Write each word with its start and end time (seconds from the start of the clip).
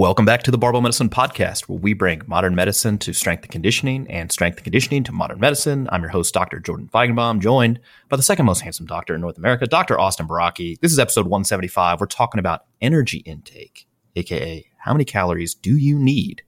Welcome 0.00 0.24
back 0.24 0.44
to 0.44 0.50
the 0.50 0.56
Barbell 0.56 0.80
Medicine 0.80 1.10
Podcast, 1.10 1.68
where 1.68 1.78
we 1.78 1.92
bring 1.92 2.22
modern 2.26 2.54
medicine 2.54 2.96
to 3.00 3.12
strength 3.12 3.42
and 3.42 3.52
conditioning 3.52 4.10
and 4.10 4.32
strength 4.32 4.56
and 4.56 4.64
conditioning 4.64 5.04
to 5.04 5.12
modern 5.12 5.38
medicine. 5.38 5.90
I'm 5.92 6.00
your 6.00 6.08
host, 6.08 6.32
Dr. 6.32 6.58
Jordan 6.58 6.88
Feigenbaum, 6.90 7.38
joined 7.38 7.80
by 8.08 8.16
the 8.16 8.22
second 8.22 8.46
most 8.46 8.60
handsome 8.62 8.86
doctor 8.86 9.14
in 9.14 9.20
North 9.20 9.36
America, 9.36 9.66
Dr. 9.66 10.00
Austin 10.00 10.26
Baraki. 10.26 10.80
This 10.80 10.90
is 10.90 10.98
episode 10.98 11.26
175. 11.26 12.00
We're 12.00 12.06
talking 12.06 12.38
about 12.38 12.64
energy 12.80 13.18
intake, 13.18 13.86
aka 14.16 14.64
how 14.78 14.94
many 14.94 15.04
calories 15.04 15.54
do 15.54 15.76
you 15.76 15.98
need, 15.98 16.44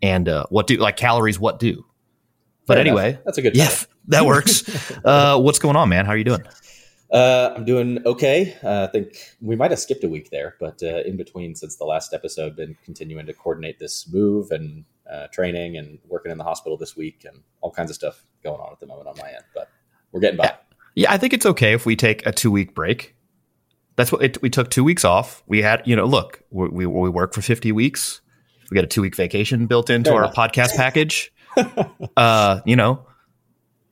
and 0.00 0.28
uh, 0.28 0.46
what 0.50 0.68
do 0.68 0.76
like 0.76 0.96
calories? 0.96 1.40
What 1.40 1.58
do? 1.58 1.84
But 2.66 2.74
Fair 2.74 2.82
anyway, 2.82 3.08
enough. 3.08 3.24
that's 3.24 3.38
a 3.38 3.42
good. 3.42 3.56
yeah, 3.56 3.74
that 4.06 4.26
works. 4.26 4.62
uh, 5.04 5.40
what's 5.40 5.58
going 5.58 5.74
on, 5.74 5.88
man? 5.88 6.06
How 6.06 6.12
are 6.12 6.16
you 6.16 6.22
doing? 6.22 6.44
Uh, 7.12 7.52
I'm 7.54 7.64
doing 7.66 8.04
okay. 8.06 8.56
Uh, 8.64 8.86
I 8.88 8.90
think 8.90 9.16
we 9.40 9.54
might 9.54 9.70
have 9.70 9.80
skipped 9.80 10.02
a 10.02 10.08
week 10.08 10.30
there, 10.30 10.56
but 10.58 10.82
uh, 10.82 11.02
in 11.04 11.16
between, 11.18 11.54
since 11.54 11.76
the 11.76 11.84
last 11.84 12.14
episode, 12.14 12.56
been 12.56 12.76
continuing 12.84 13.26
to 13.26 13.34
coordinate 13.34 13.78
this 13.78 14.10
move 14.10 14.50
and 14.50 14.84
uh, 15.10 15.26
training 15.28 15.76
and 15.76 15.98
working 16.08 16.32
in 16.32 16.38
the 16.38 16.44
hospital 16.44 16.78
this 16.78 16.96
week 16.96 17.26
and 17.26 17.42
all 17.60 17.70
kinds 17.70 17.90
of 17.90 17.96
stuff 17.96 18.24
going 18.42 18.60
on 18.60 18.72
at 18.72 18.80
the 18.80 18.86
moment 18.86 19.08
on 19.08 19.16
my 19.18 19.28
end. 19.28 19.44
But 19.54 19.68
we're 20.10 20.20
getting 20.20 20.38
by. 20.38 20.54
Yeah, 20.94 21.12
I 21.12 21.18
think 21.18 21.34
it's 21.34 21.44
okay 21.44 21.74
if 21.74 21.84
we 21.84 21.96
take 21.96 22.24
a 22.24 22.32
two 22.32 22.50
week 22.50 22.74
break. 22.74 23.14
That's 23.96 24.10
what 24.10 24.22
it, 24.22 24.40
we 24.40 24.48
took 24.48 24.70
two 24.70 24.84
weeks 24.84 25.04
off. 25.04 25.42
We 25.46 25.60
had, 25.60 25.82
you 25.86 25.94
know, 25.94 26.06
look, 26.06 26.42
we, 26.50 26.68
we, 26.68 26.86
we 26.86 27.10
work 27.10 27.34
for 27.34 27.42
50 27.42 27.72
weeks. 27.72 28.22
We 28.70 28.74
got 28.74 28.84
a 28.84 28.88
two 28.88 29.02
week 29.02 29.14
vacation 29.14 29.66
built 29.66 29.90
into 29.90 30.10
Fair 30.10 30.18
our 30.18 30.24
enough. 30.24 30.34
podcast 30.34 30.74
package. 30.76 31.30
uh, 32.16 32.60
you 32.64 32.74
know, 32.74 33.04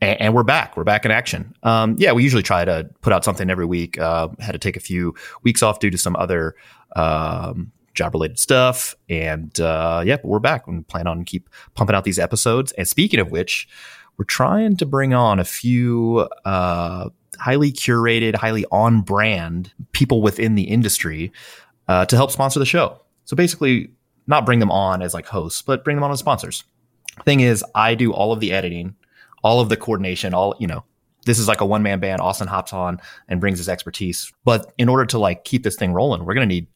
and, 0.00 0.20
and 0.20 0.34
we're 0.34 0.42
back. 0.42 0.76
We're 0.76 0.84
back 0.84 1.04
in 1.04 1.10
action. 1.10 1.54
Um, 1.62 1.96
yeah, 1.98 2.12
we 2.12 2.22
usually 2.22 2.42
try 2.42 2.64
to 2.64 2.88
put 3.00 3.12
out 3.12 3.24
something 3.24 3.50
every 3.50 3.66
week. 3.66 3.98
Uh, 3.98 4.28
had 4.38 4.52
to 4.52 4.58
take 4.58 4.76
a 4.76 4.80
few 4.80 5.14
weeks 5.42 5.62
off 5.62 5.80
due 5.80 5.90
to 5.90 5.98
some 5.98 6.16
other 6.16 6.56
um, 6.96 7.72
job 7.94 8.14
related 8.14 8.38
stuff. 8.38 8.94
And 9.08 9.58
uh, 9.60 10.02
yeah, 10.04 10.16
but 10.16 10.26
we're 10.26 10.38
back. 10.38 10.66
We 10.66 10.80
plan 10.82 11.06
on 11.06 11.24
keep 11.24 11.48
pumping 11.74 11.94
out 11.94 12.04
these 12.04 12.18
episodes. 12.18 12.72
And 12.72 12.88
speaking 12.88 13.20
of 13.20 13.30
which, 13.30 13.68
we're 14.16 14.24
trying 14.24 14.76
to 14.78 14.86
bring 14.86 15.14
on 15.14 15.38
a 15.38 15.44
few 15.44 16.28
uh, 16.44 17.08
highly 17.38 17.72
curated, 17.72 18.34
highly 18.34 18.66
on 18.70 19.00
brand 19.00 19.72
people 19.92 20.22
within 20.22 20.54
the 20.54 20.64
industry 20.64 21.32
uh, 21.88 22.04
to 22.06 22.16
help 22.16 22.30
sponsor 22.30 22.58
the 22.58 22.66
show. 22.66 23.00
So 23.24 23.36
basically, 23.36 23.90
not 24.26 24.46
bring 24.46 24.58
them 24.58 24.70
on 24.70 25.02
as 25.02 25.14
like 25.14 25.26
hosts, 25.26 25.62
but 25.62 25.84
bring 25.84 25.96
them 25.96 26.04
on 26.04 26.10
as 26.10 26.18
sponsors. 26.18 26.64
Thing 27.24 27.40
is, 27.40 27.64
I 27.74 27.94
do 27.94 28.12
all 28.12 28.32
of 28.32 28.40
the 28.40 28.52
editing, 28.52 28.94
all 29.42 29.60
of 29.60 29.68
the 29.68 29.76
coordination, 29.76 30.34
all, 30.34 30.54
you 30.58 30.66
know, 30.66 30.84
this 31.26 31.38
is 31.38 31.48
like 31.48 31.60
a 31.60 31.66
one 31.66 31.82
man 31.82 32.00
band. 32.00 32.20
Austin 32.20 32.48
hops 32.48 32.72
on 32.72 33.00
and 33.28 33.40
brings 33.40 33.58
his 33.58 33.68
expertise. 33.68 34.32
But 34.44 34.72
in 34.78 34.88
order 34.88 35.04
to 35.06 35.18
like 35.18 35.44
keep 35.44 35.62
this 35.62 35.76
thing 35.76 35.92
rolling, 35.92 36.24
we're 36.24 36.34
going 36.34 36.48
to 36.48 36.54
need 36.54 36.68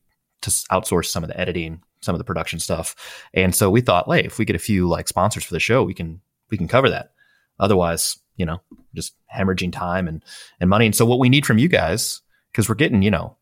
to 0.42 0.50
outsource 0.50 1.06
some 1.06 1.24
of 1.24 1.28
the 1.28 1.40
editing, 1.40 1.82
some 2.00 2.14
of 2.14 2.18
the 2.18 2.24
production 2.24 2.58
stuff. 2.58 2.94
And 3.32 3.54
so 3.54 3.70
we 3.70 3.80
thought, 3.80 4.06
hey, 4.08 4.24
if 4.24 4.38
we 4.38 4.44
get 4.44 4.56
a 4.56 4.60
few 4.60 4.88
like 4.88 5.08
sponsors 5.08 5.44
for 5.44 5.54
the 5.54 5.60
show, 5.60 5.82
we 5.82 5.94
can, 5.94 6.20
we 6.50 6.58
can 6.58 6.68
cover 6.68 6.90
that. 6.90 7.12
Otherwise, 7.58 8.18
you 8.36 8.44
know, 8.44 8.60
just 8.94 9.14
hemorrhaging 9.34 9.72
time 9.72 10.08
and, 10.08 10.22
and 10.60 10.68
money. 10.68 10.86
And 10.86 10.94
so 10.94 11.06
what 11.06 11.18
we 11.18 11.28
need 11.28 11.46
from 11.46 11.58
you 11.58 11.68
guys, 11.68 12.20
because 12.52 12.68
we're 12.68 12.74
getting, 12.74 13.02
you 13.02 13.10
know, 13.10 13.36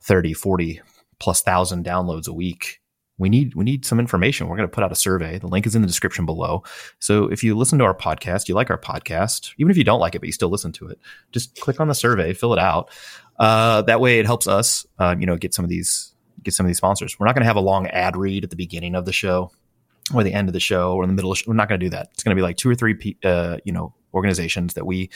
30, 0.00 0.34
40 0.34 0.80
plus 1.18 1.42
thousand 1.42 1.84
downloads 1.84 2.28
a 2.28 2.32
week. 2.32 2.80
We 3.18 3.28
need 3.28 3.54
we 3.54 3.64
need 3.64 3.84
some 3.86 3.98
information. 3.98 4.46
We're 4.46 4.56
going 4.56 4.68
to 4.68 4.74
put 4.74 4.84
out 4.84 4.92
a 4.92 4.96
survey. 4.96 5.38
The 5.38 5.46
link 5.46 5.66
is 5.66 5.74
in 5.74 5.82
the 5.82 5.88
description 5.88 6.26
below. 6.26 6.62
So 6.98 7.24
if 7.28 7.42
you 7.42 7.56
listen 7.56 7.78
to 7.78 7.84
our 7.84 7.96
podcast, 7.96 8.48
you 8.48 8.54
like 8.54 8.70
our 8.70 8.78
podcast, 8.78 9.54
even 9.58 9.70
if 9.70 9.78
you 9.78 9.84
don't 9.84 10.00
like 10.00 10.14
it, 10.14 10.18
but 10.18 10.26
you 10.26 10.32
still 10.32 10.50
listen 10.50 10.72
to 10.72 10.88
it, 10.88 10.98
just 11.32 11.58
click 11.60 11.80
on 11.80 11.88
the 11.88 11.94
survey, 11.94 12.34
fill 12.34 12.52
it 12.52 12.58
out. 12.58 12.90
Uh, 13.38 13.82
that 13.82 14.00
way, 14.00 14.18
it 14.18 14.26
helps 14.26 14.46
us, 14.46 14.86
uh, 14.98 15.14
you 15.18 15.26
know, 15.26 15.36
get 15.36 15.54
some 15.54 15.64
of 15.64 15.68
these 15.68 16.12
get 16.42 16.54
some 16.54 16.66
of 16.66 16.68
these 16.68 16.76
sponsors. 16.76 17.18
We're 17.18 17.26
not 17.26 17.34
going 17.34 17.42
to 17.42 17.46
have 17.46 17.56
a 17.56 17.60
long 17.60 17.86
ad 17.88 18.16
read 18.16 18.44
at 18.44 18.50
the 18.50 18.56
beginning 18.56 18.94
of 18.94 19.04
the 19.04 19.12
show 19.12 19.50
or 20.14 20.22
the 20.22 20.32
end 20.32 20.48
of 20.48 20.52
the 20.52 20.60
show 20.60 20.94
or 20.94 21.02
in 21.02 21.08
the 21.08 21.14
middle. 21.14 21.32
Of 21.32 21.38
the 21.38 21.42
show. 21.42 21.50
We're 21.50 21.56
not 21.56 21.68
going 21.68 21.80
to 21.80 21.86
do 21.86 21.90
that. 21.90 22.10
It's 22.12 22.22
going 22.22 22.34
to 22.34 22.38
be 22.38 22.42
like 22.42 22.56
two 22.56 22.70
or 22.70 22.74
three, 22.74 22.94
pe- 22.94 23.16
uh, 23.24 23.58
you 23.64 23.72
know, 23.72 23.94
organizations 24.14 24.74
that 24.74 24.86
we 24.86 25.10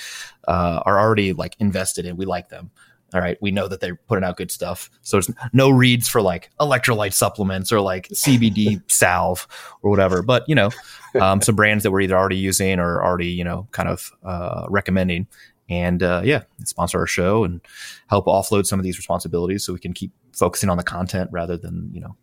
uh, 0.48 0.82
are 0.84 0.98
already 0.98 1.32
like 1.32 1.54
invested 1.58 2.06
in. 2.06 2.16
We 2.16 2.26
like 2.26 2.48
them. 2.48 2.70
All 3.12 3.21
right, 3.21 3.37
we 3.41 3.50
know 3.50 3.66
that 3.66 3.81
they're 3.81 3.97
putting 3.97 4.25
out 4.25 4.37
good 4.37 4.50
stuff. 4.50 4.91
So 5.03 5.16
there's 5.16 5.31
no 5.53 5.71
reads 5.71 6.09
for 6.09 6.22
like 6.22 6.50
electrolyte 6.60 7.12
supplements 7.12 7.72
or 7.72 7.81
like 7.81 8.09
CBD 8.09 8.82
salve 8.91 9.48
or 9.82 9.91
whatever. 9.91 10.22
But 10.22 10.48
you 10.48 10.54
know, 10.54 10.71
um, 11.20 11.43
some 11.43 11.56
brands 11.56 11.82
that 11.82 11.91
we're 11.91 12.03
either 12.03 12.16
already 12.16 12.37
using 12.37 12.78
or 12.78 13.03
already 13.03 13.28
you 13.28 13.44
know 13.44 13.69
kind 13.72 13.88
of 13.88 14.12
uh, 14.25 14.66
recommending. 14.69 15.26
And 15.69 16.03
uh, 16.03 16.22
yeah, 16.25 16.43
sponsor 16.65 16.99
our 16.99 17.06
show 17.06 17.44
and 17.44 17.60
help 18.09 18.26
offload 18.26 18.66
some 18.66 18.81
of 18.81 18.84
these 18.84 18.99
responsibilities 18.99 19.65
so 19.65 19.72
we 19.72 19.78
can 19.78 19.93
keep 19.93 20.12
focusing 20.32 20.69
on 20.69 20.76
the 20.76 20.82
content 20.82 21.31
rather 21.32 21.56
than 21.56 21.91
you 21.93 22.00
know 22.00 22.16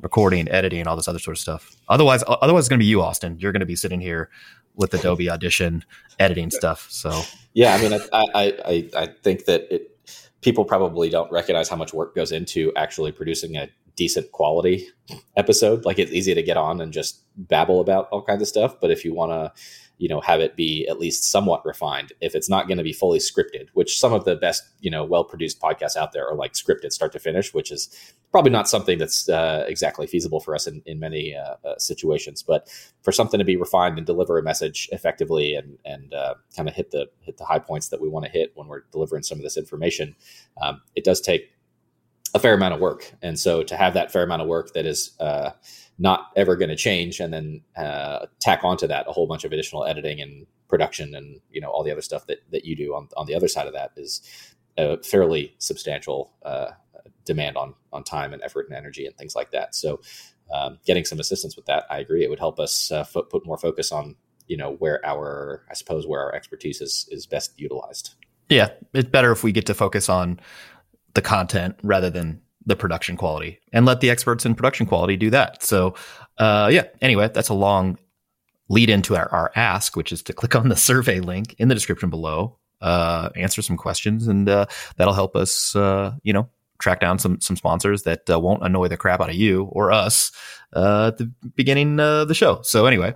recording, 0.00 0.48
editing, 0.50 0.86
all 0.86 0.96
this 0.96 1.08
other 1.08 1.18
sort 1.18 1.36
of 1.36 1.40
stuff. 1.40 1.76
Otherwise, 1.88 2.22
otherwise 2.28 2.62
it's 2.62 2.68
going 2.68 2.78
to 2.78 2.82
be 2.84 2.88
you, 2.88 3.00
Austin. 3.02 3.38
You're 3.38 3.52
going 3.52 3.60
to 3.60 3.66
be 3.66 3.76
sitting 3.76 4.00
here 4.00 4.28
with 4.76 4.92
Adobe 4.94 5.30
Audition 5.30 5.84
editing 6.18 6.50
stuff. 6.50 6.86
So 6.90 7.22
Yeah, 7.54 7.74
I 7.74 7.80
mean, 7.80 7.92
I, 7.92 8.08
I, 8.12 8.44
I, 8.64 8.90
I 8.96 9.06
think 9.06 9.46
that 9.46 9.72
it, 9.72 9.93
people 10.44 10.64
probably 10.64 11.08
don't 11.08 11.32
recognize 11.32 11.70
how 11.70 11.76
much 11.76 11.94
work 11.94 12.14
goes 12.14 12.30
into 12.30 12.70
actually 12.76 13.10
producing 13.10 13.56
a 13.56 13.68
decent 13.96 14.30
quality 14.30 14.86
episode. 15.36 15.86
Like 15.86 15.98
it's 15.98 16.12
easy 16.12 16.34
to 16.34 16.42
get 16.42 16.58
on 16.58 16.82
and 16.82 16.92
just 16.92 17.22
babble 17.36 17.80
about 17.80 18.08
all 18.10 18.22
kinds 18.22 18.42
of 18.42 18.48
stuff, 18.48 18.78
but 18.78 18.90
if 18.90 19.06
you 19.06 19.14
want 19.14 19.32
to, 19.32 19.52
you 19.98 20.08
know, 20.08 20.20
have 20.20 20.40
it 20.40 20.56
be 20.56 20.86
at 20.88 20.98
least 20.98 21.24
somewhat 21.24 21.64
refined, 21.64 22.12
if 22.20 22.34
it's 22.34 22.48
not 22.48 22.66
going 22.66 22.78
to 22.78 22.84
be 22.84 22.92
fully 22.92 23.20
scripted, 23.20 23.68
which 23.74 23.98
some 23.98 24.12
of 24.12 24.24
the 24.24 24.34
best, 24.34 24.64
you 24.80 24.90
know, 24.90 25.04
well-produced 25.04 25.60
podcasts 25.60 25.96
out 25.96 26.12
there 26.12 26.28
are 26.28 26.34
like 26.34 26.52
scripted 26.52 26.92
start 26.92 27.12
to 27.12 27.18
finish, 27.20 27.54
which 27.54 27.70
is 27.70 28.12
probably 28.32 28.50
not 28.50 28.68
something 28.68 28.98
that's 28.98 29.28
uh, 29.28 29.64
exactly 29.68 30.06
feasible 30.06 30.40
for 30.40 30.54
us 30.54 30.66
in, 30.66 30.82
in 30.86 30.98
many 30.98 31.36
uh, 31.36 31.54
uh, 31.64 31.78
situations. 31.78 32.42
But 32.42 32.68
for 33.02 33.12
something 33.12 33.38
to 33.38 33.44
be 33.44 33.56
refined 33.56 33.96
and 33.96 34.06
deliver 34.06 34.36
a 34.36 34.42
message 34.42 34.88
effectively 34.90 35.54
and 35.54 35.78
and 35.84 36.12
uh, 36.12 36.34
kind 36.56 36.68
of 36.68 36.74
hit 36.74 36.90
the 36.90 37.08
hit 37.20 37.36
the 37.36 37.44
high 37.44 37.60
points 37.60 37.88
that 37.88 38.00
we 38.00 38.08
want 38.08 38.24
to 38.24 38.30
hit 38.32 38.50
when 38.56 38.66
we're 38.66 38.82
delivering 38.90 39.22
some 39.22 39.38
of 39.38 39.44
this 39.44 39.56
information, 39.56 40.16
um, 40.60 40.82
it 40.96 41.04
does 41.04 41.20
take 41.20 41.53
a 42.34 42.40
fair 42.40 42.54
amount 42.54 42.74
of 42.74 42.80
work. 42.80 43.12
And 43.22 43.38
so 43.38 43.62
to 43.62 43.76
have 43.76 43.94
that 43.94 44.12
fair 44.12 44.24
amount 44.24 44.42
of 44.42 44.48
work 44.48 44.72
that 44.74 44.84
is 44.84 45.12
uh, 45.20 45.50
not 45.98 46.32
ever 46.36 46.56
going 46.56 46.68
to 46.68 46.76
change, 46.76 47.20
and 47.20 47.32
then 47.32 47.62
uh, 47.76 48.26
tack 48.40 48.64
onto 48.64 48.86
that 48.88 49.06
a 49.08 49.12
whole 49.12 49.26
bunch 49.26 49.44
of 49.44 49.52
additional 49.52 49.84
editing 49.84 50.20
and 50.20 50.46
production, 50.68 51.14
and 51.14 51.40
you 51.50 51.60
know 51.60 51.68
all 51.68 51.84
the 51.84 51.92
other 51.92 52.02
stuff 52.02 52.26
that 52.26 52.38
that 52.50 52.64
you 52.64 52.74
do 52.74 52.94
on 52.94 53.08
on 53.16 53.26
the 53.26 53.34
other 53.34 53.48
side 53.48 53.66
of 53.66 53.72
that 53.72 53.92
is 53.96 54.20
a 54.76 55.00
fairly 55.02 55.54
substantial 55.58 56.32
uh, 56.44 56.72
demand 57.24 57.56
on 57.56 57.74
on 57.92 58.02
time 58.02 58.32
and 58.32 58.42
effort 58.42 58.66
and 58.68 58.76
energy 58.76 59.06
and 59.06 59.16
things 59.16 59.36
like 59.36 59.52
that. 59.52 59.74
So 59.74 60.00
um, 60.52 60.78
getting 60.84 61.04
some 61.04 61.20
assistance 61.20 61.54
with 61.56 61.66
that, 61.66 61.84
I 61.88 61.98
agree, 61.98 62.24
it 62.24 62.30
would 62.30 62.40
help 62.40 62.58
us 62.58 62.90
uh, 62.90 63.04
fo- 63.04 63.22
put 63.22 63.46
more 63.46 63.56
focus 63.56 63.92
on 63.92 64.16
you 64.48 64.56
know 64.56 64.72
where 64.74 65.04
our 65.06 65.64
I 65.70 65.74
suppose 65.74 66.06
where 66.06 66.20
our 66.20 66.34
expertise 66.34 66.80
is 66.80 67.08
is 67.12 67.26
best 67.26 67.52
utilized. 67.58 68.14
yeah, 68.48 68.70
it's 68.92 69.08
better 69.08 69.30
if 69.30 69.44
we 69.44 69.52
get 69.52 69.66
to 69.66 69.74
focus 69.74 70.08
on 70.08 70.40
the 71.14 71.22
content 71.22 71.76
rather 71.82 72.10
than 72.10 72.40
the 72.66 72.76
production 72.76 73.16
quality 73.16 73.58
and 73.72 73.86
let 73.86 74.00
the 74.00 74.10
experts 74.10 74.46
in 74.46 74.54
production 74.54 74.86
quality 74.86 75.16
do 75.16 75.30
that. 75.30 75.62
So, 75.62 75.94
uh, 76.38 76.70
yeah, 76.72 76.84
anyway, 77.00 77.30
that's 77.32 77.48
a 77.48 77.54
long 77.54 77.98
lead 78.68 78.88
into 78.88 79.16
our, 79.16 79.28
our 79.28 79.52
ask, 79.54 79.96
which 79.96 80.12
is 80.12 80.22
to 80.22 80.32
click 80.32 80.56
on 80.56 80.68
the 80.68 80.76
survey 80.76 81.20
link 81.20 81.54
in 81.58 81.68
the 81.68 81.74
description 81.74 82.10
below, 82.10 82.56
uh, 82.80 83.28
answer 83.36 83.62
some 83.62 83.76
questions, 83.76 84.26
and 84.26 84.48
uh, 84.48 84.66
that'll 84.96 85.14
help 85.14 85.36
us, 85.36 85.76
uh, 85.76 86.14
you 86.22 86.32
know, 86.32 86.48
track 86.78 87.00
down 87.00 87.18
some 87.18 87.40
some 87.40 87.56
sponsors 87.56 88.02
that 88.02 88.28
uh, 88.28 88.38
won't 88.38 88.64
annoy 88.64 88.88
the 88.88 88.96
crap 88.96 89.20
out 89.20 89.30
of 89.30 89.36
you 89.36 89.64
or 89.72 89.92
us 89.92 90.32
uh, 90.74 91.08
at 91.08 91.18
the 91.18 91.30
beginning 91.54 92.00
of 92.00 92.28
the 92.28 92.34
show. 92.34 92.60
So 92.62 92.86
anyway, 92.86 93.14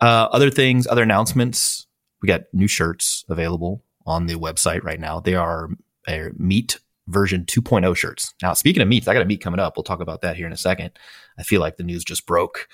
uh, 0.00 0.28
other 0.30 0.50
things, 0.50 0.86
other 0.86 1.02
announcements. 1.02 1.86
We 2.22 2.26
got 2.26 2.42
new 2.52 2.68
shirts 2.68 3.24
available 3.30 3.82
on 4.06 4.26
the 4.26 4.34
website 4.34 4.84
right 4.84 5.00
now. 5.00 5.20
They 5.20 5.34
are 5.34 5.70
uh, 6.06 6.28
meat 6.36 6.78
version 7.10 7.44
2.0 7.44 7.96
shirts. 7.96 8.34
Now, 8.42 8.52
speaking 8.54 8.82
of 8.82 8.88
meats, 8.88 9.08
I 9.08 9.14
got 9.14 9.22
a 9.22 9.26
meat 9.26 9.40
coming 9.40 9.60
up. 9.60 9.76
We'll 9.76 9.84
talk 9.84 10.00
about 10.00 10.20
that 10.22 10.36
here 10.36 10.46
in 10.46 10.52
a 10.52 10.56
second. 10.56 10.92
I 11.38 11.42
feel 11.42 11.60
like 11.60 11.76
the 11.76 11.84
news 11.84 12.04
just 12.04 12.26
broke 12.26 12.68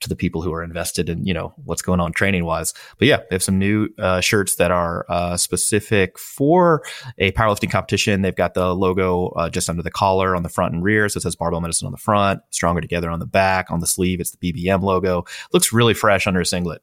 to 0.00 0.08
the 0.08 0.16
people 0.16 0.42
who 0.42 0.52
are 0.52 0.62
invested 0.62 1.08
in, 1.08 1.24
you 1.24 1.32
know, 1.32 1.52
what's 1.64 1.82
going 1.82 2.00
on 2.00 2.12
training 2.12 2.44
wise. 2.44 2.74
But 2.98 3.08
yeah, 3.08 3.18
they 3.18 3.36
have 3.36 3.42
some 3.42 3.58
new 3.58 3.88
uh, 3.98 4.20
shirts 4.20 4.56
that 4.56 4.70
are 4.70 5.06
uh, 5.08 5.36
specific 5.36 6.18
for 6.18 6.84
a 7.18 7.32
powerlifting 7.32 7.70
competition. 7.70 8.22
They've 8.22 8.34
got 8.34 8.54
the 8.54 8.74
logo 8.74 9.28
uh, 9.28 9.48
just 9.48 9.70
under 9.70 9.82
the 9.82 9.90
collar 9.90 10.36
on 10.36 10.42
the 10.42 10.48
front 10.48 10.74
and 10.74 10.82
rear. 10.82 11.08
So 11.08 11.18
it 11.18 11.22
says 11.22 11.36
barbell 11.36 11.60
medicine 11.60 11.86
on 11.86 11.92
the 11.92 11.98
front, 11.98 12.42
stronger 12.50 12.80
together 12.80 13.10
on 13.10 13.18
the 13.18 13.26
back. 13.26 13.70
On 13.70 13.80
the 13.80 13.86
sleeve, 13.86 14.20
it's 14.20 14.32
the 14.32 14.52
BBM 14.52 14.82
logo. 14.82 15.24
Looks 15.52 15.72
really 15.72 15.94
fresh 15.94 16.26
under 16.26 16.40
a 16.40 16.46
singlet. 16.46 16.82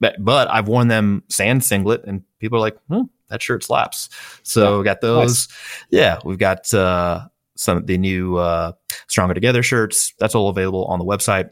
But, 0.00 0.16
but 0.18 0.50
I've 0.50 0.68
worn 0.68 0.88
them 0.88 1.22
sand 1.28 1.64
singlet, 1.64 2.04
and 2.06 2.22
people 2.38 2.58
are 2.58 2.60
like, 2.60 2.76
hmm, 2.88 3.02
that 3.28 3.42
shirt 3.42 3.64
slaps. 3.64 4.08
So 4.42 4.78
yeah, 4.78 4.84
got 4.84 5.00
those. 5.00 5.48
Nice. 5.48 5.58
Yeah, 5.90 6.18
we've 6.24 6.38
got 6.38 6.72
uh, 6.72 7.28
some 7.56 7.76
of 7.76 7.86
the 7.86 7.98
new 7.98 8.36
uh, 8.36 8.72
Stronger 9.06 9.34
Together 9.34 9.62
shirts. 9.62 10.14
That's 10.18 10.34
all 10.34 10.48
available 10.48 10.84
on 10.86 10.98
the 10.98 11.04
website. 11.04 11.50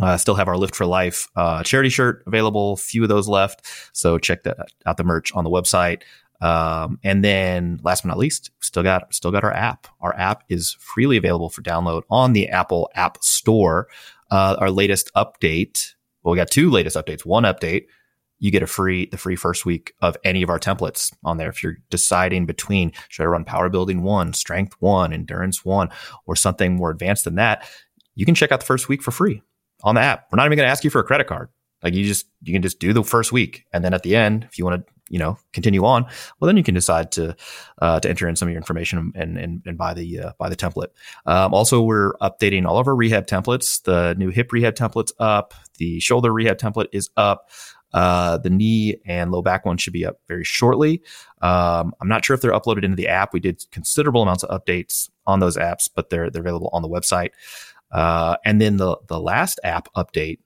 Uh, 0.00 0.16
still 0.16 0.34
have 0.34 0.48
our 0.48 0.56
Lift 0.56 0.74
for 0.74 0.86
Life 0.86 1.28
uh, 1.36 1.62
charity 1.62 1.88
shirt 1.88 2.24
available. 2.26 2.76
Few 2.76 3.02
of 3.02 3.08
those 3.08 3.28
left, 3.28 3.66
so 3.92 4.18
check 4.18 4.42
that 4.42 4.56
out 4.86 4.96
the 4.96 5.04
merch 5.04 5.32
on 5.34 5.44
the 5.44 5.50
website. 5.50 6.02
Um, 6.40 6.98
and 7.04 7.24
then 7.24 7.80
last 7.84 8.02
but 8.02 8.08
not 8.08 8.18
least, 8.18 8.50
still 8.60 8.82
got 8.82 9.14
still 9.14 9.30
got 9.30 9.44
our 9.44 9.52
app. 9.52 9.86
Our 10.00 10.14
app 10.16 10.42
is 10.48 10.76
freely 10.80 11.16
available 11.16 11.48
for 11.48 11.62
download 11.62 12.02
on 12.10 12.32
the 12.32 12.48
Apple 12.48 12.90
App 12.94 13.22
Store. 13.22 13.88
Uh, 14.30 14.56
our 14.58 14.70
latest 14.70 15.10
update. 15.14 15.93
Well, 16.24 16.32
we 16.32 16.36
got 16.36 16.50
two 16.50 16.70
latest 16.70 16.96
updates. 16.96 17.24
One 17.24 17.44
update, 17.44 17.84
you 18.38 18.50
get 18.50 18.62
a 18.62 18.66
free 18.66 19.06
the 19.06 19.18
free 19.18 19.36
first 19.36 19.64
week 19.64 19.92
of 20.00 20.16
any 20.24 20.42
of 20.42 20.50
our 20.50 20.58
templates 20.58 21.14
on 21.22 21.36
there. 21.36 21.48
If 21.48 21.62
you're 21.62 21.76
deciding 21.90 22.46
between 22.46 22.92
should 23.08 23.22
I 23.22 23.26
run 23.26 23.44
power 23.44 23.68
building 23.68 24.02
one, 24.02 24.32
strength 24.32 24.74
one, 24.80 25.12
endurance 25.12 25.64
one, 25.64 25.90
or 26.26 26.34
something 26.34 26.74
more 26.74 26.90
advanced 26.90 27.24
than 27.24 27.36
that, 27.36 27.68
you 28.14 28.24
can 28.24 28.34
check 28.34 28.50
out 28.50 28.60
the 28.60 28.66
first 28.66 28.88
week 28.88 29.02
for 29.02 29.10
free 29.10 29.42
on 29.82 29.94
the 29.94 30.00
app. 30.00 30.26
We're 30.32 30.36
not 30.36 30.46
even 30.46 30.56
going 30.56 30.66
to 30.66 30.70
ask 30.70 30.82
you 30.82 30.90
for 30.90 31.00
a 31.00 31.04
credit 31.04 31.26
card. 31.26 31.48
Like 31.82 31.94
you 31.94 32.04
just 32.04 32.26
you 32.42 32.52
can 32.52 32.62
just 32.62 32.78
do 32.80 32.92
the 32.92 33.04
first 33.04 33.30
week, 33.30 33.64
and 33.72 33.84
then 33.84 33.92
at 33.92 34.02
the 34.02 34.16
end, 34.16 34.44
if 34.44 34.58
you 34.58 34.64
want 34.64 34.86
to 34.86 34.93
you 35.14 35.20
know 35.20 35.38
continue 35.52 35.84
on, 35.84 36.04
well 36.40 36.48
then 36.48 36.56
you 36.56 36.64
can 36.64 36.74
decide 36.74 37.12
to 37.12 37.36
uh, 37.80 38.00
to 38.00 38.10
enter 38.10 38.28
in 38.28 38.34
some 38.34 38.48
of 38.48 38.52
your 38.52 38.58
information 38.58 39.12
and 39.14 39.38
and, 39.38 39.62
and 39.64 39.78
buy 39.78 39.94
the 39.94 40.18
uh, 40.18 40.32
buy 40.40 40.48
the 40.48 40.56
template. 40.56 40.88
Um, 41.24 41.54
also, 41.54 41.80
we're 41.80 42.14
updating 42.14 42.66
all 42.66 42.78
of 42.78 42.88
our 42.88 42.96
rehab 42.96 43.28
templates. 43.28 43.80
The 43.84 44.14
new 44.18 44.30
hip 44.30 44.50
rehab 44.50 44.74
template's 44.74 45.12
up. 45.20 45.54
The 45.78 46.00
shoulder 46.00 46.32
rehab 46.32 46.58
template 46.58 46.88
is 46.92 47.10
up. 47.16 47.48
Uh, 47.92 48.38
the 48.38 48.50
knee 48.50 48.96
and 49.06 49.30
low 49.30 49.40
back 49.40 49.64
one 49.64 49.76
should 49.76 49.92
be 49.92 50.04
up 50.04 50.16
very 50.26 50.42
shortly. 50.42 51.00
Um, 51.42 51.94
I'm 52.00 52.08
not 52.08 52.24
sure 52.24 52.34
if 52.34 52.40
they're 52.40 52.50
uploaded 52.50 52.82
into 52.82 52.96
the 52.96 53.06
app. 53.06 53.32
We 53.32 53.38
did 53.38 53.64
considerable 53.70 54.22
amounts 54.22 54.42
of 54.42 54.60
updates 54.60 55.08
on 55.28 55.38
those 55.38 55.56
apps, 55.56 55.88
but 55.94 56.10
they're 56.10 56.28
they're 56.28 56.42
available 56.42 56.70
on 56.72 56.82
the 56.82 56.88
website. 56.88 57.30
Uh, 57.92 58.36
and 58.44 58.60
then 58.60 58.78
the 58.78 58.96
the 59.06 59.20
last 59.20 59.60
app 59.62 59.88
update, 59.94 60.38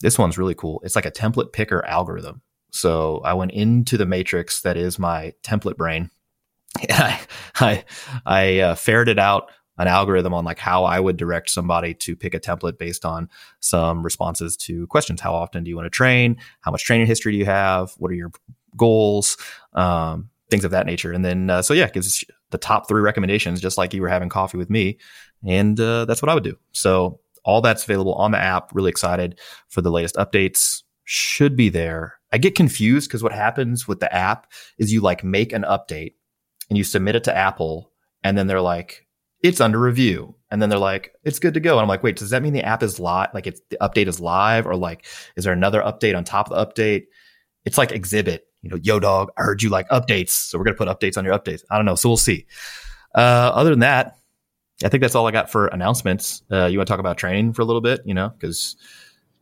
this 0.00 0.16
one's 0.16 0.38
really 0.38 0.54
cool. 0.54 0.80
It's 0.84 0.94
like 0.94 1.06
a 1.06 1.10
template 1.10 1.52
picker 1.52 1.84
algorithm. 1.84 2.40
So 2.72 3.20
I 3.24 3.34
went 3.34 3.52
into 3.52 3.96
the 3.96 4.06
matrix 4.06 4.62
that 4.62 4.76
is 4.76 4.98
my 4.98 5.34
template 5.42 5.76
brain, 5.76 6.10
and 6.88 6.92
I 6.92 7.20
I, 7.54 7.84
I 8.26 8.58
uh, 8.60 8.74
ferreted 8.74 9.18
out 9.18 9.50
an 9.78 9.88
algorithm 9.88 10.34
on 10.34 10.44
like 10.44 10.58
how 10.58 10.84
I 10.84 11.00
would 11.00 11.16
direct 11.16 11.50
somebody 11.50 11.94
to 11.94 12.14
pick 12.14 12.34
a 12.34 12.40
template 12.40 12.78
based 12.78 13.04
on 13.04 13.28
some 13.60 14.02
responses 14.02 14.56
to 14.58 14.86
questions. 14.88 15.20
How 15.20 15.34
often 15.34 15.64
do 15.64 15.70
you 15.70 15.76
want 15.76 15.86
to 15.86 15.90
train? 15.90 16.36
How 16.60 16.70
much 16.70 16.84
training 16.84 17.06
history 17.06 17.32
do 17.32 17.38
you 17.38 17.46
have? 17.46 17.92
What 17.98 18.10
are 18.10 18.14
your 18.14 18.32
goals? 18.76 19.36
Um, 19.72 20.30
things 20.50 20.64
of 20.64 20.70
that 20.70 20.86
nature. 20.86 21.12
And 21.12 21.24
then, 21.24 21.48
uh, 21.48 21.62
so 21.62 21.72
yeah, 21.72 21.88
gives 21.88 22.24
the 22.50 22.58
top 22.58 22.86
three 22.86 23.00
recommendations, 23.00 23.60
just 23.60 23.78
like 23.78 23.94
you 23.94 24.02
were 24.02 24.08
having 24.08 24.28
coffee 24.28 24.58
with 24.58 24.68
me. 24.68 24.98
And 25.44 25.80
uh, 25.80 26.04
that's 26.04 26.20
what 26.20 26.28
I 26.28 26.34
would 26.34 26.44
do. 26.44 26.58
So 26.72 27.20
all 27.42 27.60
that's 27.62 27.84
available 27.84 28.14
on 28.14 28.30
the 28.30 28.38
app. 28.38 28.70
Really 28.74 28.90
excited 28.90 29.40
for 29.68 29.80
the 29.80 29.90
latest 29.90 30.14
updates. 30.16 30.82
Should 31.04 31.56
be 31.56 31.70
there. 31.70 32.18
I 32.32 32.38
get 32.38 32.54
confused 32.54 33.08
because 33.08 33.22
what 33.22 33.32
happens 33.32 33.86
with 33.86 34.00
the 34.00 34.12
app 34.12 34.50
is 34.78 34.92
you 34.92 35.00
like 35.00 35.22
make 35.22 35.52
an 35.52 35.62
update 35.62 36.14
and 36.68 36.78
you 36.78 36.84
submit 36.84 37.16
it 37.16 37.24
to 37.24 37.36
Apple, 37.36 37.92
and 38.24 38.38
then 38.38 38.46
they're 38.46 38.60
like, 38.60 39.06
it's 39.42 39.60
under 39.60 39.78
review. 39.78 40.34
And 40.50 40.62
then 40.62 40.68
they're 40.68 40.78
like, 40.78 41.12
it's 41.24 41.38
good 41.38 41.54
to 41.54 41.60
go. 41.60 41.72
And 41.72 41.82
I'm 41.82 41.88
like, 41.88 42.02
wait, 42.02 42.16
does 42.16 42.30
that 42.30 42.42
mean 42.42 42.52
the 42.52 42.62
app 42.62 42.82
is 42.82 43.00
live? 43.00 43.30
Like 43.34 43.46
it's 43.46 43.60
the 43.70 43.78
update 43.80 44.06
is 44.06 44.20
live 44.20 44.66
or 44.66 44.76
like, 44.76 45.06
is 45.36 45.44
there 45.44 45.52
another 45.52 45.82
update 45.82 46.16
on 46.16 46.24
top 46.24 46.50
of 46.50 46.56
the 46.56 46.82
update? 46.82 47.06
It's 47.64 47.78
like 47.78 47.90
exhibit, 47.90 48.46
you 48.60 48.70
know, 48.70 48.76
yo 48.76 49.00
dog, 49.00 49.30
I 49.36 49.42
heard 49.42 49.62
you 49.62 49.70
like 49.70 49.88
updates. 49.88 50.30
So 50.30 50.58
we're 50.58 50.64
going 50.64 50.76
to 50.76 50.84
put 50.84 50.88
updates 50.88 51.16
on 51.16 51.24
your 51.24 51.36
updates. 51.36 51.62
I 51.70 51.76
don't 51.76 51.86
know. 51.86 51.94
So 51.94 52.08
we'll 52.08 52.16
see. 52.16 52.46
Uh, 53.14 53.50
other 53.54 53.70
than 53.70 53.80
that, 53.80 54.18
I 54.84 54.88
think 54.88 55.00
that's 55.00 55.14
all 55.14 55.26
I 55.26 55.30
got 55.30 55.50
for 55.50 55.66
announcements. 55.68 56.42
Uh, 56.50 56.66
you 56.66 56.78
want 56.78 56.86
to 56.86 56.92
talk 56.92 57.00
about 57.00 57.16
training 57.16 57.52
for 57.54 57.62
a 57.62 57.64
little 57.64 57.80
bit, 57.80 58.00
you 58.04 58.14
know, 58.14 58.28
because 58.28 58.76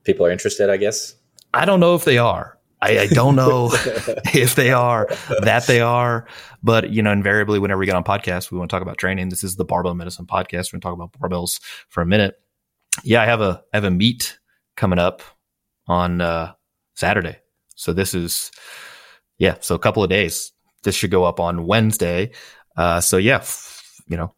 people 0.05 0.25
are 0.27 0.31
interested, 0.31 0.71
I 0.71 0.77
guess. 0.77 1.15
I 1.53 1.65
don't 1.65 1.81
know 1.81 1.95
if 1.95 2.05
they 2.05 2.19
are. 2.19 2.59
I, 2.83 3.01
I 3.01 3.07
don't 3.09 3.37
know 3.37 3.71
if 3.73 4.55
they 4.55 4.73
are 4.73 5.09
that 5.43 5.67
they 5.67 5.81
are, 5.81 6.27
but 6.63 6.91
you 6.91 7.03
know, 7.03 7.13
invariably, 7.13 7.59
whenever 7.59 7.81
we 7.81 7.87
get 7.87 7.95
on 7.95 8.05
podcasts, 8.05 8.51
we 8.51 8.59
want 8.59 8.71
to 8.71 8.75
talk 8.75 8.83
about 8.83 8.99
training. 8.99 9.29
This 9.29 9.45
is 9.45 9.57
the 9.57 9.65
barbell 9.65 9.95
medicine 9.95 10.27
podcast. 10.27 10.73
We're 10.73 10.79
going 10.79 10.81
to 10.81 10.87
talk 10.89 10.95
about 10.95 11.13
barbells 11.13 11.61
for 11.89 12.03
a 12.03 12.07
minute. 12.07 12.41
Yeah, 13.05 13.23
I 13.23 13.27
have 13.27 13.41
a 13.41 13.63
I 13.73 13.77
have 13.77 13.85
a 13.85 13.91
meet 13.91 14.39
coming 14.77 14.99
up 14.99 15.23
on 15.87 16.21
uh, 16.21 16.53
Saturday. 16.95 17.39
So 17.75 17.93
this 17.93 18.15
is 18.15 18.51
yeah, 19.39 19.57
so 19.61 19.75
a 19.75 19.79
couple 19.79 20.03
of 20.03 20.11
days. 20.11 20.53
This 20.83 20.95
should 20.95 21.11
go 21.11 21.25
up 21.25 21.41
on 21.41 21.67
Wednesday. 21.67 22.31
Uh, 22.77 23.01
so 23.01 23.17
yeah, 23.17 23.37
f- 23.37 24.01
you 24.09 24.17
know, 24.17 24.35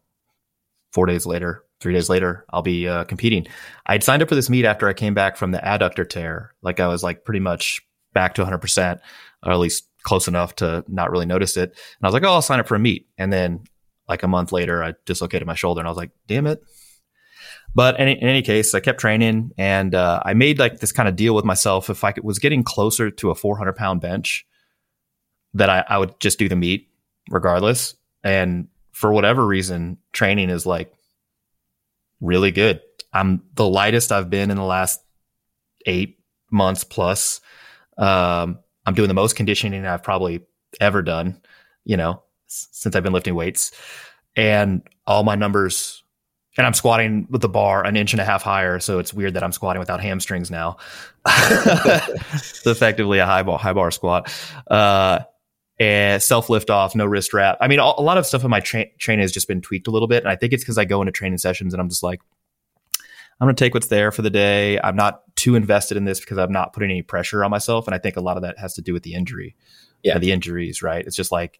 four 0.91 1.05
days 1.05 1.25
later, 1.25 1.63
three 1.79 1.93
days 1.93 2.09
later, 2.09 2.45
I'll 2.49 2.61
be 2.61 2.87
uh, 2.87 3.05
competing. 3.05 3.47
I'd 3.85 4.03
signed 4.03 4.21
up 4.21 4.29
for 4.29 4.35
this 4.35 4.49
meet 4.49 4.65
after 4.65 4.87
I 4.87 4.93
came 4.93 5.13
back 5.13 5.37
from 5.37 5.51
the 5.51 5.59
adductor 5.59 6.07
tear. 6.07 6.53
Like 6.61 6.79
I 6.79 6.87
was 6.87 7.03
like 7.03 7.23
pretty 7.23 7.39
much 7.39 7.81
back 8.13 8.35
to 8.35 8.45
100%, 8.45 8.99
or 9.43 9.51
at 9.51 9.59
least 9.59 9.87
close 10.03 10.27
enough 10.27 10.55
to 10.55 10.83
not 10.87 11.11
really 11.11 11.25
notice 11.25 11.57
it. 11.57 11.69
And 11.69 12.03
I 12.03 12.07
was 12.07 12.13
like, 12.13 12.23
oh, 12.23 12.33
I'll 12.33 12.41
sign 12.41 12.59
up 12.59 12.67
for 12.67 12.75
a 12.75 12.79
meet. 12.79 13.07
And 13.17 13.31
then 13.31 13.63
like 14.07 14.23
a 14.23 14.27
month 14.27 14.51
later, 14.51 14.83
I 14.83 14.93
dislocated 15.05 15.47
my 15.47 15.55
shoulder 15.55 15.79
and 15.79 15.87
I 15.87 15.91
was 15.91 15.97
like, 15.97 16.11
damn 16.27 16.47
it. 16.47 16.61
But 17.75 17.99
in, 17.99 18.07
in 18.07 18.27
any 18.27 18.41
case, 18.41 18.75
I 18.75 18.79
kept 18.79 18.99
training 18.99 19.51
and 19.57 19.95
uh, 19.95 20.21
I 20.23 20.33
made 20.33 20.59
like 20.59 20.79
this 20.79 20.91
kind 20.91 21.09
of 21.09 21.15
deal 21.15 21.33
with 21.33 21.45
myself. 21.45 21.89
If 21.89 22.03
I 22.03 22.13
was 22.21 22.39
getting 22.39 22.63
closer 22.63 23.09
to 23.09 23.31
a 23.31 23.35
400 23.35 23.73
pound 23.75 24.01
bench, 24.01 24.45
that 25.55 25.69
I, 25.69 25.83
I 25.87 25.97
would 25.97 26.19
just 26.19 26.39
do 26.39 26.49
the 26.49 26.55
meet 26.55 26.89
regardless. 27.29 27.95
And 28.23 28.67
for 28.91 29.13
whatever 29.13 29.45
reason, 29.45 29.97
training 30.11 30.49
is 30.49 30.65
like 30.65 30.93
really 32.21 32.51
good. 32.51 32.81
I'm 33.11 33.43
the 33.53 33.67
lightest 33.67 34.11
I've 34.11 34.29
been 34.29 34.49
in 34.51 34.57
the 34.57 34.63
last 34.63 35.01
eight 35.85 36.19
months 36.51 36.83
plus. 36.83 37.41
Um, 37.97 38.59
I'm 38.85 38.93
doing 38.93 39.07
the 39.07 39.13
most 39.13 39.35
conditioning 39.35 39.85
I've 39.85 40.03
probably 40.03 40.41
ever 40.79 41.01
done, 41.01 41.41
you 41.85 41.97
know, 41.97 42.21
since 42.47 42.95
I've 42.95 43.03
been 43.03 43.13
lifting 43.13 43.35
weights. 43.35 43.71
And 44.35 44.81
all 45.05 45.23
my 45.23 45.35
numbers, 45.35 46.03
and 46.57 46.67
I'm 46.67 46.73
squatting 46.73 47.27
with 47.29 47.41
the 47.41 47.49
bar 47.49 47.85
an 47.85 47.95
inch 47.95 48.13
and 48.13 48.19
a 48.19 48.25
half 48.25 48.43
higher. 48.43 48.79
So 48.79 48.99
it's 48.99 49.13
weird 49.13 49.35
that 49.35 49.43
I'm 49.43 49.51
squatting 49.51 49.79
without 49.79 50.01
hamstrings 50.01 50.51
now. 50.51 50.77
it's 51.27 52.65
effectively 52.67 53.19
a 53.19 53.25
high 53.25 53.43
bar, 53.43 53.57
high 53.57 53.73
bar 53.73 53.91
squat. 53.91 54.31
Uh, 54.67 55.19
and 55.79 56.21
self 56.21 56.49
lift 56.49 56.69
off, 56.69 56.95
no 56.95 57.05
wrist 57.05 57.33
wrap. 57.33 57.57
I 57.59 57.67
mean, 57.67 57.79
a 57.79 58.01
lot 58.01 58.17
of 58.17 58.25
stuff 58.25 58.43
in 58.43 58.49
my 58.49 58.59
tra- 58.59 58.91
training 58.97 59.23
has 59.23 59.31
just 59.31 59.47
been 59.47 59.61
tweaked 59.61 59.87
a 59.87 59.91
little 59.91 60.07
bit. 60.07 60.23
And 60.23 60.31
I 60.31 60.35
think 60.35 60.53
it's 60.53 60.63
because 60.63 60.77
I 60.77 60.85
go 60.85 61.01
into 61.01 61.11
training 61.11 61.39
sessions 61.39 61.73
and 61.73 61.81
I'm 61.81 61.89
just 61.89 62.03
like, 62.03 62.21
I'm 63.39 63.45
going 63.45 63.55
to 63.55 63.63
take 63.63 63.73
what's 63.73 63.87
there 63.87 64.11
for 64.11 64.21
the 64.21 64.29
day. 64.29 64.79
I'm 64.81 64.95
not 64.95 65.21
too 65.35 65.55
invested 65.55 65.97
in 65.97 66.05
this 66.05 66.19
because 66.19 66.37
I'm 66.37 66.51
not 66.51 66.73
putting 66.73 66.91
any 66.91 67.01
pressure 67.01 67.43
on 67.43 67.51
myself. 67.51 67.87
And 67.87 67.95
I 67.95 67.97
think 67.97 68.15
a 68.15 68.21
lot 68.21 68.37
of 68.37 68.43
that 68.43 68.57
has 68.57 68.73
to 68.75 68.81
do 68.81 68.93
with 68.93 69.03
the 69.03 69.13
injury. 69.13 69.55
Yeah. 70.03 70.15
Uh, 70.15 70.19
the 70.19 70.31
injuries, 70.31 70.81
right? 70.81 71.05
It's 71.05 71.15
just 71.15 71.31
like, 71.31 71.59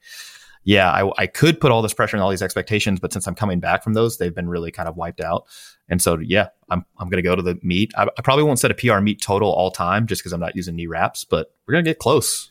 yeah, 0.66 0.90
I, 0.90 1.12
I 1.18 1.28
could 1.28 1.60
put 1.60 1.72
all 1.72 1.82
this 1.82 1.94
pressure 1.94 2.16
and 2.16 2.24
all 2.24 2.30
these 2.30 2.42
expectations, 2.42 3.00
but 3.00 3.12
since 3.12 3.28
I'm 3.28 3.36
coming 3.36 3.60
back 3.60 3.84
from 3.84 3.94
those, 3.94 4.18
they've 4.18 4.34
been 4.34 4.48
really 4.48 4.72
kind 4.72 4.88
of 4.88 4.96
wiped 4.96 5.22
out. 5.22 5.46
And 5.90 6.02
so, 6.02 6.18
yeah, 6.20 6.50
I'm, 6.70 6.86
I'm 6.98 7.10
going 7.10 7.22
to 7.22 7.28
go 7.28 7.36
to 7.36 7.42
the 7.42 7.60
meet. 7.62 7.92
I, 7.98 8.04
I, 8.04 8.22
probably 8.22 8.44
won't 8.44 8.60
set 8.60 8.72
a 8.72 8.74
PR 8.74 9.00
meet 9.00 9.22
total 9.22 9.52
all 9.52 9.72
time 9.72 10.08
just 10.08 10.22
because 10.22 10.32
I'm 10.32 10.40
not 10.40 10.56
using 10.56 10.76
knee 10.76 10.88
wraps, 10.88 11.26
but 11.26 11.54
we're 11.68 11.74
going 11.74 11.84
to 11.84 11.90
get 11.90 12.00
close. 12.00 12.50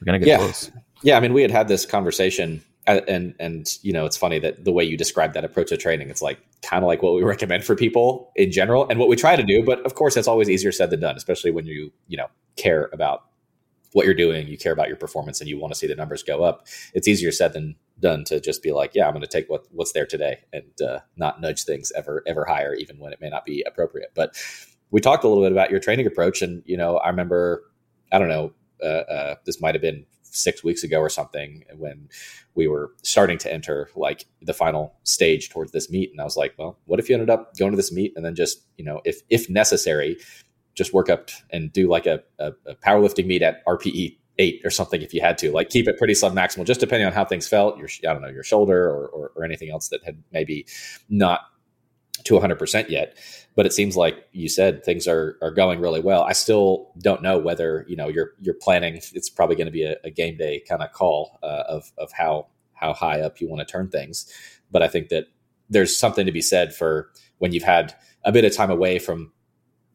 We're 0.00 0.06
going 0.06 0.20
to 0.20 0.24
get 0.24 0.32
yeah. 0.32 0.38
close. 0.38 0.70
Yeah. 1.02 1.16
I 1.16 1.20
mean, 1.20 1.32
we 1.32 1.42
had 1.42 1.50
had 1.50 1.68
this 1.68 1.84
conversation 1.84 2.62
uh, 2.86 3.00
and 3.06 3.34
and 3.38 3.78
you 3.82 3.92
know 3.92 4.04
it's 4.04 4.16
funny 4.16 4.38
that 4.38 4.64
the 4.64 4.72
way 4.72 4.82
you 4.84 4.96
describe 4.96 5.34
that 5.34 5.44
approach 5.44 5.68
to 5.68 5.76
training 5.76 6.10
it's 6.10 6.22
like 6.22 6.40
kind 6.62 6.82
of 6.82 6.88
like 6.88 7.02
what 7.02 7.14
we 7.14 7.22
recommend 7.34 7.64
for 7.64 7.76
people 7.76 8.32
in 8.36 8.50
general 8.50 8.86
and 8.88 8.98
what 8.98 9.08
we 9.08 9.16
try 9.16 9.36
to 9.36 9.42
do 9.42 9.62
but 9.64 9.84
of 9.86 9.94
course 9.94 10.16
it's 10.16 10.28
always 10.28 10.50
easier 10.50 10.72
said 10.72 10.90
than 10.90 11.00
done 11.00 11.16
especially 11.16 11.50
when 11.50 11.66
you 11.66 11.92
you 12.08 12.16
know 12.16 12.26
care 12.56 12.90
about 12.92 13.24
what 13.92 14.04
you're 14.04 14.14
doing 14.14 14.48
you 14.48 14.58
care 14.58 14.72
about 14.72 14.88
your 14.88 14.96
performance 14.96 15.40
and 15.40 15.48
you 15.48 15.58
want 15.58 15.72
to 15.72 15.78
see 15.78 15.86
the 15.86 15.94
numbers 15.94 16.22
go 16.22 16.42
up. 16.42 16.66
It's 16.94 17.06
easier 17.06 17.30
said 17.30 17.52
than 17.52 17.76
done 18.00 18.24
to 18.24 18.40
just 18.40 18.62
be 18.62 18.72
like 18.72 18.92
yeah 18.94 19.06
i'm 19.06 19.12
going 19.12 19.20
to 19.20 19.28
take 19.28 19.48
what 19.48 19.64
what's 19.70 19.92
there 19.92 20.06
today 20.06 20.40
and 20.52 20.72
uh, 20.82 20.98
not 21.16 21.40
nudge 21.40 21.62
things 21.62 21.92
ever 21.94 22.24
ever 22.26 22.44
higher 22.44 22.74
even 22.74 22.98
when 22.98 23.12
it 23.12 23.20
may 23.20 23.28
not 23.28 23.44
be 23.44 23.62
appropriate. 23.66 24.10
But 24.14 24.36
we 24.90 25.00
talked 25.00 25.24
a 25.24 25.28
little 25.28 25.44
bit 25.44 25.52
about 25.52 25.70
your 25.70 25.78
training 25.78 26.06
approach 26.06 26.42
and 26.42 26.62
you 26.66 26.76
know 26.76 26.96
i 26.98 27.08
remember 27.08 27.62
i 28.10 28.18
don't 28.18 28.28
know 28.28 28.52
uh, 28.82 28.86
uh, 28.86 29.34
this 29.44 29.60
might 29.60 29.76
have 29.76 29.82
been 29.82 30.04
six 30.32 30.64
weeks 30.64 30.82
ago 30.82 30.98
or 30.98 31.08
something 31.08 31.64
when 31.76 32.08
we 32.54 32.66
were 32.66 32.92
starting 33.02 33.38
to 33.38 33.52
enter 33.52 33.88
like 33.94 34.26
the 34.40 34.54
final 34.54 34.94
stage 35.04 35.50
towards 35.50 35.72
this 35.72 35.90
meet. 35.90 36.10
And 36.10 36.20
I 36.20 36.24
was 36.24 36.36
like, 36.36 36.54
well, 36.58 36.78
what 36.86 36.98
if 36.98 37.08
you 37.08 37.14
ended 37.14 37.30
up 37.30 37.56
going 37.56 37.72
to 37.72 37.76
this 37.76 37.92
meet 37.92 38.12
and 38.16 38.24
then 38.24 38.34
just, 38.34 38.62
you 38.76 38.84
know, 38.84 39.00
if 39.04 39.20
if 39.30 39.48
necessary, 39.48 40.16
just 40.74 40.94
work 40.94 41.10
up 41.10 41.30
and 41.50 41.72
do 41.72 41.88
like 41.88 42.06
a, 42.06 42.22
a, 42.38 42.52
a 42.66 42.74
powerlifting 42.76 43.26
meet 43.26 43.42
at 43.42 43.64
RPE 43.66 44.16
eight 44.38 44.62
or 44.64 44.70
something 44.70 45.02
if 45.02 45.12
you 45.12 45.20
had 45.20 45.36
to 45.36 45.52
like 45.52 45.68
keep 45.68 45.86
it 45.86 45.98
pretty 45.98 46.14
sub 46.14 46.32
maximal 46.32 46.64
just 46.64 46.80
depending 46.80 47.06
on 47.06 47.12
how 47.12 47.22
things 47.22 47.46
felt 47.46 47.76
your 47.76 47.86
i 48.08 48.14
don't 48.14 48.22
know 48.22 48.28
your 48.28 48.42
shoulder 48.42 48.88
or, 48.88 49.06
or, 49.08 49.32
or 49.36 49.44
anything 49.44 49.70
else 49.70 49.88
that 49.88 50.02
had 50.04 50.22
maybe 50.32 50.66
not 51.10 51.40
to 52.24 52.34
100% 52.34 52.88
yet 52.88 53.16
but 53.54 53.66
it 53.66 53.72
seems 53.72 53.96
like 53.96 54.26
you 54.32 54.48
said 54.48 54.84
things 54.84 55.06
are 55.06 55.36
are 55.42 55.50
going 55.50 55.80
really 55.80 56.00
well. 56.00 56.22
I 56.22 56.32
still 56.32 56.90
don't 56.98 57.22
know 57.22 57.38
whether 57.38 57.84
you 57.88 57.96
know 57.96 58.08
you're 58.08 58.32
you're 58.40 58.54
planning 58.54 58.96
it's 58.96 59.28
probably 59.28 59.56
going 59.56 59.66
to 59.66 59.72
be 59.72 59.84
a, 59.84 59.96
a, 60.04 60.10
game 60.10 60.36
day 60.36 60.62
kind 60.68 60.82
of 60.82 60.92
call 60.92 61.38
uh, 61.42 61.64
of 61.68 61.92
of 61.98 62.12
how 62.12 62.46
how 62.74 62.92
high 62.92 63.20
up 63.20 63.40
you 63.40 63.48
want 63.48 63.66
to 63.66 63.70
turn 63.70 63.88
things. 63.88 64.32
But 64.70 64.82
i 64.82 64.88
think 64.88 65.08
that 65.10 65.26
there's 65.68 65.96
something 65.96 66.26
to 66.26 66.32
be 66.32 66.42
said 66.42 66.74
for 66.74 67.10
when 67.38 67.52
you've 67.52 67.62
had 67.62 67.94
a 68.24 68.32
bit 68.32 68.44
of 68.44 68.54
time 68.54 68.70
away 68.70 68.98
from 68.98 69.32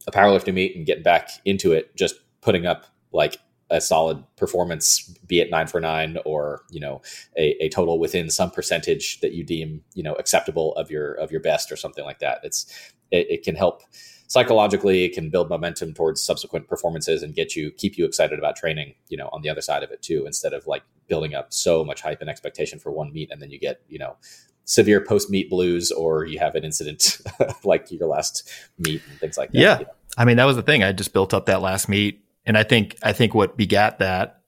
a 0.07 0.11
powerlifting 0.11 0.53
meet 0.53 0.75
and 0.75 0.85
getting 0.85 1.03
back 1.03 1.29
into 1.45 1.71
it 1.71 1.95
just 1.95 2.15
putting 2.41 2.65
up 2.65 2.85
like 3.11 3.37
a 3.69 3.81
solid 3.81 4.23
performance, 4.37 5.01
be 5.27 5.39
it 5.39 5.49
nine 5.49 5.67
for 5.67 5.79
nine 5.79 6.17
or 6.25 6.63
you 6.69 6.79
know 6.79 7.01
a, 7.37 7.65
a, 7.65 7.69
total 7.69 7.99
within 7.99 8.29
some 8.29 8.49
percentage 8.49 9.19
that 9.19 9.33
you 9.33 9.43
deem 9.43 9.83
you 9.93 10.03
know 10.03 10.13
acceptable 10.13 10.73
of 10.75 10.89
your 10.89 11.13
of 11.13 11.31
your 11.31 11.41
best 11.41 11.71
or 11.71 11.75
something 11.75 12.05
like 12.05 12.19
that. 12.19 12.39
It's 12.43 12.65
it, 13.11 13.27
it, 13.29 13.43
can 13.43 13.55
help 13.55 13.83
psychologically. 14.27 15.03
It 15.03 15.13
can 15.13 15.29
build 15.29 15.49
momentum 15.49 15.93
towards 15.93 16.21
subsequent 16.21 16.67
performances 16.67 17.23
and 17.23 17.35
get 17.35 17.55
you 17.55 17.71
keep 17.71 17.97
you 17.97 18.05
excited 18.05 18.39
about 18.39 18.55
training. 18.55 18.95
You 19.09 19.17
know 19.17 19.29
on 19.33 19.41
the 19.41 19.49
other 19.49 19.61
side 19.61 19.83
of 19.83 19.91
it 19.91 20.01
too, 20.01 20.25
instead 20.25 20.53
of 20.53 20.65
like 20.65 20.83
building 21.07 21.35
up 21.35 21.51
so 21.51 21.83
much 21.83 22.01
hype 22.01 22.21
and 22.21 22.29
expectation 22.29 22.79
for 22.79 22.91
one 22.91 23.11
meet 23.13 23.31
and 23.31 23.41
then 23.41 23.49
you 23.49 23.59
get 23.59 23.81
you 23.89 23.99
know 23.99 24.15
severe 24.63 24.99
post 24.99 25.29
meet 25.29 25.49
blues 25.49 25.91
or 25.91 26.25
you 26.25 26.39
have 26.39 26.53
an 26.55 26.65
incident 26.65 27.19
like 27.63 27.89
your 27.89 28.07
last 28.07 28.49
meet 28.77 29.01
and 29.09 29.19
things 29.19 29.37
like 29.37 29.51
that. 29.51 29.59
Yeah. 29.59 29.79
I 30.17 30.25
mean, 30.25 30.37
that 30.37 30.45
was 30.45 30.55
the 30.55 30.63
thing. 30.63 30.83
I 30.83 30.91
just 30.91 31.13
built 31.13 31.33
up 31.33 31.45
that 31.45 31.61
last 31.61 31.87
meet 31.87 32.21
and 32.47 32.57
I 32.57 32.63
think 32.63 32.97
I 33.03 33.13
think 33.13 33.35
what 33.35 33.55
begat 33.55 33.99
that 33.99 34.41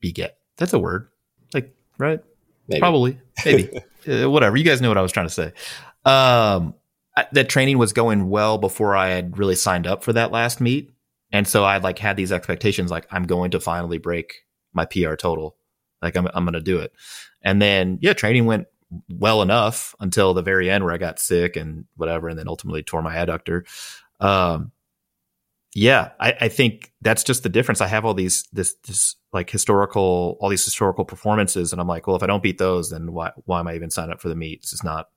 begat 0.00 0.38
that's 0.56 0.72
a 0.72 0.78
word, 0.78 1.08
like 1.54 1.72
right? 1.98 2.20
Maybe. 2.66 2.80
Probably, 2.80 3.20
maybe, 3.44 3.80
uh, 4.08 4.28
whatever. 4.28 4.56
You 4.56 4.64
guys 4.64 4.80
know 4.80 4.88
what 4.88 4.98
I 4.98 5.02
was 5.02 5.12
trying 5.12 5.26
to 5.26 5.32
say. 5.32 5.52
Um, 6.04 6.74
I, 7.16 7.26
that 7.32 7.48
training 7.48 7.78
was 7.78 7.92
going 7.92 8.30
well 8.30 8.58
before 8.58 8.96
I 8.96 9.10
had 9.10 9.38
really 9.38 9.54
signed 9.54 9.86
up 9.86 10.02
for 10.02 10.14
that 10.14 10.32
last 10.32 10.60
meet, 10.60 10.94
and 11.30 11.46
so 11.46 11.62
I 11.62 11.76
like 11.76 11.98
had 11.98 12.16
these 12.16 12.32
expectations, 12.32 12.90
like 12.90 13.06
I'm 13.10 13.24
going 13.24 13.52
to 13.52 13.60
finally 13.60 13.98
break 13.98 14.46
my 14.72 14.86
PR 14.86 15.14
total, 15.14 15.56
like 16.00 16.16
I'm 16.16 16.26
I'm 16.34 16.44
going 16.44 16.54
to 16.54 16.60
do 16.60 16.78
it, 16.78 16.92
and 17.42 17.60
then 17.60 17.98
yeah, 18.00 18.14
training 18.14 18.46
went 18.46 18.66
well 19.10 19.42
enough 19.42 19.94
until 20.00 20.34
the 20.34 20.42
very 20.42 20.70
end 20.70 20.84
where 20.84 20.92
I 20.92 20.98
got 20.98 21.18
sick 21.18 21.56
and 21.56 21.84
whatever, 21.96 22.28
and 22.28 22.38
then 22.38 22.48
ultimately 22.48 22.82
tore 22.82 23.02
my 23.02 23.14
adductor. 23.14 23.64
Um, 24.20 24.72
yeah, 25.74 26.10
I, 26.20 26.34
I, 26.42 26.48
think 26.48 26.92
that's 27.00 27.24
just 27.24 27.42
the 27.42 27.48
difference. 27.48 27.80
I 27.80 27.86
have 27.86 28.04
all 28.04 28.12
these 28.12 28.44
this 28.52 28.74
this 28.86 29.16
like 29.32 29.48
historical 29.48 30.36
all 30.38 30.50
these 30.50 30.64
historical 30.64 31.04
performances, 31.04 31.72
and 31.72 31.80
I'm 31.80 31.88
like, 31.88 32.06
well, 32.06 32.16
if 32.16 32.22
I 32.22 32.26
don't 32.26 32.42
beat 32.42 32.58
those, 32.58 32.90
then 32.90 33.12
why 33.12 33.32
why 33.46 33.60
am 33.60 33.68
I 33.68 33.74
even 33.74 33.90
signing 33.90 34.12
up 34.12 34.20
for 34.20 34.28
the 34.28 34.36
meet? 34.36 34.60
It's 34.60 34.70
just 34.70 34.84
not. 34.84 35.08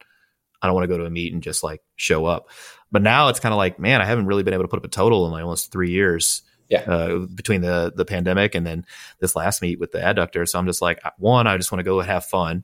I 0.62 0.68
don't 0.68 0.74
want 0.74 0.86
to 0.86 0.88
go 0.88 0.98
to 0.98 1.06
a 1.06 1.10
meet 1.10 1.34
and 1.34 1.44
just 1.44 1.62
like 1.62 1.82
show 1.98 2.26
up. 2.26 2.50
But 2.90 3.02
now 3.02 3.28
it's 3.28 3.42
kind 3.42 3.52
of 3.52 3.58
like, 3.58 3.80
man, 3.80 4.02
I 4.02 4.06
haven't 4.06 4.28
really 4.28 4.44
been 4.44 4.54
able 4.54 4.64
to 4.64 4.70
put 4.70 4.80
up 4.80 4.86
a 4.86 4.90
total 4.90 5.26
in 5.26 5.34
like 5.34 5.44
almost 5.44 5.72
three 5.72 5.92
years. 5.92 6.42
Yeah. 6.70 6.82
Uh, 6.82 7.20
between 7.20 7.62
the 7.62 7.94
the 7.96 8.06
pandemic 8.06 8.56
and 8.56 8.66
then 8.66 8.86
this 9.20 9.36
last 9.36 9.62
meet 9.62 9.80
with 9.80 9.92
the 9.92 10.00
adductor, 10.00 10.48
so 10.48 10.58
I'm 10.58 10.66
just 10.66 10.82
like, 10.82 11.02
one, 11.18 11.48
I 11.48 11.58
just 11.58 11.72
want 11.72 11.82
to 11.82 11.84
go 11.84 12.00
and 12.00 12.08
have 12.10 12.26
fun. 12.26 12.64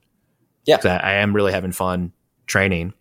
Yeah, 0.66 0.78
I, 0.86 0.98
I 0.98 1.12
am 1.16 1.36
really 1.36 1.52
having 1.52 1.72
fun 1.72 2.14
training, 2.48 2.94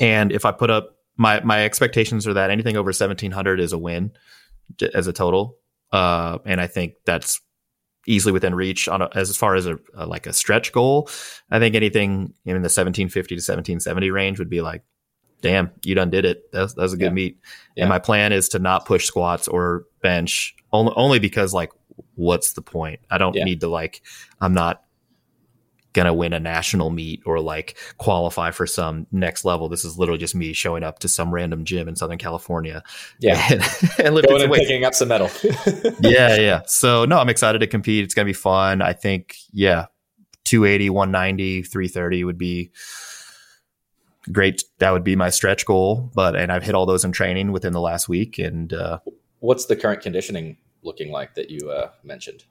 and 0.00 0.32
if 0.32 0.44
I 0.44 0.52
put 0.52 0.70
up 0.70 0.97
my 1.18 1.40
my 1.40 1.64
expectations 1.64 2.26
are 2.26 2.32
that 2.32 2.50
anything 2.50 2.76
over 2.76 2.88
1700 2.88 3.60
is 3.60 3.72
a 3.72 3.78
win 3.78 4.12
as 4.94 5.06
a 5.06 5.12
total 5.12 5.58
uh, 5.92 6.38
and 6.46 6.60
i 6.60 6.66
think 6.66 6.94
that's 7.04 7.40
easily 8.06 8.32
within 8.32 8.54
reach 8.54 8.88
on 8.88 9.02
a, 9.02 9.08
as 9.14 9.36
far 9.36 9.54
as 9.54 9.66
a, 9.66 9.78
a, 9.94 10.06
like 10.06 10.26
a 10.26 10.32
stretch 10.32 10.72
goal 10.72 11.10
i 11.50 11.58
think 11.58 11.74
anything 11.74 12.32
in 12.46 12.54
the 12.54 12.70
1750 12.70 13.28
to 13.28 13.34
1770 13.34 14.10
range 14.10 14.38
would 14.38 14.48
be 14.48 14.62
like 14.62 14.82
damn 15.42 15.70
you 15.84 15.94
done 15.94 16.10
did 16.10 16.24
it 16.24 16.50
that's, 16.52 16.72
that's 16.74 16.92
a 16.92 16.96
good 16.96 17.06
yeah. 17.06 17.10
meet 17.10 17.38
yeah. 17.76 17.84
and 17.84 17.90
my 17.90 17.98
plan 17.98 18.32
is 18.32 18.48
to 18.48 18.58
not 18.58 18.86
push 18.86 19.04
squats 19.04 19.46
or 19.46 19.84
bench 20.00 20.54
only, 20.72 20.92
only 20.96 21.18
because 21.18 21.52
like 21.52 21.70
what's 22.14 22.54
the 22.54 22.62
point 22.62 23.00
i 23.10 23.18
don't 23.18 23.34
yeah. 23.34 23.44
need 23.44 23.60
to 23.60 23.68
like 23.68 24.02
i'm 24.40 24.54
not 24.54 24.82
gonna 25.98 26.14
win 26.14 26.32
a 26.32 26.40
national 26.40 26.90
meet 26.90 27.22
or 27.26 27.40
like 27.40 27.76
qualify 27.98 28.50
for 28.50 28.66
some 28.66 29.06
next 29.12 29.44
level. 29.44 29.68
This 29.68 29.84
is 29.84 29.98
literally 29.98 30.18
just 30.18 30.34
me 30.34 30.52
showing 30.52 30.82
up 30.82 31.00
to 31.00 31.08
some 31.08 31.32
random 31.32 31.64
gym 31.64 31.88
in 31.88 31.96
Southern 31.96 32.18
California. 32.18 32.82
Yeah, 33.18 33.42
and, 33.50 33.62
and 33.98 34.14
lifting 34.14 34.40
and 34.40 34.52
picking 34.52 34.84
up 34.84 34.94
some 34.94 35.08
metal. 35.08 35.30
yeah, 36.00 36.36
yeah. 36.36 36.62
So 36.66 37.04
no, 37.04 37.18
I'm 37.18 37.28
excited 37.28 37.58
to 37.58 37.66
compete. 37.66 38.04
It's 38.04 38.14
gonna 38.14 38.26
be 38.26 38.32
fun. 38.32 38.80
I 38.80 38.92
think 38.92 39.36
yeah, 39.52 39.86
280, 40.44 40.90
190, 40.90 41.62
330 41.62 42.24
would 42.24 42.38
be 42.38 42.70
great. 44.32 44.64
That 44.78 44.92
would 44.92 45.04
be 45.04 45.16
my 45.16 45.30
stretch 45.30 45.66
goal. 45.66 46.10
But 46.14 46.36
and 46.36 46.52
I've 46.52 46.62
hit 46.62 46.74
all 46.74 46.86
those 46.86 47.04
in 47.04 47.12
training 47.12 47.52
within 47.52 47.72
the 47.72 47.80
last 47.80 48.08
week. 48.08 48.38
And 48.38 48.72
uh, 48.72 49.00
what's 49.40 49.66
the 49.66 49.76
current 49.76 50.00
conditioning 50.00 50.56
looking 50.82 51.10
like 51.10 51.34
that 51.34 51.50
you 51.50 51.70
uh, 51.70 51.90
mentioned? 52.02 52.44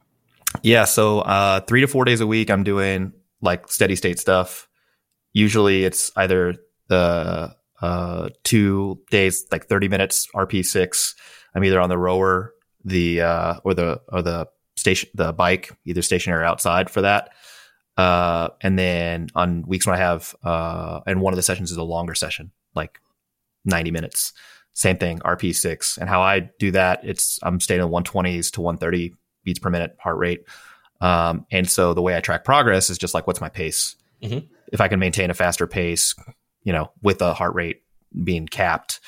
Yeah, 0.64 0.86
so 0.86 1.20
uh, 1.20 1.62
three 1.62 1.82
to 1.82 1.88
four 1.88 2.06
days 2.06 2.22
a 2.22 2.28
week, 2.28 2.50
I'm 2.50 2.64
doing 2.64 3.14
like 3.42 3.70
steady 3.70 3.96
state 3.96 4.20
stuff. 4.20 4.68
Usually 5.34 5.84
it's 5.84 6.12
either 6.16 6.56
the 6.88 7.56
uh, 7.82 8.30
two 8.44 9.00
days, 9.12 9.46
like 9.52 9.68
30 9.68 9.88
minutes 9.88 10.28
RP6. 10.36 11.16
I'm 11.54 11.64
either 11.64 11.80
on 11.80 11.90
the 11.90 11.98
rower, 11.98 12.54
the, 12.84 13.22
uh, 13.22 13.56
or 13.64 13.74
the, 13.74 14.02
or 14.10 14.22
the 14.22 14.48
station, 14.76 15.10
the 15.14 15.34
bike, 15.34 15.72
either 15.86 16.02
stationary 16.02 16.42
or 16.42 16.46
outside 16.46 16.90
for 16.90 17.02
that. 17.02 17.34
Uh, 17.98 18.50
and 18.62 18.78
then 18.78 19.28
on 19.36 19.64
weeks 19.68 19.86
when 19.86 19.96
I 19.96 20.00
have, 20.00 20.36
uh, 20.44 21.02
and 21.06 21.22
one 21.22 21.34
of 21.34 21.38
the 21.38 21.44
sessions 21.44 21.72
is 21.72 21.78
a 21.78 21.84
longer 21.84 22.16
session, 22.16 22.52
like 22.76 23.00
90 23.66 23.92
minutes. 23.92 24.34
Same 24.74 24.98
thing, 24.98 25.20
RP6. 25.20 25.98
And 25.98 26.08
how 26.08 26.22
I 26.22 26.52
do 26.60 26.72
that, 26.72 27.02
it's, 27.04 27.40
I'm 27.42 27.60
staying 27.60 27.82
in 27.82 27.88
120s 27.88 28.52
to 28.54 28.62
130 28.62 29.16
beats 29.44 29.60
per 29.60 29.72
minute 29.72 29.96
heart 30.00 30.18
rate. 30.18 30.44
Um, 31.02 31.46
and 31.52 31.70
so 31.70 31.94
the 31.94 32.02
way 32.02 32.16
I 32.16 32.22
track 32.22 32.44
progress 32.44 32.90
is 32.90 32.98
just 32.98 33.14
like, 33.14 33.28
what's 33.28 33.42
my 33.42 33.50
pace? 33.50 33.96
Mm-hmm. 34.22 34.46
If 34.72 34.82
I 34.82 34.88
can 34.88 35.00
maintain 35.00 35.30
a 35.30 35.34
faster 35.34 35.68
pace, 35.68 36.16
you 36.64 36.74
know, 36.74 36.92
with 37.02 37.22
a 37.22 37.34
heart 37.34 37.56
rate 37.56 37.84
being 38.24 38.48
capped, 38.48 39.00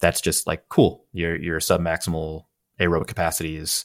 that's 0.00 0.20
just 0.20 0.46
like 0.46 0.68
cool. 0.68 1.04
Your 1.12 1.36
your 1.36 1.60
sub 1.60 1.80
maximal 1.80 2.44
aerobic 2.80 3.06
capacity 3.06 3.56
is 3.56 3.84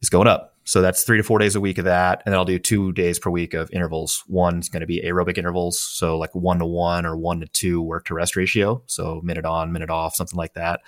is 0.00 0.10
going 0.10 0.28
up. 0.28 0.54
So 0.64 0.82
that's 0.82 1.04
three 1.04 1.18
to 1.18 1.22
four 1.22 1.38
days 1.38 1.54
a 1.54 1.60
week 1.60 1.78
of 1.78 1.84
that, 1.84 2.22
and 2.26 2.32
then 2.32 2.38
I'll 2.38 2.44
do 2.44 2.58
two 2.58 2.92
days 2.92 3.20
per 3.20 3.30
week 3.30 3.54
of 3.54 3.70
intervals. 3.70 4.24
One's 4.26 4.68
going 4.68 4.80
to 4.80 4.86
be 4.86 5.00
aerobic 5.00 5.38
intervals, 5.38 5.80
so 5.80 6.18
like 6.18 6.34
one 6.34 6.58
to 6.58 6.66
one 6.66 7.06
or 7.06 7.16
one 7.16 7.38
to 7.38 7.46
two 7.46 7.80
work 7.80 8.06
to 8.06 8.14
rest 8.14 8.34
ratio. 8.34 8.82
So 8.86 9.20
minute 9.22 9.44
on, 9.44 9.72
minute 9.72 9.90
off, 9.90 10.16
something 10.16 10.36
like 10.36 10.54
that. 10.54 10.80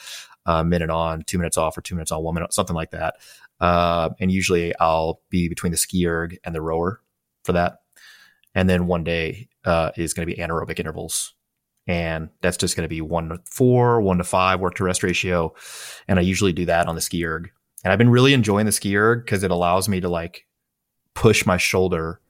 Uh, 0.46 0.64
minute 0.64 0.90
on, 0.90 1.22
two 1.22 1.38
minutes 1.38 1.56
off, 1.56 1.78
or 1.78 1.80
two 1.80 1.94
minutes 1.94 2.10
on, 2.10 2.24
one 2.24 2.34
minute, 2.34 2.52
something 2.52 2.74
like 2.74 2.90
that. 2.90 3.16
Uh, 3.60 4.10
and 4.20 4.30
usually 4.30 4.74
I'll 4.78 5.20
be 5.30 5.48
between 5.48 5.72
the 5.72 5.78
ski 5.78 6.06
erg 6.06 6.38
and 6.44 6.54
the 6.54 6.62
rower 6.62 7.00
for 7.44 7.52
that. 7.52 7.78
And 8.54 8.68
then 8.68 8.86
one 8.86 9.04
day 9.04 9.48
uh, 9.64 9.90
is 9.96 10.14
going 10.14 10.26
to 10.26 10.34
be 10.34 10.40
anaerobic 10.40 10.78
intervals. 10.78 11.34
And 11.86 12.28
that's 12.42 12.56
just 12.56 12.76
going 12.76 12.84
to 12.84 12.88
be 12.88 13.00
one 13.00 13.30
to 13.30 13.40
four, 13.46 14.00
one 14.00 14.18
to 14.18 14.24
five 14.24 14.60
work 14.60 14.74
to 14.76 14.84
rest 14.84 15.02
ratio. 15.02 15.54
And 16.06 16.18
I 16.18 16.22
usually 16.22 16.52
do 16.52 16.66
that 16.66 16.86
on 16.86 16.94
the 16.94 17.00
ski 17.00 17.24
erg. 17.24 17.50
And 17.84 17.92
I've 17.92 17.98
been 17.98 18.10
really 18.10 18.34
enjoying 18.34 18.66
the 18.66 18.72
ski 18.72 18.96
erg 18.96 19.24
because 19.24 19.42
it 19.42 19.50
allows 19.50 19.88
me 19.88 20.00
to 20.00 20.08
like 20.08 20.46
push 21.14 21.46
my 21.46 21.56
shoulder 21.56 22.20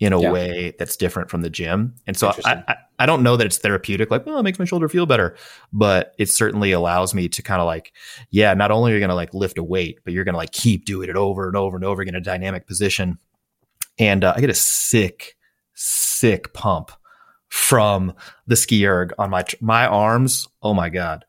in 0.00 0.14
a 0.14 0.20
yeah. 0.20 0.32
way 0.32 0.74
that's 0.78 0.96
different 0.96 1.30
from 1.30 1.42
the 1.42 1.50
gym. 1.50 1.94
And 2.06 2.16
so 2.16 2.32
I, 2.46 2.64
I, 2.66 2.76
I, 3.00 3.06
don't 3.06 3.22
know 3.22 3.36
that 3.36 3.46
it's 3.46 3.58
therapeutic, 3.58 4.10
like, 4.10 4.24
well, 4.24 4.38
it 4.38 4.42
makes 4.42 4.58
my 4.58 4.64
shoulder 4.64 4.88
feel 4.88 5.04
better, 5.04 5.36
but 5.74 6.14
it 6.18 6.30
certainly 6.30 6.72
allows 6.72 7.14
me 7.14 7.28
to 7.28 7.42
kind 7.42 7.60
of 7.60 7.66
like, 7.66 7.92
yeah, 8.30 8.54
not 8.54 8.70
only 8.70 8.92
are 8.92 8.94
you 8.94 9.00
going 9.00 9.10
to 9.10 9.14
like 9.14 9.34
lift 9.34 9.58
a 9.58 9.62
weight, 9.62 9.98
but 10.02 10.14
you're 10.14 10.24
going 10.24 10.32
to 10.32 10.38
like 10.38 10.52
keep 10.52 10.86
doing 10.86 11.10
it 11.10 11.16
over 11.16 11.46
and 11.46 11.56
over 11.56 11.76
and 11.76 11.84
over 11.84 12.00
again 12.00 12.14
in 12.14 12.22
a 12.22 12.24
dynamic 12.24 12.66
position. 12.66 13.18
And 13.98 14.24
uh, 14.24 14.32
I 14.34 14.40
get 14.40 14.48
a 14.48 14.54
sick, 14.54 15.36
sick 15.74 16.54
pump 16.54 16.92
from 17.48 18.14
the 18.46 18.56
ski 18.56 18.86
erg 18.86 19.12
on 19.18 19.28
my, 19.28 19.44
my 19.60 19.86
arms. 19.86 20.48
Oh 20.62 20.72
my 20.72 20.88
God. 20.88 21.26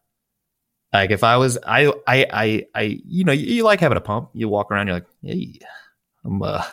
Like 0.93 1.11
if 1.11 1.25
I 1.25 1.35
was, 1.35 1.57
I, 1.67 1.87
I, 2.07 2.25
I, 2.31 2.65
I, 2.73 3.01
you 3.05 3.25
know, 3.25 3.33
you, 3.33 3.55
you 3.55 3.63
like 3.63 3.81
having 3.81 3.97
a 3.97 4.01
pump. 4.01 4.29
You 4.33 4.47
walk 4.47 4.71
around, 4.71 4.87
you're 4.87 4.95
like, 4.95 5.07
hey, 5.21 5.59
I'm, 6.23 6.41
uh, 6.41 6.63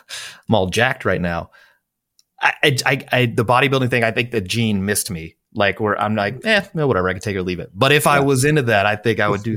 I'm 0.47 0.55
all 0.55 0.67
jacked 0.67 1.03
right 1.03 1.19
now 1.19 1.51
I, 2.41 2.77
I, 2.85 3.05
I, 3.11 3.25
the 3.25 3.45
bodybuilding 3.45 3.89
thing, 3.89 4.03
I 4.03 4.11
think 4.11 4.31
the 4.31 4.41
gene 4.41 4.85
missed 4.85 5.11
me. 5.11 5.35
Like 5.55 5.79
where 5.79 5.99
I'm 5.99 6.15
like, 6.15 6.45
eh, 6.45 6.63
no, 6.75 6.85
whatever, 6.87 7.09
I 7.09 7.13
can 7.13 7.21
take 7.21 7.35
it 7.35 7.39
or 7.39 7.43
leave 7.43 7.59
it. 7.59 7.71
But 7.73 7.91
if 7.91 8.05
I 8.05 8.19
was 8.19 8.45
into 8.45 8.61
that, 8.63 8.85
I 8.85 8.95
think 8.95 9.19
I 9.19 9.27
would 9.27 9.41
do 9.41 9.55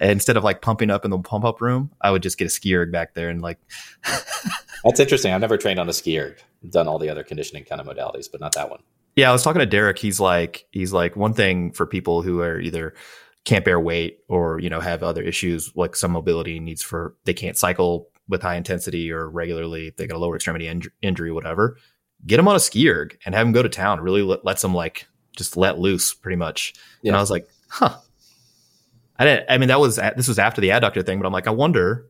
instead 0.00 0.36
of 0.36 0.44
like 0.44 0.62
pumping 0.62 0.88
up 0.88 1.04
in 1.04 1.10
the 1.10 1.18
pump 1.18 1.44
up 1.44 1.60
room, 1.60 1.90
I 2.00 2.12
would 2.12 2.22
just 2.22 2.38
get 2.38 2.46
a 2.46 2.50
ski 2.50 2.76
erg 2.76 2.92
back 2.92 3.14
there 3.14 3.28
and 3.28 3.42
like. 3.42 3.58
That's 4.84 5.00
interesting. 5.00 5.32
I've 5.32 5.40
never 5.40 5.58
trained 5.58 5.80
on 5.80 5.88
a 5.88 5.92
ski 5.92 6.18
erg. 6.20 6.40
Done 6.68 6.86
all 6.86 7.00
the 7.00 7.08
other 7.08 7.24
conditioning 7.24 7.64
kind 7.64 7.80
of 7.80 7.88
modalities, 7.88 8.30
but 8.30 8.40
not 8.40 8.54
that 8.54 8.70
one. 8.70 8.82
Yeah, 9.16 9.30
I 9.30 9.32
was 9.32 9.42
talking 9.42 9.58
to 9.60 9.66
Derek. 9.66 9.98
He's 9.98 10.20
like, 10.20 10.64
he's 10.70 10.92
like 10.92 11.16
one 11.16 11.34
thing 11.34 11.72
for 11.72 11.86
people 11.86 12.22
who 12.22 12.40
are 12.40 12.60
either 12.60 12.94
can't 13.44 13.64
bear 13.64 13.80
weight 13.80 14.20
or 14.28 14.60
you 14.60 14.70
know 14.70 14.78
have 14.78 15.02
other 15.02 15.22
issues 15.22 15.72
like 15.74 15.96
some 15.96 16.12
mobility 16.12 16.60
needs 16.60 16.82
for 16.82 17.16
they 17.24 17.34
can't 17.34 17.56
cycle 17.56 18.08
with 18.28 18.42
high 18.42 18.54
intensity 18.54 19.10
or 19.10 19.28
regularly. 19.28 19.92
They 19.96 20.06
got 20.06 20.16
a 20.16 20.20
lower 20.20 20.36
extremity 20.36 20.68
injury, 21.02 21.32
whatever 21.32 21.76
get 22.26 22.38
him 22.38 22.48
on 22.48 22.56
a 22.56 22.60
ski 22.60 22.88
erg 22.88 23.18
and 23.24 23.34
have 23.34 23.46
him 23.46 23.52
go 23.52 23.62
to 23.62 23.68
town. 23.68 24.00
Really 24.00 24.22
let, 24.22 24.44
lets 24.44 24.62
him 24.62 24.74
like 24.74 25.06
just 25.36 25.56
let 25.56 25.78
loose 25.78 26.14
pretty 26.14 26.36
much. 26.36 26.74
Yeah. 27.02 27.10
And 27.10 27.16
I 27.16 27.20
was 27.20 27.30
like, 27.30 27.48
huh. 27.68 27.96
I 29.18 29.24
didn't, 29.24 29.46
I 29.50 29.58
mean, 29.58 29.68
that 29.68 29.78
was, 29.78 29.96
this 29.96 30.28
was 30.28 30.38
after 30.38 30.60
the 30.60 30.70
adductor 30.70 31.04
thing, 31.04 31.18
but 31.20 31.26
I'm 31.26 31.32
like, 31.32 31.46
I 31.46 31.50
wonder 31.52 32.06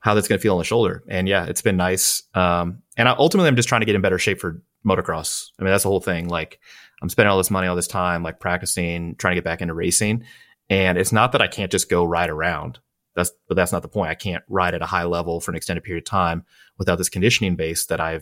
how 0.00 0.12
that's 0.14 0.28
going 0.28 0.38
to 0.38 0.42
feel 0.42 0.52
on 0.52 0.58
the 0.58 0.64
shoulder. 0.64 1.02
And 1.08 1.26
yeah, 1.26 1.46
it's 1.46 1.62
been 1.62 1.76
nice. 1.76 2.24
Um, 2.34 2.82
and 2.96 3.08
I, 3.08 3.14
ultimately, 3.18 3.48
I'm 3.48 3.56
just 3.56 3.68
trying 3.68 3.80
to 3.80 3.86
get 3.86 3.94
in 3.94 4.02
better 4.02 4.18
shape 4.18 4.38
for 4.38 4.60
motocross. 4.84 5.50
I 5.58 5.62
mean, 5.62 5.70
that's 5.70 5.84
the 5.84 5.88
whole 5.88 6.00
thing. 6.00 6.28
Like, 6.28 6.60
I'm 7.00 7.08
spending 7.08 7.30
all 7.30 7.38
this 7.38 7.50
money, 7.50 7.68
all 7.68 7.76
this 7.76 7.86
time, 7.88 8.22
like 8.22 8.38
practicing, 8.38 9.14
trying 9.16 9.32
to 9.32 9.36
get 9.36 9.44
back 9.44 9.62
into 9.62 9.72
racing. 9.72 10.24
And 10.68 10.98
it's 10.98 11.12
not 11.12 11.32
that 11.32 11.40
I 11.40 11.46
can't 11.46 11.72
just 11.72 11.88
go 11.88 12.04
ride 12.04 12.30
around. 12.30 12.80
That's, 13.14 13.30
but 13.48 13.54
that's 13.54 13.72
not 13.72 13.82
the 13.82 13.88
point. 13.88 14.10
I 14.10 14.14
can't 14.14 14.44
ride 14.48 14.74
at 14.74 14.82
a 14.82 14.86
high 14.86 15.04
level 15.04 15.40
for 15.40 15.52
an 15.52 15.56
extended 15.56 15.84
period 15.84 16.02
of 16.02 16.10
time 16.10 16.44
without 16.76 16.96
this 16.96 17.08
conditioning 17.08 17.56
base 17.56 17.86
that 17.86 18.00
I 18.00 18.20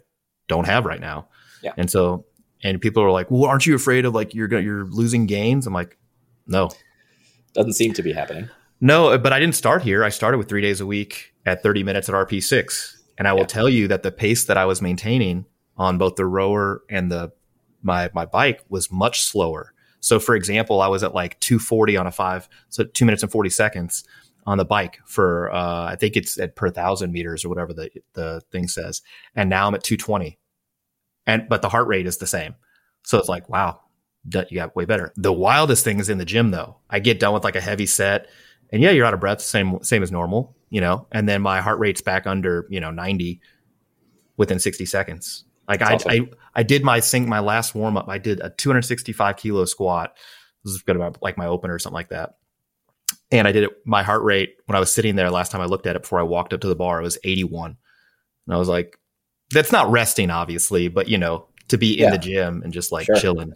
don't 0.53 0.67
have 0.67 0.85
right 0.85 1.01
now. 1.01 1.29
Yeah. 1.63 1.73
And 1.77 1.91
so, 1.91 2.27
and 2.63 2.81
people 2.81 3.03
are 3.03 3.11
like, 3.11 3.31
well, 3.31 3.45
aren't 3.45 3.67
you 3.67 3.75
afraid 3.75 4.05
of 4.05 4.15
like 4.15 4.35
you're 4.35 4.49
going 4.49 4.65
you're 4.65 4.85
losing 4.85 5.27
gains? 5.27 5.67
I'm 5.67 5.73
like, 5.73 5.97
no. 6.47 6.71
Doesn't 7.55 7.73
seem 7.73 7.95
to 7.95 8.03
be 8.03 8.13
happening. 8.13 8.49
No, 8.81 9.17
but 9.17 9.33
I 9.33 9.41
didn't 9.41 9.55
start 9.55 9.83
here. 9.83 10.05
I 10.05 10.09
started 10.09 10.39
with 10.39 10.49
three 10.49 10.61
days 10.61 10.81
a 10.81 10.87
week 10.87 11.33
at 11.47 11.63
30 11.63 11.85
minutes 11.85 12.09
at 12.09 12.15
RP6. 12.15 12.97
And 13.17 13.29
I 13.29 13.33
will 13.33 13.41
yeah. 13.41 13.47
tell 13.47 13.69
you 13.69 13.89
that 13.89 14.03
the 14.03 14.11
pace 14.11 14.45
that 14.45 14.57
I 14.57 14.65
was 14.65 14.83
maintaining 14.83 15.47
on 15.77 15.99
both 15.99 16.17
the 16.17 16.27
rower 16.27 16.83
and 16.91 17.11
the 17.11 17.33
my 17.83 18.11
my 18.13 18.27
bike 18.27 18.63
was 18.69 18.91
much 18.93 19.23
slower. 19.23 19.73
So 20.01 20.19
for 20.19 20.35
example, 20.35 20.81
I 20.81 20.89
was 20.89 21.03
at 21.03 21.15
like 21.15 21.39
240 21.41 21.97
on 21.97 22.07
a 22.07 22.11
five, 22.11 22.49
so 22.69 22.85
two 22.85 23.05
minutes 23.05 23.23
and 23.23 23.31
40 23.31 23.51
seconds 23.51 24.05
on 24.47 24.59
the 24.59 24.65
bike 24.65 24.99
for 25.05 25.53
uh, 25.53 25.85
I 25.85 25.97
think 25.97 26.17
it's 26.17 26.39
at 26.39 26.57
per 26.57 26.71
thousand 26.71 27.13
meters 27.13 27.45
or 27.45 27.49
whatever 27.49 27.73
the 27.73 27.91
the 28.15 28.43
thing 28.51 28.69
says. 28.69 29.03
And 29.37 29.49
now 29.49 29.69
I'm 29.69 29.75
at 29.75 29.85
220. 29.85 30.39
And 31.27 31.49
but 31.49 31.63
the 31.63 31.69
heart 31.69 31.87
rate 31.87 32.07
is 32.07 32.19
the 32.19 32.27
same. 32.27 32.55
So 33.05 33.19
it's 33.19 33.29
like, 33.29 33.49
wow, 33.49 33.81
you 34.25 34.55
got 34.55 34.77
way 34.77 34.85
better. 34.85 35.13
The 35.17 35.33
wildest 35.33 35.85
thing 35.85 35.99
is 35.99 36.09
in 36.09 36.19
the 36.19 36.25
gym 36.25 36.51
though. 36.51 36.77
I 36.91 37.01
get 37.01 37.21
done 37.21 37.35
with 37.35 37.45
like 37.45 37.57
a 37.57 37.61
heavy 37.61 37.87
set 37.87 38.29
and 38.73 38.81
yeah, 38.81 38.91
you're 38.91 39.05
out 39.05 39.15
of 39.15 39.21
breath, 39.21 39.41
same 39.41 39.83
same 39.83 40.03
as 40.03 40.11
normal, 40.11 40.57
you 40.71 40.81
know, 40.81 41.07
and 41.13 41.29
then 41.29 41.43
my 41.43 41.61
heart 41.61 41.79
rate's 41.79 42.01
back 42.01 42.27
under, 42.27 42.67
you 42.71 42.81
know, 42.81 42.91
90 42.91 43.41
within 44.37 44.59
60 44.59 44.87
seconds. 44.87 45.45
Like 45.69 45.83
I, 45.83 45.95
awesome. 45.95 46.11
I, 46.11 46.21
I 46.55 46.63
did 46.63 46.83
my 46.83 47.01
sync, 47.01 47.29
my 47.29 47.41
last 47.41 47.75
warm 47.75 47.97
up. 47.97 48.09
I 48.09 48.19
did 48.19 48.41
a 48.41 48.51
265 48.51 49.37
kilo 49.37 49.65
squat. 49.65 50.17
This 50.65 50.75
is 50.75 50.83
good 50.83 50.97
about 50.97 51.23
like 51.23 51.37
my 51.37 51.47
opener 51.47 51.75
or 51.75 51.79
something 51.79 51.95
like 51.95 52.09
that. 52.09 52.37
And 53.31 53.47
I 53.47 53.53
did 53.53 53.65
it. 53.65 53.71
My 53.85 54.03
heart 54.03 54.23
rate 54.23 54.57
when 54.67 54.77
I 54.77 54.81
was 54.81 54.91
sitting 54.91 55.17
there 55.17 55.31
last 55.31 55.53
time 55.53 55.61
I 55.61 55.67
looked 55.67 55.87
at 55.87 55.97
it 55.97 56.03
before 56.03 56.21
I 56.21 56.25
walked 56.25 56.53
up 56.53 56.61
to 56.63 56.69
the 56.69 56.75
bar, 56.75 57.01
it 57.01 57.05
was 57.05 57.19
81. 57.25 57.77
And 58.47 58.55
I 58.55 58.59
was 58.59 58.69
like, 58.69 58.99
that's 59.53 59.73
not 59.73 59.91
resting, 59.91 60.31
obviously, 60.31 60.89
but 60.89 61.09
you 61.09 61.19
know, 61.19 61.47
to 61.69 61.79
be 61.79 62.03
in 62.03 62.11
the 62.11 62.19
gym 62.19 62.63
and 62.63 62.73
just 62.73 62.93
like 62.93 63.07
sure. 63.07 63.17
chilling. 63.17 63.55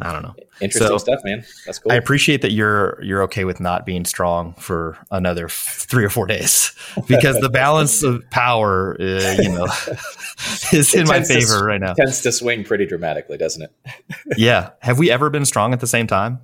I 0.00 0.12
don't 0.12 0.22
know. 0.22 0.34
Interesting 0.60 0.88
so, 0.88 0.98
stuff, 0.98 1.20
man. 1.24 1.44
That's 1.64 1.78
cool. 1.78 1.92
I 1.92 1.96
appreciate 1.96 2.42
that 2.42 2.52
you're 2.52 2.98
you're 3.02 3.22
okay 3.24 3.44
with 3.44 3.60
not 3.60 3.86
being 3.86 4.04
strong 4.04 4.54
for 4.54 4.98
another 5.10 5.46
f- 5.46 5.86
three 5.88 6.04
or 6.04 6.10
four 6.10 6.26
days 6.26 6.74
because 7.08 7.38
the 7.40 7.50
balance 7.50 8.02
of 8.02 8.28
power, 8.30 8.96
uh, 8.98 9.36
you 9.38 9.50
know, 9.50 9.66
is 10.72 10.94
in 10.94 11.06
my 11.06 11.22
favor 11.22 11.58
to, 11.58 11.64
right 11.64 11.80
now. 11.80 11.94
Tends 11.94 12.20
to 12.22 12.32
swing 12.32 12.64
pretty 12.64 12.86
dramatically, 12.86 13.36
doesn't 13.36 13.62
it? 13.62 13.72
yeah. 14.36 14.70
Have 14.80 14.98
we 14.98 15.10
ever 15.10 15.30
been 15.30 15.44
strong 15.44 15.72
at 15.72 15.80
the 15.80 15.86
same 15.86 16.06
time? 16.06 16.40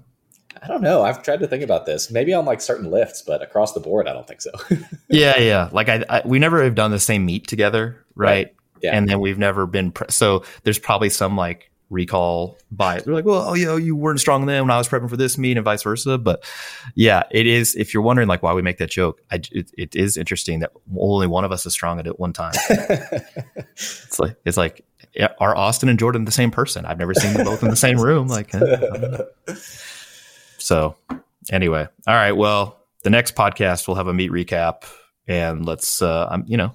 I 0.63 0.67
don't 0.67 0.83
know. 0.83 1.03
I've 1.03 1.23
tried 1.23 1.41
to 1.41 1.49
think 1.49 1.63
about 1.63 1.87
this. 1.87 2.11
Maybe 2.11 2.33
on 2.35 2.45
like 2.45 2.61
certain 2.61 2.91
lifts, 2.91 3.23
but 3.23 3.43
across 3.43 3.73
the 3.73 3.81
board, 3.81 4.09
I 4.09 4.13
don't 4.13 4.27
think 4.27 4.41
so. 4.41 4.51
yeah, 5.09 5.39
yeah. 5.39 5.69
Like 5.73 5.89
I, 5.89 6.05
I, 6.09 6.23
we 6.25 6.39
never 6.39 6.63
have 6.65 6.75
done 6.75 6.91
the 6.91 6.99
same 6.99 7.25
meet 7.25 7.47
together, 7.47 8.05
right? 8.15 8.29
right. 8.29 8.55
Yeah. 8.83 8.97
And 8.97 9.09
then 9.09 9.21
we've 9.21 9.39
never 9.39 9.67
been 9.67 9.91
pre- 9.91 10.07
so. 10.11 10.45
There's 10.63 10.79
probably 10.79 11.11
some 11.11 11.37
like 11.37 11.71
recall 11.91 12.59
bias. 12.71 13.03
They're 13.03 13.15
like, 13.15 13.25
well, 13.25 13.49
oh, 13.49 13.55
yeah, 13.55 13.77
you 13.77 13.97
weren't 13.97 14.21
strong 14.21 14.47
then 14.47 14.63
when 14.63 14.71
I 14.71 14.79
was 14.79 14.89
prepping 14.89 15.11
for 15.11 15.17
this 15.17 15.37
meet 15.37 15.57
and 15.57 15.65
vice 15.65 15.83
versa. 15.83 16.17
But 16.17 16.45
yeah, 16.95 17.25
it 17.33 17.47
is. 17.47 17.75
If 17.75 17.93
you're 17.93 18.03
wondering 18.05 18.29
like 18.29 18.43
why 18.43 18.53
we 18.53 18.63
make 18.63 18.79
that 18.79 18.91
joke, 18.91 19.21
I, 19.33 19.41
it, 19.51 19.73
it 19.77 19.97
is 19.97 20.17
interesting 20.17 20.61
that 20.61 20.71
only 20.97 21.27
one 21.27 21.45
of 21.45 21.51
us 21.51 21.67
is 21.67 21.73
strong 21.73 21.99
at 21.99 22.07
it 22.07 22.21
one 22.21 22.33
time. 22.33 22.53
it's 22.69 24.19
like 24.21 24.37
it's 24.45 24.57
like 24.57 24.85
are 25.41 25.57
Austin 25.57 25.89
and 25.89 25.99
Jordan 25.99 26.25
the 26.25 26.33
same 26.33 26.51
person? 26.51 26.85
I've 26.85 26.99
never 26.99 27.15
seen 27.15 27.35
them 27.35 27.45
both 27.45 27.63
in 27.63 27.71
the 27.71 27.77
same 27.77 28.01
room. 28.01 28.29
Like, 28.29 28.53
so 30.69 30.97
anyway, 31.51 31.89
all 32.07 32.15
right. 32.15 32.33
Well, 32.33 32.79
the 33.03 33.11
next 33.11 33.35
podcast 33.35 33.89
we'll 33.89 33.97
have 33.97 34.07
a 34.07 34.13
meet 34.13 34.31
recap, 34.31 34.85
and 35.27 35.65
let's, 35.65 36.03
uh, 36.03 36.29
I'm, 36.31 36.45
you 36.47 36.59
know, 36.59 36.75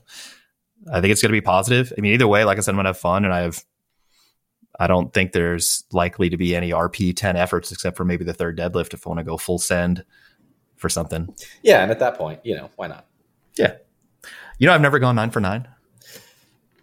I 0.92 1.00
think 1.00 1.12
it's 1.12 1.22
going 1.22 1.30
to 1.30 1.38
be 1.38 1.42
positive. 1.42 1.94
I 1.96 2.02
mean, 2.02 2.14
either 2.14 2.28
way, 2.28 2.44
like 2.44 2.58
I 2.58 2.62
said, 2.62 2.72
I'm 2.72 2.78
going 2.78 2.86
to 2.86 2.90
have 2.90 2.98
fun, 2.98 3.24
and 3.24 3.32
I 3.32 3.42
have 3.42 3.64
I 4.80 4.88
don't 4.88 5.14
think 5.14 5.32
there's 5.32 5.84
likely 5.92 6.30
to 6.30 6.38
be 6.38 6.56
any 6.56 6.72
RP 6.72 7.16
10 7.16 7.36
efforts 7.36 7.72
except 7.72 7.96
for 7.96 8.04
maybe 8.04 8.26
the 8.26 8.34
third 8.34 8.58
deadlift 8.58 8.96
if 8.96 9.06
I 9.06 9.10
want 9.12 9.20
to 9.20 9.24
go 9.24 9.38
full 9.38 9.60
send 9.60 10.04
for 10.76 10.90
something. 10.90 11.34
Yeah. 11.62 11.84
And 11.84 11.92
at 11.92 12.00
that 12.00 12.18
point, 12.18 12.40
you 12.44 12.56
know, 12.56 12.72
why 12.76 12.88
not? 12.88 13.06
Yeah. 13.56 13.76
You 14.58 14.66
know, 14.66 14.74
I've 14.74 14.82
never 14.82 14.98
gone 14.98 15.16
nine 15.16 15.30
for 15.30 15.40
nine. 15.40 15.68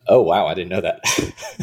Oh, 0.07 0.23
wow. 0.23 0.47
I 0.47 0.55
didn't 0.55 0.71
know 0.71 0.83
that. 0.83 1.01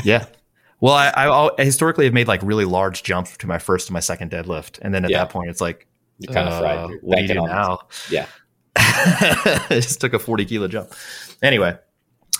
yeah. 0.03 0.25
Well, 0.79 0.93
I, 0.93 1.09
I, 1.09 1.49
I, 1.57 1.63
historically 1.63 2.05
have 2.05 2.13
made 2.13 2.27
like 2.27 2.41
really 2.43 2.65
large 2.65 3.03
jumps 3.03 3.35
to 3.37 3.47
my 3.47 3.57
first 3.57 3.89
and 3.89 3.93
my 3.93 3.99
second 3.99 4.31
deadlift. 4.31 4.79
And 4.81 4.93
then 4.93 5.05
at 5.05 5.11
yeah. 5.11 5.19
that 5.19 5.29
point, 5.29 5.49
it's 5.49 5.61
like, 5.61 5.87
you 6.19 6.27
kind 6.27 6.47
uh, 6.47 6.51
of 6.51 6.59
fried. 6.59 6.99
What 7.01 7.17
do 7.17 7.21
you 7.23 7.27
do 7.27 7.33
now? 7.35 7.79
Yeah. 8.09 8.27
it 8.75 9.81
just 9.81 10.01
took 10.01 10.13
a 10.13 10.19
40 10.19 10.45
kilo 10.45 10.67
jump. 10.67 10.93
Anyway, 11.41 11.75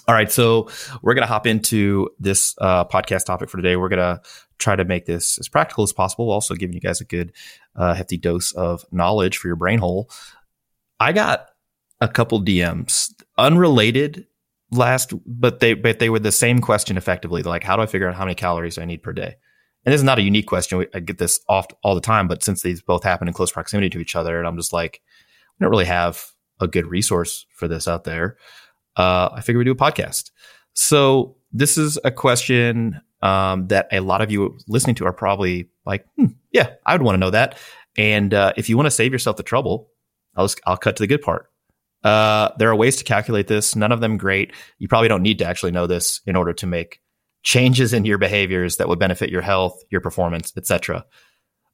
all 0.08 0.16
right, 0.16 0.32
so 0.32 0.70
we're 1.02 1.16
going 1.16 1.24
to 1.24 1.28
hop 1.28 1.46
into 1.46 2.10
this 2.20 2.56
uh, 2.60 2.86
podcast 2.86 3.26
topic 3.26 3.50
for 3.50 3.58
today. 3.58 3.76
We're 3.76 3.90
going 3.90 4.00
to 4.00 4.22
try 4.58 4.76
to 4.76 4.86
make 4.86 5.06
this 5.06 5.38
as 5.38 5.48
practical 5.48 5.84
as 5.84 5.92
possible, 5.92 6.32
also 6.32 6.56
giving 6.56 6.74
you 6.74 6.80
guys 6.80 7.02
a 7.02 7.06
good, 7.06 7.34
uh, 7.76 7.94
hefty 7.94 8.18
dose 8.18 8.54
of 8.54 8.86
knowledge 8.92 9.38
for 9.38 9.48
your 9.48 9.58
brain 9.58 9.80
hole. 9.80 10.10
I 11.00 11.12
got 11.12 11.50
a 12.00 12.08
couple 12.08 12.42
DMs 12.42 13.14
unrelated 13.38 14.28
last, 14.72 15.14
but 15.26 15.60
they 15.60 15.74
but 15.74 16.00
they 16.00 16.10
were 16.10 16.20
the 16.20 16.32
same 16.32 16.60
question 16.60 16.98
effectively. 16.98 17.42
They're 17.42 17.50
like, 17.50 17.64
how 17.64 17.76
do 17.76 17.82
I 17.82 17.86
figure 17.86 18.08
out 18.08 18.16
how 18.16 18.26
many 18.26 18.36
calories 18.36 18.78
I 18.78 18.86
need 18.86 19.04
per 19.04 19.14
day? 19.14 19.36
And 19.86 19.94
this 19.94 20.00
is 20.00 20.06
not 20.06 20.20
a 20.20 20.24
unique 20.24 20.48
question. 20.48 20.86
I 20.94 21.00
get 21.00 21.18
this 21.18 21.40
oft 21.48 21.74
all 21.84 21.96
the 21.96 22.02
time, 22.02 22.28
but 22.28 22.44
since 22.44 22.62
these 22.62 22.82
both 22.82 23.04
happen 23.04 23.28
in 23.28 23.34
close 23.34 23.52
proximity 23.52 23.90
to 23.92 24.00
each 24.00 24.16
other, 24.16 24.38
and 24.38 24.48
I'm 24.48 24.58
just 24.58 24.74
like, 24.74 25.02
we 25.60 25.64
don't 25.64 25.72
really 25.72 25.86
have 25.86 26.26
a 26.60 26.68
good 26.68 26.88
resource 26.88 27.46
for 27.54 27.68
this 27.68 27.88
out 27.88 28.04
there 28.04 28.38
uh, 28.98 29.30
I 29.32 29.42
figure 29.42 29.60
we'd 29.60 29.66
do 29.66 29.72
a 29.72 29.76
podcast. 29.76 30.32
So 30.74 31.38
this 31.52 31.78
is 31.78 31.98
a 32.04 32.12
question 32.12 33.00
um, 33.22 33.68
that 33.68 33.88
a 33.92 34.02
lot 34.02 34.22
of 34.22 34.32
you 34.32 34.58
listening 34.68 34.96
to 34.96 35.06
are 35.06 35.14
probably 35.14 35.70
like, 35.86 36.06
hmm, 36.18 36.26
yeah, 36.52 36.74
I 36.86 36.94
would 36.94 37.04
want 37.04 37.16
to 37.16 37.20
know 37.20 37.30
that. 37.30 37.58
And 37.98 38.34
uh, 38.34 38.54
if 38.58 38.70
you 38.70 38.76
want 38.76 38.88
to 38.88 38.92
save 38.92 39.12
yourself 39.12 39.38
the 39.38 39.44
trouble, 39.44 39.90
I'll 40.36 40.46
just, 40.46 40.60
I'll 40.66 40.78
cut 40.78 40.98
to 40.98 41.04
the 41.04 41.08
good 41.08 41.22
part. 41.22 41.50
Uh, 42.08 42.54
there 42.58 42.70
are 42.70 42.76
ways 42.76 42.96
to 42.96 43.04
calculate 43.04 43.48
this. 43.48 43.76
None 43.76 43.92
of 43.92 44.00
them 44.00 44.18
great. 44.18 44.54
You 44.80 44.88
probably 44.88 45.10
don't 45.10 45.22
need 45.22 45.40
to 45.40 45.46
actually 45.46 45.72
know 45.72 45.88
this 45.88 46.22
in 46.26 46.38
order 46.38 46.54
to 46.54 46.66
make 46.66 47.02
changes 47.44 47.92
in 47.92 48.06
your 48.06 48.18
behaviors 48.18 48.78
that 48.78 48.88
would 48.88 48.98
benefit 48.98 49.30
your 49.30 49.42
health, 49.42 49.84
your 49.90 50.00
performance, 50.00 50.54
etc. 50.56 51.06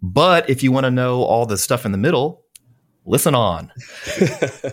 But 0.01 0.49
if 0.49 0.63
you 0.63 0.71
want 0.71 0.85
to 0.85 0.91
know 0.91 1.21
all 1.21 1.45
the 1.45 1.57
stuff 1.57 1.85
in 1.85 1.91
the 1.91 1.99
middle, 1.99 2.43
listen 3.05 3.35
on. 3.35 3.71
All 4.21 4.71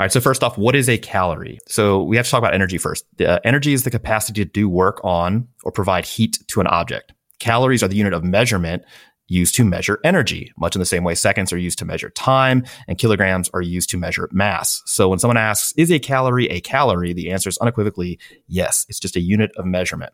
right. 0.00 0.12
So 0.12 0.20
first 0.20 0.42
off, 0.42 0.58
what 0.58 0.74
is 0.74 0.88
a 0.88 0.98
calorie? 0.98 1.60
So 1.68 2.02
we 2.02 2.16
have 2.16 2.24
to 2.24 2.30
talk 2.32 2.38
about 2.38 2.54
energy 2.54 2.78
first. 2.78 3.04
Uh, 3.20 3.38
energy 3.44 3.72
is 3.72 3.84
the 3.84 3.92
capacity 3.92 4.44
to 4.44 4.50
do 4.50 4.68
work 4.68 5.00
on 5.04 5.46
or 5.62 5.70
provide 5.70 6.04
heat 6.04 6.40
to 6.48 6.60
an 6.60 6.66
object. 6.66 7.12
Calories 7.38 7.84
are 7.84 7.88
the 7.88 7.96
unit 7.96 8.12
of 8.12 8.24
measurement 8.24 8.82
used 9.30 9.54
to 9.54 9.64
measure 9.64 10.00
energy, 10.04 10.52
much 10.58 10.74
in 10.74 10.80
the 10.80 10.86
same 10.86 11.04
way 11.04 11.14
seconds 11.14 11.52
are 11.52 11.58
used 11.58 11.78
to 11.78 11.84
measure 11.84 12.10
time 12.10 12.64
and 12.88 12.98
kilograms 12.98 13.48
are 13.54 13.62
used 13.62 13.88
to 13.90 13.96
measure 13.96 14.28
mass. 14.32 14.82
So 14.86 15.08
when 15.08 15.20
someone 15.20 15.36
asks, 15.36 15.72
is 15.76 15.90
a 15.90 15.98
calorie 15.98 16.48
a 16.48 16.60
calorie? 16.60 17.12
The 17.12 17.30
answer 17.30 17.48
is 17.48 17.56
unequivocally 17.58 18.18
yes. 18.48 18.84
It's 18.88 18.98
just 19.00 19.16
a 19.16 19.20
unit 19.20 19.52
of 19.56 19.64
measurement. 19.64 20.12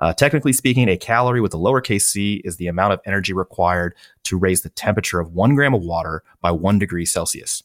Uh, 0.00 0.14
technically 0.14 0.54
speaking, 0.54 0.88
a 0.88 0.96
calorie 0.96 1.42
with 1.42 1.54
a 1.54 1.58
lowercase 1.58 2.02
c 2.02 2.40
is 2.44 2.56
the 2.56 2.66
amount 2.66 2.94
of 2.94 3.00
energy 3.04 3.34
required 3.34 3.94
to 4.24 4.38
raise 4.38 4.62
the 4.62 4.70
temperature 4.70 5.20
of 5.20 5.32
one 5.32 5.54
gram 5.54 5.74
of 5.74 5.82
water 5.82 6.22
by 6.40 6.50
one 6.50 6.78
degree 6.78 7.04
Celsius. 7.04 7.62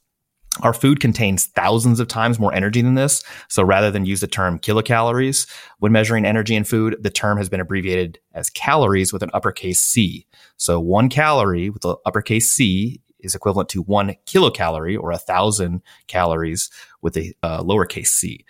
Our 0.62 0.74
food 0.74 1.00
contains 1.00 1.45
thousands 1.45 2.00
of 2.00 2.08
times 2.08 2.39
more 2.39 2.54
energy 2.54 2.82
than 2.82 2.95
this. 2.95 3.24
So 3.48 3.63
rather 3.63 3.91
than 3.91 4.06
use 4.06 4.19
the 4.19 4.28
term 4.28 4.60
kilocalories 4.60 5.50
when 5.80 5.91
measuring 5.91 6.26
energy 6.26 6.56
in 6.56 6.63
food, 6.63 6.98
the 7.00 7.10
term 7.10 7.38
has 7.38 7.50
been 7.50 7.62
abbreviated 7.62 8.19
as 8.34 8.50
calories 8.50 9.13
with 9.13 9.24
an 9.24 9.32
uppercase 9.34 9.80
C. 9.80 10.26
So 10.58 10.80
one 10.80 11.10
calorie 11.10 11.69
with 11.69 11.82
the 11.82 11.95
uppercase 12.06 12.50
C 12.50 13.02
is 13.19 13.36
equivalent 13.36 13.69
to 13.69 13.82
one 13.82 14.15
kilocalorie 14.26 15.00
or 15.00 15.12
a 15.12 15.17
thousand 15.17 15.82
calories 16.08 16.69
with 17.02 17.17
a 17.17 17.34
uh, 17.43 17.62
lowercase 17.62 18.08
c. 18.08 18.45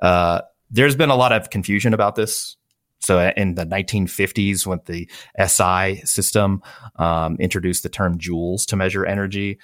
Uh, 0.00 0.40
there's 0.70 0.96
been 0.96 1.10
a 1.10 1.16
lot 1.16 1.32
of 1.32 1.50
confusion 1.50 1.92
about 1.92 2.14
this. 2.14 2.56
So 3.00 3.32
in 3.36 3.56
the 3.56 3.66
1950s, 3.66 4.64
when 4.64 4.80
the 4.86 5.10
SI 5.44 6.02
system 6.04 6.62
um, 6.96 7.36
introduced 7.40 7.82
the 7.82 7.88
term 7.88 8.16
joules 8.16 8.64
to 8.66 8.76
measure 8.76 9.04
energy, 9.04 9.58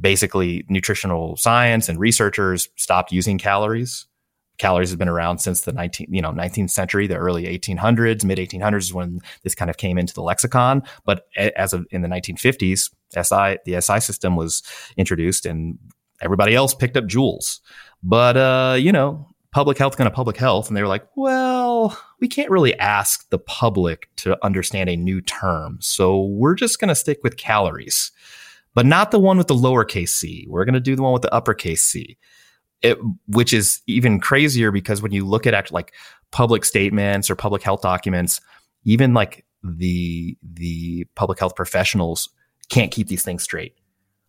basically 0.00 0.64
nutritional 0.68 1.36
science 1.36 1.88
and 1.88 1.98
researchers 1.98 2.68
stopped 2.76 3.12
using 3.12 3.38
calories. 3.38 4.06
Calories 4.58 4.88
has 4.88 4.96
been 4.96 5.08
around 5.08 5.38
since 5.38 5.62
the 5.62 5.72
19 5.72 6.06
you 6.10 6.22
know 6.22 6.32
19th 6.32 6.70
century 6.70 7.06
the 7.06 7.16
early 7.16 7.44
1800s 7.44 8.24
mid 8.24 8.38
1800s 8.38 8.78
is 8.78 8.94
when 8.94 9.20
this 9.42 9.54
kind 9.54 9.70
of 9.70 9.76
came 9.76 9.98
into 9.98 10.14
the 10.14 10.22
lexicon. 10.22 10.82
But 11.04 11.26
as 11.56 11.72
of 11.72 11.86
in 11.90 12.02
the 12.02 12.08
1950s 12.08 12.90
si 13.12 13.56
the 13.64 13.80
si 13.80 14.00
system 14.00 14.36
was 14.36 14.62
introduced 14.96 15.44
and 15.44 15.78
everybody 16.20 16.54
else 16.54 16.74
picked 16.74 16.96
up 16.96 17.04
joules. 17.04 17.60
But 18.02 18.36
uh 18.36 18.76
you 18.78 18.92
know 18.92 19.28
public 19.50 19.78
health 19.78 19.96
kind 19.96 20.08
of 20.08 20.14
public 20.14 20.36
health. 20.38 20.68
And 20.68 20.76
they 20.76 20.82
were 20.82 20.88
like 20.88 21.06
well 21.16 21.98
we 22.20 22.28
can't 22.28 22.50
really 22.50 22.78
ask 22.78 23.28
the 23.28 23.38
public 23.38 24.08
to 24.16 24.42
understand 24.42 24.88
a 24.88 24.96
new 24.96 25.20
term. 25.20 25.78
So 25.82 26.24
we're 26.24 26.54
just 26.54 26.80
going 26.80 26.88
to 26.88 26.94
stick 26.94 27.20
with 27.22 27.36
calories 27.36 28.10
but 28.76 28.86
not 28.86 29.10
the 29.10 29.18
one 29.18 29.38
with 29.38 29.48
the 29.48 29.54
lowercase 29.54 30.10
c 30.10 30.46
we're 30.48 30.64
going 30.64 30.74
to 30.74 30.80
do 30.80 30.94
the 30.94 31.02
one 31.02 31.12
with 31.12 31.22
the 31.22 31.34
uppercase 31.34 31.82
c 31.82 32.16
it, 32.82 32.98
which 33.26 33.52
is 33.52 33.82
even 33.86 34.20
crazier 34.20 34.70
because 34.70 35.02
when 35.02 35.12
you 35.12 35.26
look 35.26 35.46
at 35.46 35.54
act, 35.54 35.72
like 35.72 35.94
public 36.30 36.64
statements 36.64 37.30
or 37.30 37.36
public 37.36 37.62
health 37.62 37.82
documents, 37.82 38.40
even 38.84 39.14
like 39.14 39.44
the 39.62 40.36
the 40.42 41.06
public 41.14 41.38
health 41.38 41.56
professionals 41.56 42.28
can't 42.68 42.92
keep 42.92 43.08
these 43.08 43.22
things 43.22 43.42
straight. 43.42 43.74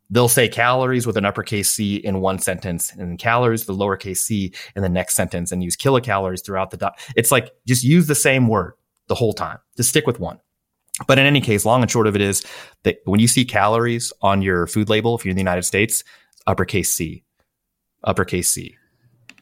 They'll 0.10 0.30
say 0.30 0.48
calories 0.48 1.06
with 1.06 1.18
an 1.18 1.26
uppercase 1.26 1.70
C 1.70 1.98
in 1.98 2.22
one 2.22 2.40
sentence 2.40 2.94
and 2.94 3.20
calories 3.20 3.66
the 3.66 3.76
lowercase 3.76 4.18
c 4.18 4.54
in 4.76 4.82
the 4.82 4.90
next 4.90 5.16
sentence 5.16 5.52
and 5.52 5.64
use 5.64 5.76
kilocalories 5.76 6.44
throughout 6.46 6.72
the 6.72 6.78
doc. 6.78 7.00
It's 7.16 7.32
like 7.32 7.52
just 7.68 7.84
use 7.84 8.08
the 8.08 8.16
same 8.16 8.48
word 8.48 8.74
the 9.08 9.16
whole 9.16 9.34
time. 9.34 9.60
Just 9.76 9.90
stick 9.90 10.08
with 10.08 10.20
one. 10.20 10.40
But 11.06 11.20
in 11.20 11.26
any 11.26 11.42
case, 11.42 11.64
long 11.64 11.82
and 11.84 11.92
short 11.92 12.08
of 12.08 12.16
it 12.16 12.22
is 12.22 12.44
that 12.84 13.02
when 13.06 13.20
you 13.20 13.28
see 13.28 13.46
calories 13.46 14.12
on 14.22 14.42
your 14.42 14.66
food 14.66 14.90
label, 14.90 15.16
if 15.16 15.24
you're 15.24 15.30
in 15.30 15.36
the 15.36 15.42
United 15.42 15.64
States, 15.64 16.04
uppercase 16.48 16.92
C 16.92 17.24
uppercase 18.04 18.50
C. 18.50 18.76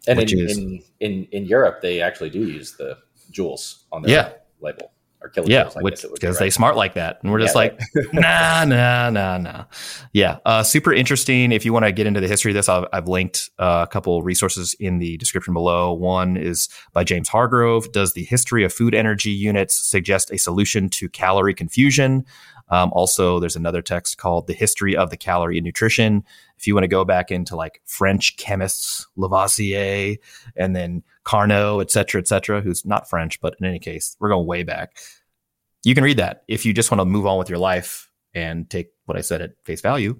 And 0.07 0.19
in, 0.19 0.39
is, 0.39 0.57
in, 0.57 0.83
in 0.99 1.27
in 1.31 1.45
Europe, 1.45 1.81
they 1.81 2.01
actually 2.01 2.29
do 2.29 2.39
use 2.39 2.73
the 2.73 2.97
joules 3.31 3.83
on 3.91 4.01
their 4.01 4.11
yeah. 4.11 4.29
label 4.61 4.91
or. 5.29 5.49
Yeah, 5.49 5.69
because 5.73 6.05
right. 6.21 6.39
they 6.39 6.49
smart 6.49 6.75
like 6.75 6.93
that, 6.95 7.19
and 7.21 7.31
we're 7.31 7.39
yeah, 7.39 7.45
just 7.45 7.55
like, 7.55 7.79
nah, 8.13 8.65
nah, 8.65 9.09
nah, 9.09 9.37
nah. 9.37 9.65
Yeah, 10.13 10.37
uh, 10.45 10.63
super 10.63 10.93
interesting. 10.93 11.51
If 11.51 11.65
you 11.65 11.73
want 11.73 11.85
to 11.85 11.91
get 11.91 12.07
into 12.07 12.19
the 12.19 12.27
history 12.27 12.51
of 12.51 12.55
this, 12.55 12.69
I've, 12.69 12.85
I've 12.93 13.07
linked 13.07 13.49
uh, 13.59 13.85
a 13.87 13.91
couple 13.91 14.21
resources 14.23 14.73
in 14.79 14.99
the 14.99 15.17
description 15.17 15.53
below. 15.53 15.93
One 15.93 16.37
is 16.37 16.69
by 16.93 17.03
James 17.03 17.29
Hargrove. 17.29 17.91
Does 17.91 18.13
the 18.13 18.23
history 18.23 18.63
of 18.63 18.73
food 18.73 18.95
energy 18.95 19.31
units 19.31 19.75
suggest 19.75 20.31
a 20.31 20.37
solution 20.37 20.89
to 20.89 21.09
calorie 21.09 21.53
confusion? 21.53 22.25
Um, 22.69 22.91
also, 22.93 23.39
there's 23.39 23.55
another 23.55 23.81
text 23.81 24.17
called 24.17 24.47
The 24.47 24.53
History 24.53 24.95
of 24.95 25.09
the 25.09 25.17
Calorie 25.17 25.57
in 25.57 25.63
Nutrition. 25.63 26.23
If 26.57 26.65
you 26.65 26.73
want 26.73 26.83
to 26.83 26.89
go 26.89 27.05
back 27.05 27.31
into 27.31 27.55
like 27.55 27.81
French 27.85 28.37
chemists, 28.37 29.07
Lavoisier, 29.15 30.17
and 30.55 30.75
then 30.75 31.03
Carnot, 31.25 31.81
et 31.81 31.91
cetera, 31.91 32.21
et 32.21 32.27
cetera, 32.27 32.61
who's 32.61 32.85
not 32.85 33.09
French, 33.09 33.41
but 33.41 33.55
in 33.59 33.65
any 33.65 33.79
case, 33.79 34.15
we're 34.19 34.29
going 34.29 34.47
way 34.47 34.63
back. 34.63 34.97
You 35.83 35.93
can 35.93 36.03
read 36.03 36.17
that. 36.17 36.43
If 36.47 36.65
you 36.65 36.73
just 36.73 36.89
want 36.89 37.01
to 37.01 37.05
move 37.05 37.25
on 37.25 37.37
with 37.37 37.49
your 37.49 37.59
life 37.59 38.09
and 38.33 38.69
take 38.69 38.87
what 39.05 39.17
I 39.17 39.21
said 39.21 39.41
at 39.41 39.51
face 39.65 39.81
value, 39.81 40.19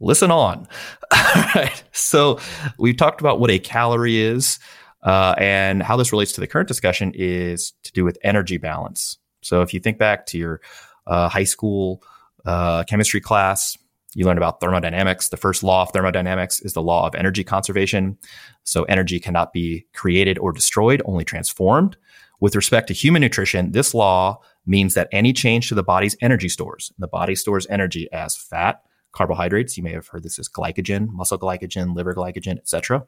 listen 0.00 0.30
on. 0.30 0.66
All 1.12 1.44
right. 1.54 1.82
So 1.92 2.40
we've 2.78 2.96
talked 2.96 3.20
about 3.20 3.38
what 3.40 3.50
a 3.50 3.58
calorie 3.58 4.20
is. 4.20 4.58
Uh, 5.02 5.34
and 5.36 5.82
how 5.82 5.96
this 5.96 6.12
relates 6.12 6.30
to 6.32 6.40
the 6.40 6.46
current 6.46 6.68
discussion 6.68 7.10
is 7.16 7.72
to 7.82 7.90
do 7.90 8.04
with 8.04 8.16
energy 8.22 8.56
balance. 8.56 9.18
So 9.42 9.62
if 9.62 9.74
you 9.74 9.80
think 9.80 9.98
back 9.98 10.26
to 10.26 10.38
your 10.38 10.60
uh, 11.08 11.28
high 11.28 11.44
school 11.44 12.02
uh, 12.44 12.84
chemistry 12.84 13.20
class, 13.20 13.76
you 14.14 14.26
learn 14.26 14.36
about 14.36 14.60
thermodynamics. 14.60 15.28
The 15.28 15.36
first 15.36 15.62
law 15.62 15.82
of 15.82 15.90
thermodynamics 15.92 16.60
is 16.60 16.74
the 16.74 16.82
law 16.82 17.06
of 17.06 17.14
energy 17.14 17.44
conservation. 17.44 18.18
So 18.64 18.84
energy 18.84 19.18
cannot 19.18 19.52
be 19.52 19.86
created 19.94 20.38
or 20.38 20.52
destroyed, 20.52 21.02
only 21.04 21.24
transformed. 21.24 21.96
With 22.40 22.56
respect 22.56 22.88
to 22.88 22.94
human 22.94 23.22
nutrition, 23.22 23.72
this 23.72 23.94
law 23.94 24.40
means 24.66 24.94
that 24.94 25.08
any 25.12 25.32
change 25.32 25.68
to 25.68 25.74
the 25.74 25.82
body's 25.82 26.16
energy 26.20 26.48
stores, 26.48 26.92
the 26.98 27.08
body 27.08 27.34
stores 27.34 27.66
energy 27.70 28.08
as 28.12 28.36
fat, 28.36 28.82
carbohydrates. 29.12 29.76
You 29.76 29.82
may 29.82 29.92
have 29.92 30.08
heard 30.08 30.24
this 30.24 30.38
as 30.38 30.48
glycogen, 30.48 31.08
muscle 31.08 31.38
glycogen, 31.38 31.94
liver 31.94 32.14
glycogen, 32.14 32.58
etc 32.58 33.06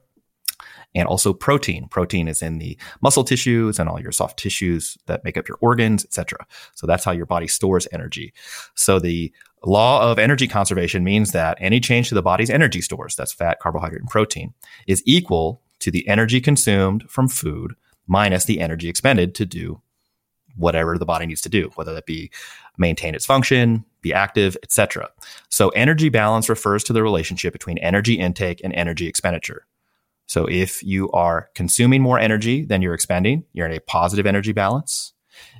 and 0.95 1.09
also 1.09 1.33
protein. 1.33 1.89
Protein 1.89 2.29
is 2.29 2.43
in 2.43 2.59
the 2.59 2.79
muscle 3.01 3.25
tissues 3.25 3.79
and 3.79 3.89
all 3.89 4.01
your 4.01 4.13
soft 4.13 4.39
tissues 4.39 4.97
that 5.07 5.25
make 5.25 5.37
up 5.37 5.49
your 5.49 5.59
organs, 5.61 6.05
etc. 6.05 6.47
So 6.75 6.87
that's 6.87 7.05
how 7.05 7.13
your 7.13 7.27
body 7.27 7.49
stores 7.49 7.89
energy. 7.93 8.33
So 8.75 8.99
the 8.99 9.33
law 9.65 10.11
of 10.11 10.19
energy 10.19 10.47
conservation 10.47 11.05
means 11.05 11.33
that 11.33 11.59
any 11.61 11.81
change 11.81 12.09
to 12.09 12.15
the 12.15 12.23
body's 12.23 12.51
energy 12.51 12.81
stores, 12.81 13.17
that's 13.17 13.33
fat, 13.33 13.61
carbohydrate, 13.61 14.03
and 14.03 14.11
protein, 14.11 14.55
is 14.87 15.03
equal 15.07 15.63
to 15.81 15.91
the 15.91 16.07
energy 16.09 16.41
consumed 16.41 17.05
from 17.09 17.29
food 17.29 17.75
minus 18.07 18.45
the 18.45 18.61
energy 18.61 18.89
expended 18.89 19.35
to 19.35 19.47
do 19.47 19.81
whatever 20.57 20.97
the 20.99 21.07
body 21.07 21.27
needs 21.27 21.41
to 21.41 21.49
do, 21.49 21.71
whether 21.75 21.95
that 21.95 22.07
be 22.07 22.31
maintain 22.79 23.15
its 23.15 23.27
function, 23.27 23.85
be 24.03 24.13
active, 24.13 24.57
etc. 24.63 25.09
So 25.49 25.71
energy 25.71 26.09
balance 26.09 26.49
refers 26.49 26.85
to 26.85 26.93
the 26.93 27.03
relationship 27.03 27.53
between 27.53 27.79
energy 27.79 28.15
intake 28.15 28.61
and 28.63 28.73
energy 28.75 29.07
expenditure. 29.07 29.67
So 30.27 30.47
if 30.47 30.83
you 30.83 31.11
are 31.13 31.51
consuming 31.55 32.03
more 32.03 32.19
energy 32.19 32.65
than 32.65 32.83
you're 32.83 32.95
expending, 32.95 33.45
you're 33.53 33.67
in 33.67 33.77
a 33.77 33.81
positive 33.81 34.27
energy 34.27 34.53
balance. 34.53 35.13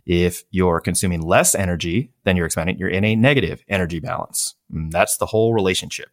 If 0.07 0.45
you're 0.51 0.81
consuming 0.81 1.23
less 1.23 1.55
energy 1.55 2.13
than 2.25 2.37
you're 2.37 2.47
expending, 2.47 2.79
you're 2.79 2.89
in 2.89 3.05
a 3.05 3.17
negative 3.17 3.63
energy 3.69 4.01
balance. 4.01 4.55
And 4.71 4.89
mm, 4.89 4.91
that's 4.91 5.17
the 5.17 5.27
whole 5.27 5.55
relationship. 5.55 6.09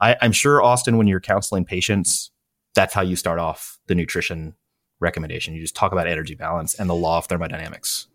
I, 0.00 0.16
I'm 0.20 0.32
sure, 0.32 0.62
Austin, 0.62 0.98
when 0.98 1.06
you're 1.06 1.20
counseling 1.20 1.64
patients, 1.64 2.30
that's 2.74 2.92
how 2.92 3.02
you 3.02 3.16
start 3.16 3.38
off 3.38 3.78
the 3.86 3.94
nutrition 3.94 4.54
recommendation. 5.00 5.54
You 5.54 5.62
just 5.62 5.76
talk 5.76 5.92
about 5.92 6.06
energy 6.06 6.34
balance 6.34 6.74
and 6.74 6.90
the 6.90 6.94
law 6.94 7.18
of 7.18 7.26
thermodynamics. 7.26 8.08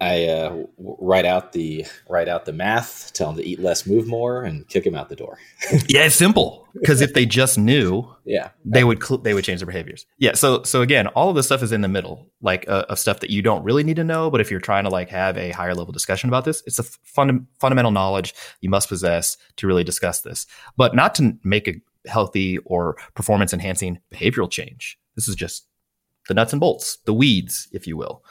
I 0.00 0.26
uh, 0.26 0.64
write 0.78 1.24
out 1.24 1.52
the 1.52 1.84
write 2.08 2.28
out 2.28 2.44
the 2.44 2.52
math, 2.52 3.12
tell 3.14 3.28
them 3.28 3.36
to 3.36 3.44
eat 3.44 3.58
less, 3.58 3.86
move 3.86 4.06
more, 4.06 4.44
and 4.44 4.66
kick 4.68 4.84
them 4.84 4.94
out 4.94 5.08
the 5.08 5.16
door. 5.16 5.38
yeah, 5.88 6.04
it's 6.04 6.14
simple 6.14 6.68
because 6.74 7.00
if 7.00 7.14
they 7.14 7.26
just 7.26 7.58
knew, 7.58 8.08
yeah, 8.24 8.50
they 8.64 8.84
would 8.84 9.02
cl- 9.02 9.18
they 9.18 9.34
would 9.34 9.44
change 9.44 9.58
their 9.58 9.66
behaviors. 9.66 10.06
Yeah, 10.18 10.34
so 10.34 10.62
so 10.62 10.82
again, 10.82 11.08
all 11.08 11.30
of 11.30 11.36
this 11.36 11.46
stuff 11.46 11.64
is 11.64 11.72
in 11.72 11.80
the 11.80 11.88
middle, 11.88 12.30
like 12.40 12.68
uh, 12.68 12.84
of 12.88 12.98
stuff 12.98 13.18
that 13.20 13.30
you 13.30 13.42
don't 13.42 13.64
really 13.64 13.82
need 13.82 13.96
to 13.96 14.04
know, 14.04 14.30
but 14.30 14.40
if 14.40 14.50
you're 14.52 14.60
trying 14.60 14.84
to 14.84 14.90
like 14.90 15.08
have 15.08 15.36
a 15.36 15.50
higher 15.50 15.74
level 15.74 15.92
discussion 15.92 16.28
about 16.28 16.44
this, 16.44 16.62
it's 16.64 16.78
a 16.78 16.84
fun, 16.84 17.48
fundamental 17.58 17.90
knowledge 17.90 18.34
you 18.60 18.70
must 18.70 18.88
possess 18.88 19.36
to 19.56 19.66
really 19.66 19.84
discuss 19.84 20.20
this, 20.20 20.46
but 20.76 20.94
not 20.94 21.14
to 21.16 21.36
make 21.42 21.66
a 21.66 21.74
healthy 22.08 22.58
or 22.58 22.96
performance 23.14 23.52
enhancing 23.52 23.98
behavioral 24.14 24.50
change. 24.50 24.96
This 25.16 25.28
is 25.28 25.34
just 25.34 25.66
the 26.28 26.34
nuts 26.34 26.52
and 26.52 26.60
bolts, 26.60 26.98
the 27.04 27.12
weeds, 27.12 27.66
if 27.72 27.86
you 27.86 27.96
will. 27.96 28.22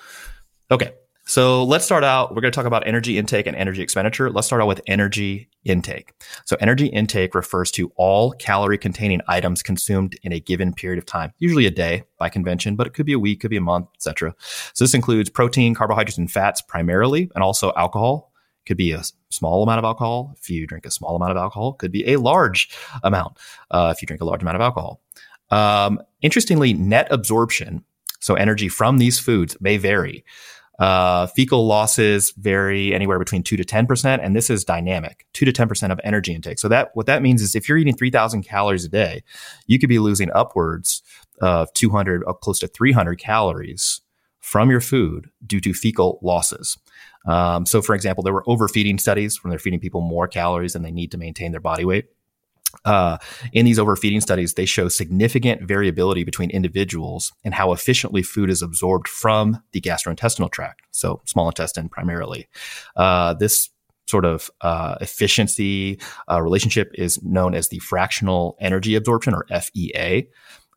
Okay. 0.71 0.93
So 1.27 1.65
let's 1.65 1.83
start 1.83 2.05
out. 2.05 2.33
We're 2.33 2.39
going 2.39 2.53
to 2.53 2.55
talk 2.55 2.65
about 2.65 2.87
energy 2.87 3.17
intake 3.17 3.47
and 3.47 3.55
energy 3.57 3.81
expenditure. 3.81 4.29
Let's 4.29 4.47
start 4.47 4.61
out 4.61 4.67
with 4.69 4.79
energy 4.87 5.49
intake. 5.65 6.13
So 6.45 6.55
energy 6.61 6.87
intake 6.87 7.35
refers 7.35 7.69
to 7.71 7.91
all 7.97 8.31
calorie 8.31 8.77
containing 8.77 9.19
items 9.27 9.61
consumed 9.61 10.17
in 10.23 10.31
a 10.31 10.39
given 10.39 10.73
period 10.73 10.97
of 10.97 11.05
time, 11.05 11.33
usually 11.37 11.65
a 11.65 11.71
day 11.71 12.03
by 12.17 12.29
convention, 12.29 12.77
but 12.77 12.87
it 12.87 12.93
could 12.93 13.05
be 13.05 13.11
a 13.11 13.19
week, 13.19 13.41
could 13.41 13.49
be 13.49 13.57
a 13.57 13.61
month, 13.61 13.89
etc. 13.95 14.33
So 14.73 14.85
this 14.85 14.93
includes 14.93 15.29
protein, 15.29 15.75
carbohydrates, 15.75 16.17
and 16.17 16.31
fats 16.31 16.61
primarily, 16.61 17.29
and 17.35 17.43
also 17.43 17.73
alcohol. 17.75 18.31
Could 18.65 18.77
be 18.77 18.93
a 18.93 19.03
small 19.29 19.63
amount 19.63 19.79
of 19.79 19.85
alcohol. 19.85 20.33
If 20.37 20.49
you 20.49 20.65
drink 20.65 20.85
a 20.85 20.91
small 20.91 21.17
amount 21.17 21.31
of 21.31 21.37
alcohol, 21.37 21.73
could 21.73 21.91
be 21.91 22.07
a 22.09 22.19
large 22.19 22.69
amount. 23.03 23.37
Uh, 23.69 23.93
if 23.93 24.01
you 24.01 24.05
drink 24.05 24.21
a 24.21 24.25
large 24.25 24.43
amount 24.43 24.55
of 24.55 24.61
alcohol. 24.61 25.01
Um, 25.49 25.99
interestingly, 26.21 26.71
net 26.73 27.07
absorption, 27.11 27.83
so 28.21 28.35
energy 28.35 28.69
from 28.69 28.97
these 28.97 29.19
foods 29.19 29.57
may 29.59 29.75
vary. 29.75 30.23
Uh, 30.79 31.25
fecal 31.27 31.65
losses 31.65 32.31
vary 32.37 32.93
anywhere 32.93 33.17
between 33.17 33.41
two 33.41 33.57
to 33.57 33.63
10%. 33.63 34.19
And 34.21 34.35
this 34.35 34.49
is 34.49 34.63
dynamic, 34.63 35.25
two 35.33 35.45
to 35.45 35.51
10% 35.51 35.91
of 35.91 35.99
energy 36.03 36.33
intake. 36.33 36.59
So 36.59 36.67
that, 36.67 36.91
what 36.93 37.07
that 37.07 37.21
means 37.21 37.41
is 37.41 37.55
if 37.55 37.67
you're 37.67 37.79
eating 37.79 37.95
3000 37.95 38.43
calories 38.43 38.85
a 38.85 38.89
day, 38.89 39.23
you 39.65 39.79
could 39.79 39.89
be 39.89 39.99
losing 39.99 40.31
upwards 40.33 41.01
of 41.41 41.73
200, 41.73 42.23
uh, 42.27 42.33
close 42.33 42.59
to 42.59 42.67
300 42.67 43.19
calories 43.19 44.01
from 44.39 44.69
your 44.69 44.81
food 44.81 45.29
due 45.45 45.59
to 45.59 45.73
fecal 45.73 46.19
losses. 46.21 46.77
Um, 47.27 47.65
so, 47.65 47.81
for 47.81 47.93
example, 47.93 48.23
there 48.23 48.33
were 48.33 48.47
overfeeding 48.47 48.97
studies 48.97 49.43
when 49.43 49.49
they're 49.49 49.59
feeding 49.59 49.79
people 49.79 50.01
more 50.01 50.27
calories 50.27 50.73
than 50.73 50.83
they 50.83 50.91
need 50.91 51.11
to 51.11 51.17
maintain 51.17 51.51
their 51.51 51.59
body 51.59 51.83
weight. 51.83 52.05
Uh, 52.85 53.17
in 53.53 53.65
these 53.65 53.79
overfeeding 53.79 54.21
studies, 54.21 54.53
they 54.53 54.65
show 54.65 54.87
significant 54.87 55.61
variability 55.67 56.23
between 56.23 56.49
individuals 56.49 57.31
and 57.43 57.53
how 57.53 57.71
efficiently 57.71 58.21
food 58.21 58.49
is 58.49 58.61
absorbed 58.61 59.07
from 59.07 59.61
the 59.71 59.81
gastrointestinal 59.81 60.51
tract, 60.51 60.81
so 60.91 61.21
small 61.25 61.47
intestine 61.47 61.89
primarily. 61.89 62.47
Uh, 62.95 63.33
this 63.33 63.69
sort 64.07 64.25
of 64.25 64.49
uh, 64.61 64.95
efficiency 65.01 65.99
uh, 66.31 66.41
relationship 66.41 66.91
is 66.95 67.21
known 67.23 67.53
as 67.53 67.69
the 67.69 67.79
fractional 67.79 68.57
energy 68.59 68.95
absorption, 68.95 69.33
or 69.33 69.45
FEA. 69.61 70.27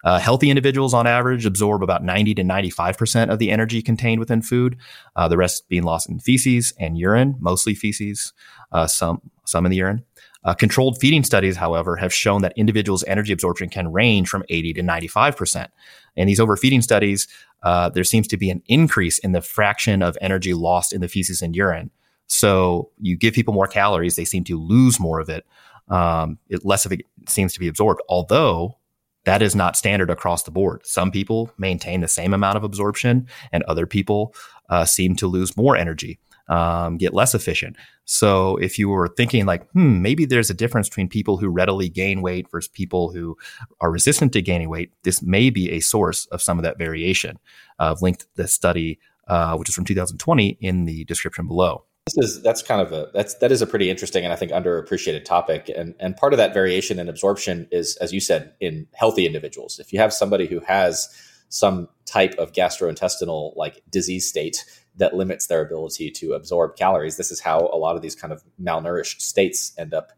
Uh, 0.03 0.19
healthy 0.19 0.49
individuals 0.49 0.95
on 0.95 1.07
average 1.07 1.45
absorb 1.45 1.83
about 1.83 2.03
90 2.03 2.35
to 2.35 2.43
95% 2.43 3.31
of 3.31 3.39
the 3.39 3.51
energy 3.51 3.83
contained 3.83 4.19
within 4.19 4.41
food, 4.41 4.77
uh, 5.15 5.29
the 5.29 5.37
rest 5.37 5.69
being 5.69 5.83
lost 5.83 6.09
in 6.09 6.19
feces 6.19 6.73
and 6.79 6.97
urine, 6.97 7.37
mostly 7.39 7.75
feces, 7.75 8.33
uh, 8.73 8.87
some, 8.87 9.21
some 9.45 9.67
in 9.67 9.71
the 9.71 9.77
urine. 9.77 10.03
Uh, 10.43 10.55
controlled 10.55 10.99
feeding 10.99 11.23
studies, 11.23 11.57
however, 11.57 11.97
have 11.97 12.15
shown 12.15 12.41
that 12.43 12.55
individuals' 12.57 13.05
energy 13.07 13.33
absorption 13.33 13.69
can 13.69 13.93
range 13.93 14.29
from 14.29 14.43
80 14.49 14.75
to 14.75 14.83
95%. 14.83 15.69
In 16.17 16.27
these 16.27 16.41
overfeeding 16.41 16.83
studies, 16.83 17.29
uh, 17.63 17.91
there 17.91 18.05
seems 18.05 18.27
to 18.29 18.37
be 18.37 18.51
an 18.51 18.63
increase 18.67 19.19
in 19.19 19.33
the 19.33 19.43
fraction 19.43 20.03
of 20.03 20.17
energy 20.21 20.55
lost 20.55 20.93
in 20.93 21.03
the 21.03 21.09
feces 21.09 21.43
and 21.43 21.55
urine. 21.55 21.91
So 22.27 22.91
you 22.99 23.17
give 23.17 23.35
people 23.35 23.53
more 23.53 23.67
calories, 23.67 24.17
they 24.17 24.25
seem 24.25 24.45
to 24.45 24.59
lose 24.59 24.99
more 24.99 25.21
of 25.21 25.29
it. 25.29 25.45
Um, 25.89 26.39
it 26.49 26.65
less 26.65 26.87
of 26.87 26.93
it 26.93 27.03
seems 27.29 27.53
to 27.55 27.61
be 27.61 27.69
absorbed, 27.69 28.01
although 28.09 28.79
that 29.25 29.43
is 29.43 29.55
not 29.55 29.77
standard 29.77 30.09
across 30.09 30.45
the 30.45 30.51
board. 30.51 30.87
Some 30.87 31.11
people 31.11 31.53
maintain 31.59 32.01
the 32.01 32.09
same 32.09 32.33
amount 32.33 32.57
of 32.57 32.65
absorption, 32.65 33.27
and 33.53 33.63
other 33.65 33.87
people 33.87 34.35
uh, 34.71 34.85
seem 34.85 35.17
to 35.17 35.27
lose 35.27 35.57
more 35.57 35.77
energy 35.77 36.19
um, 36.51 36.99
get 36.99 37.15
less 37.15 37.35
efficient. 37.35 37.77
So 38.05 38.57
if 38.57 38.79
you 38.79 38.89
were 38.89 39.09
thinking 39.09 39.47
like, 39.47 39.71
hmm, 39.71 40.03
maybe 40.03 40.27
there's 40.27 40.51
a 40.51 40.55
difference 40.55 40.89
between 40.89 41.09
people 41.09 41.37
who 41.37 41.49
readily 41.49 41.89
gain 41.89 42.23
weight 42.23 42.51
versus 42.51 42.69
people 42.69 43.13
who 43.13 43.37
are 43.81 43.91
resistant 43.91 44.33
to 44.33 44.43
gaining 44.43 44.69
weight, 44.69 44.93
this 45.05 45.23
may 45.23 45.49
be 45.49 45.71
a 45.71 45.81
source 45.81 46.27
of 46.27 46.43
some 46.43 46.59
of 46.59 46.65
that 46.65 46.77
variation. 46.77 47.39
Uh, 47.79 47.93
I've 47.93 48.03
linked 48.03 48.27
the 48.35 48.49
study, 48.49 48.99
uh, 49.29 49.57
which 49.57 49.69
is 49.69 49.75
from 49.77 49.85
2020, 49.85 50.59
in 50.61 50.85
the 50.87 51.05
description 51.05 51.47
below. 51.47 51.85
This 52.07 52.31
is 52.31 52.43
that's 52.43 52.63
kind 52.63 52.81
of 52.81 52.93
a 52.93 53.11
that's 53.15 53.35
that 53.35 53.53
is 53.53 53.63
a 53.63 53.67
pretty 53.67 53.89
interesting 53.89 54.25
and 54.25 54.33
I 54.33 54.37
think 54.37 54.51
underappreciated 54.51 55.25
topic. 55.25 55.71
And 55.75 55.95
and 56.01 56.17
part 56.17 56.33
of 56.33 56.39
that 56.39 56.53
variation 56.53 56.99
in 56.99 57.09
absorption 57.09 57.69
is, 57.71 57.97
as 57.99 58.13
you 58.13 58.19
said, 58.19 58.55
in 58.59 58.89
healthy 58.95 59.27
individuals. 59.27 59.79
If 59.79 59.93
you 59.93 60.01
have 60.01 60.13
somebody 60.13 60.47
who 60.47 60.59
has 60.61 61.09
some 61.51 61.89
type 62.07 62.35
of 62.39 62.53
gastrointestinal 62.53 63.55
like 63.57 63.83
disease 63.91 64.27
state 64.27 64.65
that 64.97 65.15
limits 65.15 65.47
their 65.47 65.63
ability 65.65 66.11
to 66.11 66.33
absorb 66.33 66.77
calories. 66.77 67.17
This 67.17 67.31
is 67.31 67.41
how 67.41 67.71
a 67.73 67.79
lot 67.79 67.97
of 67.97 68.03
these 68.03 68.15
kind 68.15 68.33
of 68.33 68.43
malnourished 68.63 69.21
states 69.21 69.73
end 69.79 69.95
up 69.95 70.13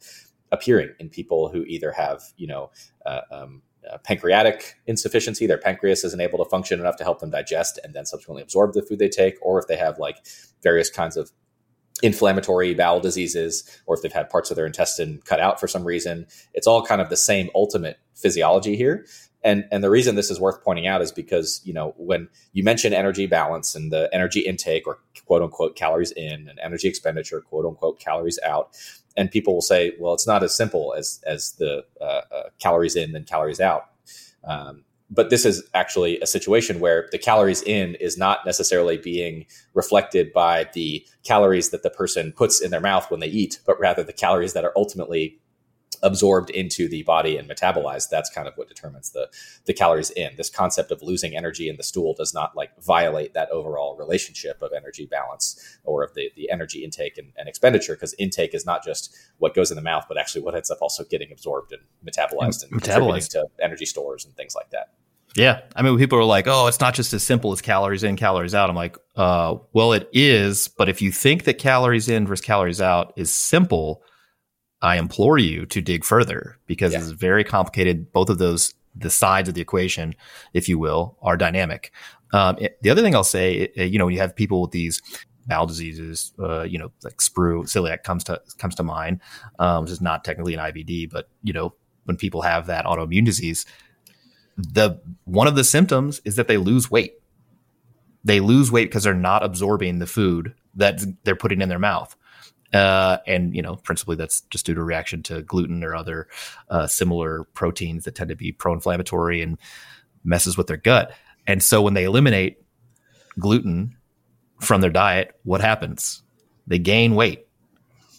appearing 0.51 0.91
in 0.99 1.09
people 1.09 1.49
who 1.49 1.65
either 1.65 1.93
have, 1.93 2.23
you 2.37 2.47
know, 2.47 2.71
uh, 3.07 3.21
um, 3.31 3.63
uh, 3.91 3.99
pancreatic 3.99 4.75
insufficiency, 4.87 5.47
their 5.47 5.59
pancreas 5.59 6.05
isn't 6.05 6.21
able 6.21 6.39
to 6.43 6.49
function 6.49 6.79
enough 6.79 6.97
to 6.97 7.05
help 7.05 7.19
them 7.21 7.31
digest 7.31 7.81
and 7.83 7.95
then 7.95 8.07
subsequently 8.07 8.43
absorb 8.43 8.75
the 8.75 8.83
food 8.83 8.99
they 8.99 9.09
take, 9.09 9.35
or 9.43 9.59
if 9.59 9.67
they 9.67 9.77
have 9.77 9.99
like 9.99 10.19
various 10.63 10.89
kinds 10.89 11.17
of 11.17 11.33
inflammatory 12.03 12.75
bowel 12.75 13.01
diseases, 13.01 13.65
or 13.87 13.97
if 13.97 14.03
they've 14.03 14.13
had 14.13 14.29
parts 14.31 14.51
of 14.51 14.57
their 14.57 14.67
intestine 14.67 15.21
cut 15.25 15.41
out 15.41 15.59
for 15.59 15.69
some 15.69 15.85
reason. 15.85 16.27
It's 16.55 16.67
all 16.67 16.85
kind 16.85 17.01
of 17.01 17.09
the 17.09 17.17
same 17.17 17.51
ultimate 17.55 17.99
physiology 18.15 18.77
here. 18.77 19.07
And 19.45 19.65
and 19.73 19.83
the 19.83 19.91
reason 19.91 20.15
this 20.15 20.31
is 20.31 20.41
worth 20.41 20.63
pointing 20.63 20.87
out 20.87 21.03
is 21.03 21.11
because 21.11 21.61
you 21.65 21.73
know 21.73 21.95
when 21.97 22.29
you 22.53 22.63
mention 22.63 22.93
energy 22.93 23.27
balance 23.27 23.75
and 23.75 23.91
the 23.91 24.09
energy 24.13 24.41
intake 24.41 24.87
or 24.87 24.99
quote 25.27 25.43
unquote 25.43 25.77
calories 25.77 26.13
in 26.13 26.49
and 26.49 26.59
energy 26.61 26.89
expenditure 26.89 27.41
quote 27.41 27.67
unquote 27.67 27.99
calories 27.99 28.39
out, 28.45 28.77
and 29.17 29.31
people 29.31 29.55
will 29.55 29.63
say, 29.63 29.93
well, 29.99 30.15
it's 30.15 30.27
not 30.27 30.43
as 30.43 30.57
simple 30.57 30.95
as 30.97 31.23
as 31.27 31.53
the 31.53 31.85
uh, 32.01 32.23
uh, 32.31 32.43
calories 32.61 32.97
in 32.97 33.17
and 33.17 33.27
calories 33.27 33.61
out. 33.61 33.87
Um, 34.45 34.85
but 35.13 35.29
this 35.29 35.45
is 35.45 35.63
actually 35.75 36.19
a 36.21 36.27
situation 36.27 36.81
where 36.81 37.07
the 37.13 37.19
calories 37.19 37.63
in 37.63 37.97
is 37.97 38.17
not 38.17 38.47
necessarily 38.47 38.97
being 38.97 39.45
reflected 39.75 40.33
by 40.33 40.69
the 40.73 41.07
calories 41.23 41.69
that 41.69 41.83
the 41.83 41.91
person 41.91 42.33
puts 42.33 42.63
in 42.63 42.71
their 42.71 42.81
mouth 42.81 43.11
when 43.11 43.21
they 43.21 43.27
eat, 43.27 43.61
but 43.67 43.79
rather 43.79 44.03
the 44.03 44.13
calories 44.13 44.55
that 44.55 44.65
are 44.65 44.73
ultimately 44.75 45.39
absorbed 46.03 46.51
into 46.51 46.89
the 46.89 47.03
body 47.05 47.37
and 47.37 47.49
metabolized 47.49 48.09
that's 48.09 48.31
kind 48.31 48.49
of 48.49 48.55
what 48.57 48.69
determines 48.69 49.11
the 49.11 49.29
the 49.67 49.73
calories 49.73 50.11
in 50.11 50.31
this 50.37 50.51
concept 50.51 50.91
of 50.91 51.03
losing 51.03 51.37
energy 51.37 51.69
in 51.69 51.77
the 51.77 51.83
stool 51.83 52.15
does 52.15 52.35
not 52.35 52.57
like 52.57 52.71
violate 52.83 53.35
that 53.35 53.51
overall 53.51 53.97
relationship 53.97 54.61
of 54.63 54.73
energy 54.77 55.07
balance 55.07 55.79
or 55.85 56.03
of 56.03 56.15
the 56.15 56.31
the 56.37 56.51
energy 56.51 56.85
intake 56.85 57.19
and, 57.19 57.33
and 57.37 57.49
expenditure 57.49 57.95
because 57.95 58.15
intake 58.19 58.55
is 58.55 58.67
not 58.67 58.85
just 58.85 59.17
what 59.39 59.55
goes 59.55 59.71
in 59.71 59.77
the 59.77 59.83
mouth 59.83 60.05
but 60.09 60.19
actually 60.19 60.43
what 60.43 60.55
ends 60.55 60.71
up 60.71 60.79
also 60.81 61.05
getting 61.05 61.31
absorbed 61.33 61.73
and 61.73 61.83
metabolized 62.05 62.63
and, 62.65 62.73
and 62.73 62.83
metabolized 62.83 63.31
to 63.31 63.47
energy 63.61 63.87
stores 63.87 64.25
and 64.25 64.35
things 64.37 64.55
like 64.55 64.71
that 64.71 64.93
yeah. 65.35 65.63
I 65.75 65.83
mean, 65.83 65.97
people 65.99 66.19
are 66.19 66.25
like, 66.25 66.47
oh, 66.47 66.67
it's 66.67 66.81
not 66.81 66.95
just 66.95 67.13
as 67.13 67.23
simple 67.23 67.53
as 67.53 67.63
calories 67.63 68.05
in, 68.05 68.17
calories 68.17 68.55
out. 68.55 68.69
I'm 68.69 68.77
like, 68.77 68.99
uh, 69.17 69.57
well, 69.73 69.93
it 69.93 70.09
is. 70.13 70.69
But 70.69 70.89
if 70.89 71.01
you 71.01 71.11
think 71.11 71.45
that 71.45 71.59
calories 71.59 72.09
in 72.09 72.27
versus 72.27 72.45
calories 72.45 72.81
out 72.81 73.13
is 73.17 73.33
simple, 73.33 74.03
I 74.83 74.99
implore 74.99 75.39
you 75.39 75.65
to 75.67 75.81
dig 75.81 76.05
further 76.05 76.59
because 76.67 76.93
yeah. 76.93 76.99
it's 76.99 77.11
very 77.11 77.45
complicated. 77.45 78.13
Both 78.13 78.29
of 78.29 78.39
those, 78.39 78.75
the 78.95 79.11
sides 79.11 79.49
of 79.49 79.55
the 79.55 79.61
equation, 79.61 80.15
if 80.53 80.69
you 80.69 80.79
will, 80.79 81.17
are 81.23 81.37
dynamic. 81.37 81.93
Um, 82.33 82.57
it, 82.59 82.83
the 82.83 82.91
other 82.91 83.03
thing 83.03 83.15
I'll 83.15 83.25
say, 83.25 83.71
it, 83.75 83.91
you 83.91 83.99
know, 83.99 84.07
when 84.07 84.15
you 84.15 84.21
have 84.21 84.35
people 84.35 84.61
with 84.61 84.73
these 84.73 85.01
bowel 85.47 85.67
diseases, 85.67 86.33
uh, 86.39 86.63
you 86.63 86.79
know, 86.79 86.91
like 87.05 87.19
sprue, 87.19 87.65
celiac 87.65 88.03
comes 88.03 88.25
to 88.25 88.41
comes 88.59 88.75
to 88.77 88.83
mind, 88.83 89.21
um, 89.59 89.85
which 89.85 89.93
is 89.93 90.01
not 90.01 90.25
technically 90.25 90.55
an 90.55 90.61
IBD, 90.61 91.11
but 91.11 91.29
you 91.43 91.53
know, 91.53 91.75
when 92.05 92.17
people 92.17 92.43
have 92.43 92.67
that 92.67 92.85
autoimmune 92.85 93.25
disease, 93.25 93.65
the 94.57 95.01
one 95.25 95.47
of 95.47 95.55
the 95.55 95.65
symptoms 95.65 96.21
is 96.25 96.37
that 96.37 96.49
they 96.49 96.57
lose 96.57 96.91
weight. 96.91 97.15
They 98.25 98.41
lose 98.41 98.71
weight 98.71 98.87
because 98.87 99.05
they're 99.05 99.15
not 99.15 99.45
absorbing 99.45 99.99
the 99.99 100.07
food 100.07 100.55
that 100.75 101.01
they're 101.25 101.37
putting 101.37 101.61
in 101.61 101.69
their 101.69 101.79
mouth. 101.79 102.17
Uh, 102.73 103.19
and 103.27 103.55
you 103.55 103.63
know, 103.63 103.77
principally 103.77 104.17
that's 104.17 104.41
just 104.43 104.67
due 104.67 104.75
to 104.75 104.83
reaction 104.83 105.23
to 105.23 105.43
gluten 105.43 105.85
or 105.85 105.95
other 105.95 106.29
uh, 106.71 106.87
similar 106.87 107.45
proteins 107.53 108.05
that 108.05 108.15
tend 108.15 108.31
to 108.31 108.37
be 108.37 108.53
pro-inflammatory 108.53 109.43
and 109.43 109.59
messes 110.25 110.57
with 110.57 110.67
their 110.67 110.77
gut. 110.77 111.13
And 111.47 111.63
so 111.63 111.83
when 111.83 111.95
they 111.95 112.05
eliminate 112.05 112.63
gluten 113.39 113.97
from 114.61 114.81
their 114.81 114.91
diet, 114.91 115.39
what 115.43 115.61
happens? 115.61 116.23
They 116.67 116.79
gain 116.79 117.15
weight. 117.15 117.47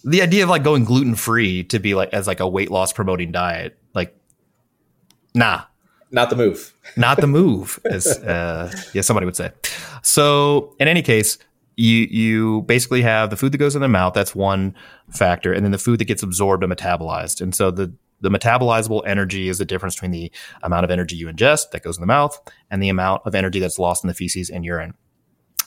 The 0.04 0.20
idea 0.20 0.44
of 0.44 0.50
like 0.50 0.62
going 0.62 0.84
gluten 0.84 1.14
free 1.14 1.64
to 1.64 1.78
be 1.78 1.94
like 1.94 2.12
as 2.12 2.26
like 2.26 2.40
a 2.40 2.48
weight 2.48 2.70
loss 2.70 2.92
promoting 2.92 3.32
diet, 3.32 3.78
like, 3.94 4.14
nah, 5.34 5.62
not 6.10 6.30
the 6.30 6.36
move. 6.36 6.74
not 6.96 7.20
the 7.20 7.26
move, 7.26 7.80
as 7.84 8.06
uh, 8.06 8.70
yeah, 8.92 9.00
somebody 9.02 9.24
would 9.24 9.36
say. 9.36 9.50
So 10.02 10.76
in 10.78 10.86
any 10.86 11.00
case, 11.00 11.38
you 11.76 12.06
you 12.10 12.62
basically 12.62 13.02
have 13.02 13.30
the 13.30 13.36
food 13.36 13.52
that 13.52 13.58
goes 13.58 13.74
in 13.74 13.82
the 13.82 13.88
mouth. 13.88 14.14
That's 14.14 14.34
one 14.34 14.74
factor, 15.10 15.52
and 15.52 15.64
then 15.64 15.72
the 15.72 15.78
food 15.78 15.98
that 16.00 16.04
gets 16.04 16.22
absorbed 16.22 16.62
and 16.62 16.72
metabolized. 16.72 17.40
And 17.40 17.54
so 17.54 17.70
the 17.70 17.92
the 18.20 18.30
metabolizable 18.30 19.02
energy 19.06 19.48
is 19.48 19.58
the 19.58 19.64
difference 19.64 19.96
between 19.96 20.12
the 20.12 20.32
amount 20.62 20.84
of 20.84 20.90
energy 20.90 21.16
you 21.16 21.26
ingest 21.26 21.72
that 21.72 21.82
goes 21.82 21.96
in 21.96 22.00
the 22.00 22.06
mouth 22.06 22.40
and 22.70 22.82
the 22.82 22.88
amount 22.88 23.22
of 23.26 23.34
energy 23.34 23.60
that's 23.60 23.78
lost 23.78 24.02
in 24.02 24.08
the 24.08 24.14
feces 24.14 24.48
and 24.48 24.64
urine. 24.64 24.94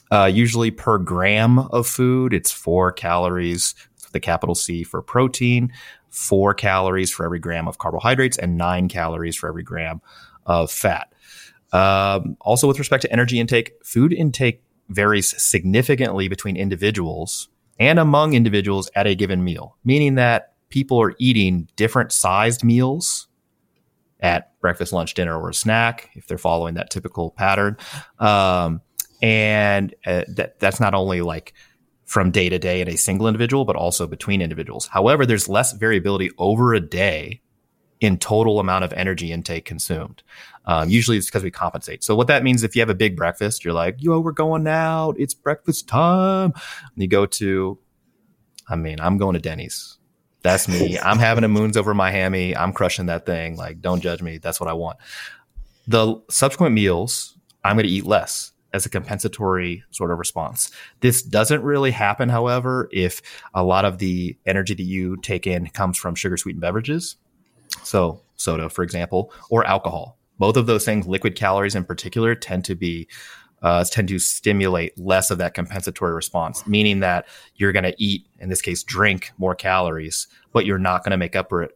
Uh, 0.10 0.26
usually 0.26 0.72
per 0.72 0.98
gram 0.98 1.60
of 1.60 1.86
food, 1.86 2.34
it's 2.34 2.52
four 2.52 2.92
calories, 2.92 3.76
the 4.14 4.20
capital 4.20 4.56
C 4.56 4.84
for 4.84 5.02
protein, 5.02 5.72
four 6.10 6.54
calories 6.54 7.12
for 7.12 7.26
every 7.26 7.40
gram 7.40 7.68
of 7.68 7.78
carbohydrates, 7.78 8.38
and 8.38 8.58
nine 8.58 8.88
calories 8.88 9.36
for 9.36 9.50
every 9.50 9.64
gram 9.64 10.02
of 10.46 10.72
fat. 10.72 11.14
Um, 11.74 12.38
also, 12.40 12.68
with 12.68 12.80
respect 12.80 13.02
to 13.02 13.12
energy 13.12 13.40
intake, 13.40 13.74
food 13.84 14.14
intake 14.14 14.64
varies 14.90 15.42
significantly 15.42 16.28
between 16.28 16.56
individuals 16.56 17.50
and 17.80 18.00
among 18.00 18.34
individuals 18.34 18.90
at 18.96 19.08
a 19.08 19.16
given 19.16 19.44
meal, 19.44 19.78
meaning 19.84 20.16
that 20.16 20.54
people 20.70 21.02
are 21.02 21.14
eating 21.20 21.68
different 21.76 22.12
sized 22.12 22.64
meals 22.64 23.28
at 24.20 24.60
breakfast, 24.60 24.94
lunch, 24.94 25.14
dinner, 25.14 25.40
or 25.40 25.50
a 25.50 25.54
snack 25.54 26.10
if 26.16 26.28
they're 26.28 26.38
following 26.38 26.76
that 26.76 26.90
typical 26.90 27.32
pattern. 27.32 27.78
Um, 28.20 28.82
and 29.22 29.94
uh, 30.06 30.24
that 30.30 30.60
that's 30.60 30.80
not 30.80 30.94
only 30.94 31.22
like 31.22 31.54
from 32.06 32.32
day 32.32 32.50
to 32.50 32.58
day 32.58 32.82
in 32.82 32.88
a 32.88 32.96
single 32.96 33.28
individual, 33.28 33.66
but 33.66 33.76
also 33.76 34.08
between 34.08 34.42
individuals. 34.42 34.88
However, 34.88 35.26
there's 35.26 35.50
less 35.50 35.74
variability 35.74 36.32
over 36.38 36.74
a 36.74 36.80
day 36.80 37.42
in 38.00 38.18
total 38.18 38.60
amount 38.60 38.84
of 38.84 38.94
energy 38.94 39.32
intake 39.32 39.66
consumed. 39.66 40.24
Um, 40.66 40.90
usually 40.90 41.18
it's 41.18 41.28
because 41.28 41.44
we 41.44 41.52
compensate. 41.52 42.04
So 42.04 42.16
what 42.16 42.28
that 42.28 42.44
means, 42.44 42.64
if 42.64 42.76
you 42.76 42.82
have 42.82 42.90
a 42.90 42.96
big 42.96 43.16
breakfast, 43.16 43.64
you're 43.64 43.74
like, 43.74 43.96
yo, 44.00 44.20
we're 44.20 44.34
going 44.34 44.68
out. 44.68 45.16
It's 45.18 45.34
breakfast 45.34 45.88
time. 45.88 46.54
And 46.54 47.02
you 47.02 47.08
go 47.08 47.26
to, 47.26 47.80
I 48.70 48.76
mean, 48.76 49.00
I'm 49.00 49.18
going 49.18 49.34
to 49.34 49.40
Denny's. 49.40 49.98
That's 50.44 50.68
me. 50.68 51.00
I'm 51.04 51.20
having 51.20 51.44
a 51.44 51.48
moons 51.48 51.78
over 51.78 51.94
my 51.94 52.12
hammy. 52.12 52.56
I'm 52.56 52.74
crushing 52.74 53.08
that 53.08 53.26
thing. 53.26 53.56
Like, 53.56 53.82
don't 53.82 54.02
judge 54.02 54.22
me. 54.22 54.38
That's 54.38 54.60
what 54.60 54.70
I 54.70 54.74
want. 54.74 54.98
The 55.88 56.22
subsequent 56.30 56.76
meals, 56.76 57.38
I'm 57.64 57.78
going 57.78 57.88
to 57.88 57.92
eat 57.92 58.06
less 58.06 58.52
as 58.74 58.86
a 58.86 58.90
compensatory 58.90 59.84
sort 59.92 60.12
of 60.12 60.20
response. 60.20 60.70
This 61.00 61.22
doesn't 61.22 61.64
really 61.64 61.92
happen, 61.92 62.30
however, 62.30 62.90
if 62.92 63.22
a 63.54 63.64
lot 63.64 63.86
of 63.86 63.98
the 63.98 64.38
energy 64.46 64.74
that 64.74 64.84
you 64.84 65.18
take 65.18 65.48
in 65.48 65.68
comes 65.68 65.98
from 65.98 66.16
sugar 66.16 66.38
sweetened 66.38 66.62
beverages. 66.62 67.16
So, 67.84 68.22
soda, 68.36 68.70
for 68.70 68.84
example, 68.84 69.32
or 69.50 69.66
alcohol 69.66 70.18
both 70.40 70.58
of 70.58 70.68
those 70.68 70.86
things, 70.86 71.08
liquid 71.08 71.36
calories 71.36 71.76
in 71.76 71.84
particular, 71.84 72.36
tend 72.36 72.66
to 72.66 72.76
be 72.76 73.08
uh, 73.64 73.84
tend 73.86 74.08
to 74.08 74.20
stimulate 74.20 74.98
less 75.00 75.32
of 75.32 75.40
that 75.40 75.56
compensatory 75.56 76.14
response, 76.14 76.68
meaning 76.68 77.00
that 77.00 77.28
you're 77.56 77.72
going 77.72 77.84
to 77.84 77.96
eat, 77.98 78.28
in 78.40 78.50
this 78.50 78.62
case, 78.62 78.84
drink 78.84 79.32
more 79.40 79.56
calories, 79.56 80.28
but 80.54 80.64
you're 80.64 80.78
not 80.78 81.04
going 81.04 81.10
to 81.10 81.18
make 81.18 81.36
up 81.36 81.50
for 81.50 81.64
it. 81.64 81.76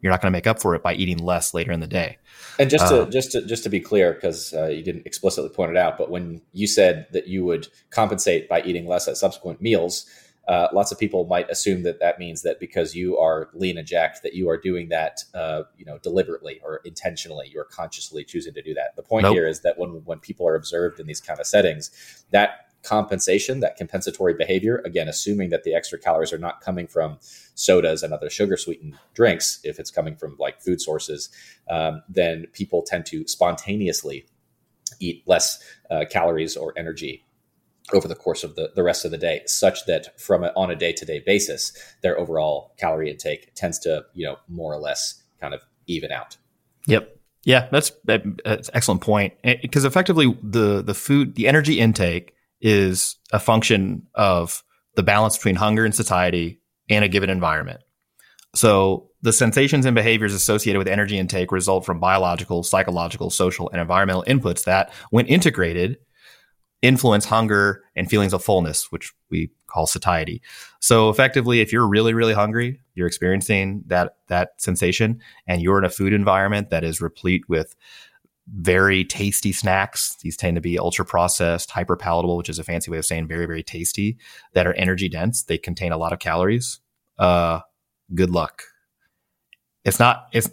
You're 0.00 0.10
not 0.10 0.22
going 0.22 0.32
to 0.32 0.36
make 0.36 0.46
up 0.46 0.62
for 0.62 0.74
it 0.74 0.82
by 0.82 0.94
eating 0.94 1.18
less 1.18 1.52
later 1.52 1.72
in 1.72 1.80
the 1.80 1.86
day. 1.86 2.16
And 2.58 2.70
just 2.70 2.88
to 2.88 3.02
uh, 3.02 3.10
just 3.10 3.32
to 3.32 3.44
just 3.44 3.64
to 3.64 3.68
be 3.68 3.80
clear, 3.80 4.14
because 4.14 4.54
uh, 4.54 4.66
you 4.66 4.82
didn't 4.82 5.06
explicitly 5.06 5.50
point 5.50 5.72
it 5.72 5.76
out, 5.76 5.98
but 5.98 6.10
when 6.10 6.40
you 6.52 6.66
said 6.66 7.06
that 7.12 7.26
you 7.26 7.44
would 7.44 7.68
compensate 7.90 8.48
by 8.48 8.62
eating 8.62 8.86
less 8.86 9.08
at 9.08 9.16
subsequent 9.16 9.60
meals, 9.60 10.06
uh, 10.48 10.68
lots 10.72 10.90
of 10.90 10.98
people 10.98 11.26
might 11.26 11.48
assume 11.50 11.82
that 11.82 12.00
that 12.00 12.18
means 12.18 12.40
that 12.42 12.58
because 12.58 12.94
you 12.94 13.18
are 13.18 13.50
lean 13.52 13.76
and 13.76 13.86
jacked, 13.86 14.22
that 14.22 14.32
you 14.32 14.48
are 14.48 14.56
doing 14.56 14.88
that, 14.88 15.22
uh, 15.34 15.62
you 15.76 15.84
know, 15.84 15.98
deliberately 15.98 16.58
or 16.64 16.80
intentionally. 16.86 17.50
You 17.52 17.60
are 17.60 17.66
consciously 17.66 18.24
choosing 18.24 18.54
to 18.54 18.62
do 18.62 18.72
that. 18.72 18.96
The 18.96 19.02
point 19.02 19.24
nope. 19.24 19.34
here 19.34 19.46
is 19.46 19.60
that 19.60 19.78
when 19.78 20.02
when 20.06 20.18
people 20.20 20.48
are 20.48 20.54
observed 20.54 21.00
in 21.00 21.06
these 21.06 21.20
kind 21.20 21.38
of 21.38 21.46
settings, 21.46 21.90
that 22.30 22.68
compensation, 22.82 23.60
that 23.60 23.76
compensatory 23.76 24.32
behavior, 24.32 24.80
again, 24.86 25.08
assuming 25.08 25.50
that 25.50 25.64
the 25.64 25.74
extra 25.74 25.98
calories 25.98 26.32
are 26.32 26.38
not 26.38 26.62
coming 26.62 26.86
from 26.86 27.18
sodas 27.54 28.02
and 28.02 28.14
other 28.14 28.30
sugar 28.30 28.56
sweetened 28.56 28.94
drinks, 29.12 29.60
if 29.64 29.78
it's 29.78 29.90
coming 29.90 30.16
from 30.16 30.34
like 30.38 30.62
food 30.62 30.80
sources, 30.80 31.28
um, 31.68 32.02
then 32.08 32.46
people 32.54 32.82
tend 32.82 33.04
to 33.04 33.26
spontaneously 33.28 34.24
eat 35.00 35.22
less 35.26 35.62
uh, 35.90 36.04
calories 36.10 36.56
or 36.56 36.72
energy 36.76 37.24
over 37.92 38.08
the 38.08 38.14
course 38.14 38.44
of 38.44 38.54
the, 38.54 38.70
the 38.74 38.82
rest 38.82 39.04
of 39.04 39.10
the 39.10 39.18
day, 39.18 39.42
such 39.46 39.86
that 39.86 40.20
from 40.20 40.44
a, 40.44 40.52
on 40.56 40.70
a 40.70 40.76
day 40.76 40.92
to 40.92 41.04
day 41.04 41.22
basis, 41.24 41.72
their 42.02 42.18
overall 42.18 42.74
calorie 42.78 43.10
intake 43.10 43.54
tends 43.54 43.78
to, 43.80 44.04
you 44.14 44.26
know, 44.26 44.36
more 44.48 44.72
or 44.72 44.78
less 44.78 45.22
kind 45.40 45.54
of 45.54 45.60
even 45.86 46.12
out. 46.12 46.36
Yep. 46.86 47.16
Yeah, 47.44 47.68
that's, 47.70 47.92
that's 48.04 48.68
excellent 48.74 49.00
point. 49.00 49.34
Eh, 49.44 49.56
because 49.62 49.84
effectively, 49.84 50.36
the 50.42 50.82
the 50.82 50.94
food, 50.94 51.34
the 51.34 51.48
energy 51.48 51.80
intake 51.80 52.34
is 52.60 53.16
a 53.32 53.38
function 53.38 54.06
of 54.14 54.62
the 54.96 55.02
balance 55.02 55.36
between 55.36 55.54
hunger 55.54 55.84
and 55.84 55.94
satiety 55.94 56.60
in 56.88 57.02
a 57.02 57.08
given 57.08 57.30
environment. 57.30 57.80
So 58.54 59.10
the 59.22 59.32
sensations 59.32 59.86
and 59.86 59.94
behaviors 59.94 60.34
associated 60.34 60.78
with 60.78 60.88
energy 60.88 61.18
intake 61.18 61.52
result 61.52 61.84
from 61.84 62.00
biological, 62.00 62.62
psychological, 62.62 63.30
social, 63.30 63.70
and 63.70 63.80
environmental 63.80 64.24
inputs 64.26 64.64
that, 64.64 64.92
when 65.10 65.26
integrated, 65.26 65.98
influence 66.82 67.24
hunger 67.24 67.82
and 67.96 68.08
feelings 68.08 68.32
of 68.32 68.44
fullness, 68.44 68.92
which 68.92 69.12
we 69.30 69.50
call 69.66 69.86
satiety. 69.86 70.40
So 70.80 71.10
effectively, 71.10 71.60
if 71.60 71.72
you're 71.72 71.88
really, 71.88 72.14
really 72.14 72.34
hungry, 72.34 72.80
you're 72.94 73.06
experiencing 73.06 73.82
that 73.86 74.16
that 74.28 74.50
sensation, 74.58 75.20
and 75.46 75.60
you're 75.60 75.78
in 75.78 75.84
a 75.84 75.90
food 75.90 76.12
environment 76.12 76.70
that 76.70 76.84
is 76.84 77.00
replete 77.00 77.48
with 77.48 77.74
very 78.54 79.04
tasty 79.04 79.52
snacks. 79.52 80.16
These 80.22 80.36
tend 80.36 80.54
to 80.54 80.60
be 80.62 80.78
ultra 80.78 81.04
processed, 81.04 81.70
hyper 81.70 81.96
palatable, 81.96 82.36
which 82.36 82.48
is 82.48 82.58
a 82.58 82.64
fancy 82.64 82.90
way 82.90 82.98
of 82.98 83.04
saying 83.04 83.28
very, 83.28 83.44
very 83.44 83.62
tasty, 83.62 84.16
that 84.54 84.66
are 84.66 84.72
energy 84.74 85.08
dense. 85.08 85.42
They 85.42 85.58
contain 85.58 85.92
a 85.92 85.98
lot 85.98 86.14
of 86.14 86.18
calories. 86.18 86.80
Uh, 87.18 87.60
good 88.14 88.30
luck. 88.30 88.62
It's 89.84 89.98
not, 89.98 90.28
it's, 90.32 90.48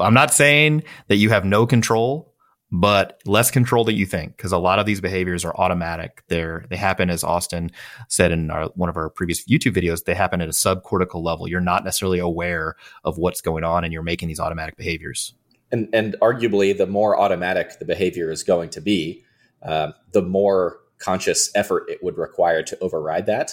I'm 0.00 0.14
not 0.14 0.32
saying 0.32 0.84
that 1.08 1.16
you 1.16 1.30
have 1.30 1.44
no 1.44 1.66
control, 1.66 2.29
but 2.72 3.20
less 3.24 3.50
control 3.50 3.84
than 3.84 3.96
you 3.96 4.06
think, 4.06 4.36
because 4.36 4.52
a 4.52 4.58
lot 4.58 4.78
of 4.78 4.86
these 4.86 5.00
behaviors 5.00 5.44
are 5.44 5.54
automatic. 5.56 6.22
They're, 6.28 6.64
they 6.70 6.76
happen, 6.76 7.10
as 7.10 7.24
Austin 7.24 7.70
said 8.08 8.30
in 8.32 8.50
our, 8.50 8.66
one 8.76 8.88
of 8.88 8.96
our 8.96 9.10
previous 9.10 9.44
YouTube 9.46 9.74
videos, 9.74 10.04
they 10.04 10.14
happen 10.14 10.40
at 10.40 10.48
a 10.48 10.52
subcortical 10.52 11.22
level. 11.22 11.48
You're 11.48 11.60
not 11.60 11.84
necessarily 11.84 12.18
aware 12.18 12.76
of 13.04 13.18
what's 13.18 13.40
going 13.40 13.64
on 13.64 13.84
and 13.84 13.92
you're 13.92 14.02
making 14.02 14.28
these 14.28 14.40
automatic 14.40 14.76
behaviors 14.76 15.34
and 15.72 15.88
and 15.92 16.16
arguably 16.20 16.76
the 16.76 16.86
more 16.86 17.18
automatic 17.18 17.78
the 17.78 17.84
behavior 17.84 18.30
is 18.30 18.42
going 18.42 18.70
to 18.70 18.80
be 18.80 19.24
uh, 19.62 19.92
the 20.12 20.22
more 20.22 20.78
conscious 20.98 21.50
effort 21.54 21.84
it 21.88 22.02
would 22.02 22.18
require 22.18 22.62
to 22.62 22.78
override 22.80 23.26
that 23.26 23.52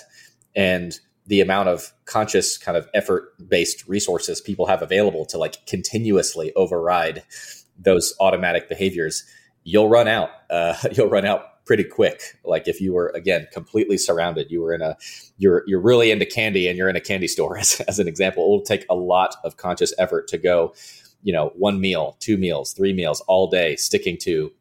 and 0.56 0.99
the 1.25 1.41
amount 1.41 1.69
of 1.69 1.93
conscious 2.06 2.58
kind 2.58 2.77
of 2.77 2.88
effort 2.93 3.34
based 3.49 3.88
resources 3.88 4.41
people 4.41 4.65
have 4.65 4.82
available 4.82 5.25
to 5.25 5.38
like 5.38 5.65
continuously 5.65 6.51
override 6.56 7.23
those 7.78 8.13
automatic 8.20 8.70
behaviors 8.70 9.24
you'll 9.63 9.90
run 9.90 10.08
out 10.08 10.30
uh, 10.50 10.76
you'll 10.94 11.10
run 11.10 11.26
out 11.26 11.66
pretty 11.66 11.84
quick. 11.84 12.22
Like 12.46 12.70
if 12.70 12.80
you 12.80 12.94
were 12.94 13.10
again 13.10 13.48
completely 13.52 13.98
surrounded 13.98 14.50
you 14.50 14.62
were 14.62 14.74
in 14.74 14.82
a 14.82 14.96
you're 15.38 15.63
you're 15.68 15.82
really 15.82 16.12
into 16.12 16.26
candy 16.26 16.68
and 16.68 16.78
you're 16.78 16.90
in 16.90 16.96
a 16.96 17.02
candy 17.02 17.28
store 17.28 17.58
as, 17.60 17.82
as 17.82 18.00
an 18.00 18.08
example. 18.08 18.46
It 18.46 18.48
will 18.48 18.62
take 18.62 18.86
a 18.90 18.96
lot 18.96 19.36
of 19.44 19.58
conscious 19.58 19.94
effort 19.98 20.28
to 20.30 20.38
go 20.38 20.74
you 21.24 21.34
know, 21.34 21.52
one 21.56 21.80
meal, 21.80 22.16
two 22.20 22.38
meals, 22.38 22.74
three 22.74 22.94
meals 22.94 23.22
all 23.28 23.50
day, 23.50 23.76
sticking 23.76 24.18
to, 24.18 24.52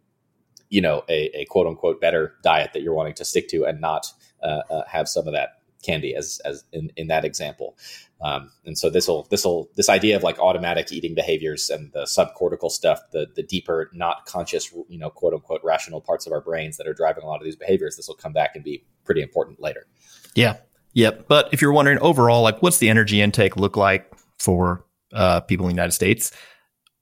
you 0.68 0.81
know, 0.81 1.05
a, 1.09 1.31
a 1.40 1.44
quote 1.46 1.66
unquote 1.66 2.00
better 2.00 2.35
diet 2.42 2.72
that 2.72 2.83
you're 2.83 2.94
wanting 2.94 3.14
to 3.14 3.24
stick 3.24 3.48
to 3.48 3.64
and 3.64 3.81
not 3.81 4.07
uh, 4.42 4.62
uh, 4.70 4.83
have 4.88 5.09
some 5.09 5.26
of 5.26 5.33
that 5.33 5.61
candy 5.82 6.14
as, 6.14 6.40
as 6.44 6.64
in, 6.72 6.90
in 6.96 7.08
that 7.08 7.24
example. 7.24 7.76
Um, 8.20 8.50
and 8.64 8.78
so 8.78 8.88
this 8.88 9.08
will, 9.08 9.26
this 9.30 9.44
will, 9.44 9.68
this 9.76 9.88
idea 9.88 10.16
of 10.16 10.22
like 10.22 10.38
automatic 10.38 10.90
eating 10.90 11.14
behaviors 11.14 11.68
and 11.68 11.92
the 11.92 12.02
subcortical 12.04 12.70
stuff, 12.70 13.00
the, 13.12 13.26
the 13.34 13.42
deeper, 13.42 13.90
not 13.92 14.24
conscious, 14.26 14.72
you 14.88 14.98
know, 14.98 15.10
quote 15.10 15.34
unquote 15.34 15.60
rational 15.62 16.00
parts 16.00 16.26
of 16.26 16.32
our 16.32 16.40
brains 16.40 16.76
that 16.78 16.86
are 16.86 16.94
driving 16.94 17.24
a 17.24 17.26
lot 17.26 17.36
of 17.36 17.44
these 17.44 17.56
behaviors, 17.56 17.96
this 17.96 18.08
will 18.08 18.14
come 18.14 18.32
back 18.32 18.54
and 18.54 18.64
be 18.64 18.84
pretty 19.04 19.20
important 19.20 19.60
later. 19.60 19.86
Yeah. 20.34 20.56
Yep. 20.94 21.26
But 21.28 21.50
if 21.52 21.60
you're 21.60 21.72
wondering 21.72 21.98
overall, 21.98 22.42
like 22.42 22.62
what's 22.62 22.78
the 22.78 22.88
energy 22.88 23.20
intake 23.20 23.56
look 23.56 23.76
like 23.76 24.10
for 24.38 24.86
uh, 25.12 25.40
people 25.40 25.66
in 25.66 25.70
the 25.70 25.74
United 25.74 25.92
States. 25.92 26.32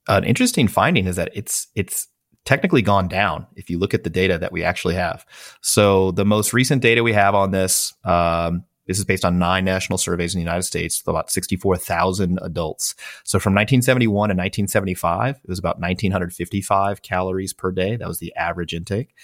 An 0.08 0.24
interesting 0.24 0.68
finding 0.68 1.06
is 1.06 1.16
that 1.16 1.30
it's 1.34 1.68
it's 1.74 2.08
technically 2.44 2.82
gone 2.82 3.08
down 3.08 3.46
if 3.56 3.70
you 3.70 3.78
look 3.78 3.94
at 3.94 4.04
the 4.04 4.10
data 4.10 4.38
that 4.38 4.52
we 4.52 4.62
actually 4.62 4.94
have. 4.94 5.24
So 5.60 6.10
the 6.12 6.24
most 6.24 6.52
recent 6.52 6.82
data 6.82 7.02
we 7.02 7.12
have 7.12 7.34
on 7.34 7.50
this, 7.50 7.94
um, 8.04 8.64
this 8.86 8.98
is 8.98 9.04
based 9.04 9.24
on 9.24 9.38
nine 9.38 9.64
national 9.64 9.96
surveys 9.96 10.34
in 10.34 10.38
the 10.38 10.44
United 10.44 10.64
States, 10.64 11.02
about 11.06 11.30
64,000 11.30 12.38
adults. 12.42 12.94
So 13.24 13.38
from 13.38 13.54
1971 13.54 14.10
to 14.28 14.34
1975, 14.34 15.36
it 15.42 15.48
was 15.48 15.58
about 15.58 15.76
1,955 15.76 17.00
calories 17.00 17.54
per 17.54 17.72
day. 17.72 17.96
That 17.96 18.08
was 18.08 18.18
the 18.18 18.34
average 18.36 18.74
intake. 18.74 19.14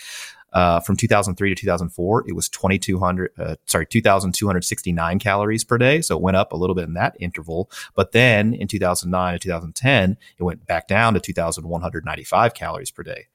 Uh, 0.52 0.80
from 0.80 0.96
2003 0.96 1.48
to 1.50 1.54
2004, 1.54 2.28
it 2.28 2.34
was 2.34 2.48
2,200, 2.48 3.32
uh, 3.38 3.56
sorry, 3.66 3.86
2,269 3.86 5.18
calories 5.18 5.64
per 5.64 5.78
day. 5.78 6.00
So 6.00 6.16
it 6.16 6.22
went 6.22 6.36
up 6.36 6.52
a 6.52 6.56
little 6.56 6.74
bit 6.74 6.84
in 6.84 6.94
that 6.94 7.16
interval. 7.20 7.70
But 7.94 8.12
then 8.12 8.54
in 8.54 8.66
2009 8.66 9.34
to 9.34 9.38
2010, 9.38 10.16
it 10.38 10.42
went 10.42 10.66
back 10.66 10.88
down 10.88 11.14
to 11.14 11.20
2,195 11.20 12.54
calories 12.54 12.90
per 12.90 13.02
day. 13.02 13.26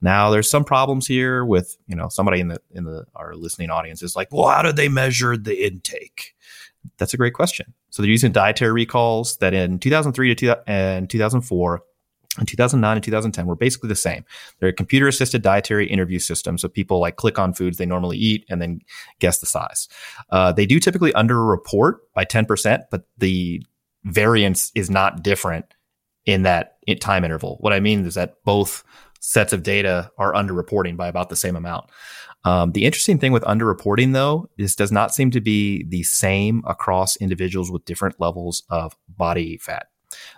Now 0.00 0.30
there's 0.30 0.50
some 0.50 0.64
problems 0.64 1.06
here 1.06 1.44
with, 1.44 1.76
you 1.86 1.94
know, 1.94 2.08
somebody 2.08 2.40
in 2.40 2.48
the, 2.48 2.60
in 2.72 2.84
the, 2.84 3.04
our 3.14 3.34
listening 3.34 3.70
audience 3.70 4.02
is 4.02 4.16
like, 4.16 4.28
well, 4.32 4.48
how 4.48 4.62
did 4.62 4.76
they 4.76 4.88
measure 4.88 5.36
the 5.36 5.64
intake? 5.64 6.34
That's 6.98 7.14
a 7.14 7.16
great 7.16 7.34
question. 7.34 7.74
So 7.90 8.02
they're 8.02 8.10
using 8.10 8.32
dietary 8.32 8.72
recalls 8.72 9.36
that 9.36 9.54
in 9.54 9.78
2003 9.78 10.28
to 10.28 10.34
two, 10.34 10.54
and 10.66 11.08
2004, 11.08 11.82
in 12.38 12.46
2009 12.46 12.96
and 12.96 13.04
2010 13.04 13.46
were 13.46 13.56
basically 13.56 13.88
the 13.88 13.94
same. 13.94 14.24
They're 14.58 14.70
a 14.70 14.72
computer 14.72 15.06
assisted 15.06 15.42
dietary 15.42 15.86
interview 15.86 16.18
system. 16.18 16.56
So 16.56 16.68
people 16.68 16.98
like 16.98 17.16
click 17.16 17.38
on 17.38 17.52
foods 17.52 17.76
they 17.76 17.86
normally 17.86 18.16
eat 18.16 18.46
and 18.48 18.60
then 18.60 18.80
guess 19.18 19.38
the 19.38 19.46
size. 19.46 19.88
Uh, 20.30 20.52
they 20.52 20.64
do 20.64 20.80
typically 20.80 21.12
underreport 21.12 21.96
by 22.14 22.24
10%, 22.24 22.84
but 22.90 23.04
the 23.18 23.62
variance 24.04 24.72
is 24.74 24.88
not 24.88 25.22
different 25.22 25.66
in 26.24 26.42
that 26.42 26.76
time 27.00 27.24
interval. 27.24 27.58
What 27.60 27.72
I 27.72 27.80
mean 27.80 28.06
is 28.06 28.14
that 28.14 28.36
both 28.44 28.82
sets 29.20 29.52
of 29.52 29.62
data 29.62 30.10
are 30.18 30.32
underreporting 30.32 30.96
by 30.96 31.08
about 31.08 31.28
the 31.28 31.36
same 31.36 31.54
amount. 31.54 31.90
Um, 32.44 32.72
the 32.72 32.84
interesting 32.84 33.18
thing 33.18 33.30
with 33.30 33.44
underreporting, 33.44 34.12
though, 34.14 34.48
is 34.58 34.74
does 34.74 34.90
not 34.90 35.14
seem 35.14 35.30
to 35.30 35.40
be 35.40 35.84
the 35.84 36.02
same 36.02 36.62
across 36.66 37.16
individuals 37.16 37.70
with 37.70 37.84
different 37.84 38.18
levels 38.18 38.64
of 38.68 38.96
body 39.08 39.58
fat. 39.58 39.86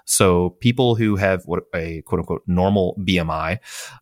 So 0.05 0.51
people 0.61 0.95
who 0.95 1.17
have 1.17 1.45
what 1.47 1.65
a 1.75 2.03
quote 2.03 2.21
unquote 2.21 2.43
normal 2.47 2.97
BMI, 3.01 3.59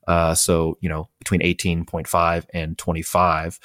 uh, 0.07 0.35
so 0.35 0.79
you 0.81 0.89
know 0.89 1.09
between 1.19 1.41
18.5 1.41 2.47
and 2.53 2.77
25, 2.77 3.61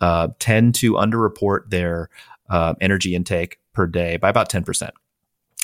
uh, 0.00 0.28
tend 0.38 0.74
to 0.76 0.94
underreport 0.94 1.70
their 1.70 2.08
uh, 2.48 2.74
energy 2.80 3.14
intake 3.14 3.58
per 3.72 3.86
day 3.86 4.16
by 4.16 4.28
about 4.28 4.48
10 4.48 4.64
percent. 4.64 4.94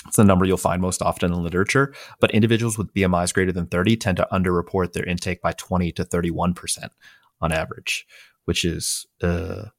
It's 0.07 0.17
the 0.17 0.25
number 0.25 0.45
you'll 0.45 0.57
find 0.57 0.81
most 0.81 1.03
often 1.03 1.33
in 1.33 1.43
literature, 1.43 1.93
but 2.21 2.31
individuals 2.31 2.79
with 2.79 2.93
BMIs 2.95 3.35
greater 3.35 3.53
than 3.53 3.67
30 3.67 3.97
tend 3.97 4.17
to 4.19 4.29
underreport 4.33 4.93
their 4.93 5.05
intake 5.05 5.43
by 5.43 5.53
20 5.53 5.93
to 5.93 6.05
31 6.05 6.55
percent 6.55 6.93
on 7.41 7.53
average, 7.53 8.07
which 8.45 8.65
is 8.65 9.07
a 9.23 9.71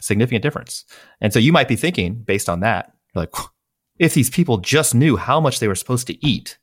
significant 0.00 0.42
difference. 0.42 0.84
And 1.20 1.32
so 1.32 1.38
you 1.38 1.52
might 1.52 1.68
be 1.68 1.76
thinking, 1.76 2.14
based 2.14 2.48
on 2.48 2.60
that, 2.60 2.92
like, 3.14 3.32
if 3.98 4.14
these 4.14 4.30
people 4.30 4.58
just 4.58 4.94
knew 4.94 5.16
how 5.16 5.40
much 5.40 5.60
they 5.60 5.68
were 5.68 5.74
supposed 5.74 6.06
to 6.06 6.26
eat, 6.26 6.58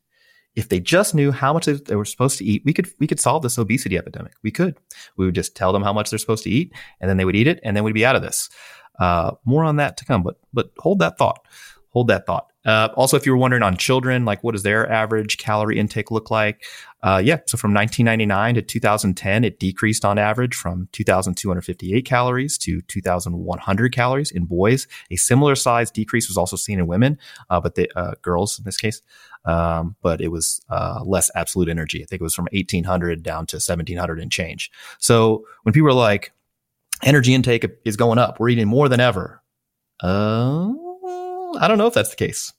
if 0.55 0.69
they 0.69 0.79
just 0.79 1.13
knew 1.13 1.31
how 1.31 1.51
much 1.53 1.65
they 1.65 1.95
were 1.95 2.05
supposed 2.05 2.37
to 2.37 2.45
eat, 2.45 2.63
we 2.65 2.73
could 2.73 2.87
we 2.99 3.07
could 3.07 3.19
solve 3.19 3.43
this 3.43 3.57
obesity 3.57 3.97
epidemic. 3.97 4.33
We 4.41 4.51
could. 4.51 4.77
We 5.17 5.25
would 5.25 5.35
just 5.35 5.55
tell 5.55 5.73
them 5.73 5.83
how 5.83 5.93
much 5.93 6.09
they're 6.09 6.19
supposed 6.19 6.45
to 6.45 6.49
eat, 6.49 6.73
and 7.01 7.09
then 7.09 7.17
they 7.17 7.25
would 7.25 7.35
eat 7.35 7.47
it, 7.47 7.59
and 7.63 7.75
then 7.75 7.83
we'd 7.83 7.93
be 7.93 8.05
out 8.05 8.15
of 8.15 8.21
this. 8.21 8.49
Uh, 8.97 9.31
more 9.43 9.65
on 9.65 9.75
that 9.75 9.97
to 9.97 10.05
come, 10.05 10.23
but 10.23 10.37
but 10.53 10.71
hold 10.79 10.99
that 10.99 11.17
thought. 11.17 11.45
Hold 11.89 12.07
that 12.07 12.25
thought. 12.25 12.51
Uh, 12.65 12.89
also, 12.95 13.15
if 13.15 13.25
you 13.25 13.31
were 13.31 13.37
wondering 13.37 13.63
on 13.63 13.77
children, 13.77 14.25
like 14.25 14.43
what 14.43 14.53
does 14.53 14.63
their 14.63 14.91
average 14.91 15.37
calorie 15.37 15.77
intake 15.79 16.11
look 16.11 16.31
like? 16.31 16.63
Uh, 17.03 17.21
yeah, 17.23 17.37
so 17.45 17.55
from 17.57 17.71
1999 17.73 18.55
to 18.55 18.61
2010, 18.63 19.43
it 19.43 19.59
decreased 19.59 20.03
on 20.03 20.17
average 20.17 20.55
from 20.55 20.89
2,258 20.91 22.03
calories 22.03 22.57
to 22.57 22.81
2,100 22.81 23.93
calories 23.93 24.31
in 24.31 24.45
boys. 24.45 24.87
A 25.11 25.15
similar 25.15 25.53
size 25.55 25.91
decrease 25.91 26.27
was 26.27 26.37
also 26.37 26.55
seen 26.55 26.79
in 26.79 26.87
women, 26.87 27.19
uh, 27.51 27.61
but 27.61 27.75
the 27.75 27.87
uh, 27.95 28.15
girls 28.23 28.57
in 28.57 28.65
this 28.65 28.77
case. 28.77 29.03
Um, 29.45 29.95
but 30.01 30.19
it 30.19 30.29
was 30.29 30.59
uh, 30.69 31.01
less 31.05 31.29
absolute 31.35 31.69
energy. 31.69 32.01
I 32.01 32.05
think 32.07 32.21
it 32.21 32.23
was 32.23 32.33
from 32.33 32.47
1,800 32.51 33.21
down 33.21 33.45
to 33.47 33.57
1,700 33.57 34.19
and 34.19 34.31
change. 34.31 34.71
So 34.97 35.45
when 35.61 35.73
people 35.73 35.89
are 35.89 35.93
like, 35.93 36.31
energy 37.03 37.35
intake 37.35 37.65
is 37.85 37.97
going 37.97 38.17
up, 38.17 38.39
we're 38.39 38.49
eating 38.49 38.67
more 38.67 38.89
than 38.89 38.99
ever. 38.99 39.43
Uh, 40.01 40.71
I 41.59 41.67
don't 41.67 41.77
know 41.77 41.87
if 41.87 41.93
that's 41.93 42.09
the 42.09 42.15
case. 42.15 42.53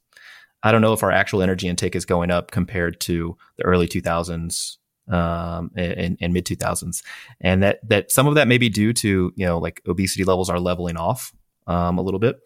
I 0.63 0.73
don't 0.73 0.81
know 0.81 0.93
if 0.93 1.03
our 1.03 1.13
actual 1.13 1.43
energy 1.43 1.69
intake 1.69 1.95
is 1.95 2.05
going 2.05 2.31
up 2.31 2.51
compared 2.51 3.01
to 3.03 3.37
the 3.57 3.65
early 3.65 3.87
2000s 3.87 4.79
um, 5.09 5.71
and, 5.77 6.17
and 6.21 6.33
mid 6.33 6.45
2000s, 6.45 7.03
and 7.41 7.63
that 7.63 7.79
that 7.89 8.11
some 8.11 8.27
of 8.27 8.35
that 8.35 8.49
may 8.49 8.59
be 8.59 8.69
due 8.69 8.93
to 8.93 9.33
you 9.37 9.47
know 9.47 9.59
like 9.59 9.81
obesity 9.87 10.25
levels 10.25 10.51
are 10.51 10.59
leveling 10.59 10.97
off 10.97 11.33
um, 11.67 11.99
a 11.99 12.03
little 12.03 12.19
bit, 12.19 12.41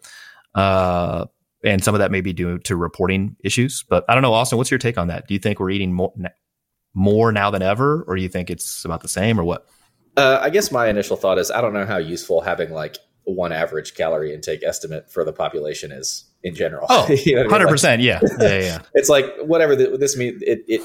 uh, 0.53 1.25
and 1.63 1.83
some 1.83 1.95
of 1.95 1.99
that 1.99 2.11
may 2.11 2.21
be 2.21 2.33
due 2.33 2.59
to 2.59 2.75
reporting 2.75 3.35
issues. 3.43 3.83
But 3.89 4.05
I 4.07 4.13
don't 4.13 4.21
know, 4.21 4.33
Austin. 4.33 4.57
What's 4.57 4.69
your 4.69 4.77
take 4.77 4.97
on 4.97 5.07
that? 5.07 5.27
Do 5.27 5.33
you 5.33 5.39
think 5.39 5.59
we're 5.59 5.71
eating 5.71 5.93
more 5.93 6.13
more 6.93 7.31
now 7.31 7.49
than 7.49 7.61
ever, 7.61 8.03
or 8.03 8.15
do 8.15 8.21
you 8.21 8.29
think 8.29 8.49
it's 8.49 8.85
about 8.85 9.01
the 9.01 9.07
same, 9.07 9.39
or 9.39 9.43
what? 9.43 9.67
Uh, 10.17 10.39
I 10.41 10.49
guess 10.49 10.71
my 10.71 10.87
initial 10.87 11.17
thought 11.17 11.39
is 11.39 11.49
I 11.49 11.61
don't 11.61 11.73
know 11.73 11.85
how 11.85 11.97
useful 11.97 12.41
having 12.41 12.71
like 12.71 12.97
one 13.23 13.51
average 13.51 13.95
calorie 13.95 14.33
intake 14.33 14.63
estimate 14.63 15.09
for 15.11 15.23
the 15.23 15.33
population 15.33 15.91
is 15.91 16.25
in 16.43 16.55
general. 16.55 16.85
Oh, 16.89 17.07
you 17.25 17.35
know 17.35 17.47
100%. 17.47 17.49
I 17.49 17.97
mean? 17.97 18.05
like, 18.05 18.39
yeah. 18.39 18.49
Yeah. 18.49 18.59
Yeah. 18.59 18.81
it's 18.93 19.09
like 19.09 19.25
whatever 19.41 19.75
the, 19.75 19.97
this 19.97 20.17
means, 20.17 20.41
it, 20.41 20.63
it, 20.67 20.81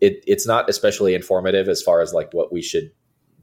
it, 0.00 0.24
it's 0.26 0.46
not 0.46 0.68
especially 0.68 1.14
informative 1.14 1.68
as 1.68 1.82
far 1.82 2.00
as 2.00 2.12
like 2.12 2.32
what 2.32 2.52
we 2.52 2.62
should 2.62 2.90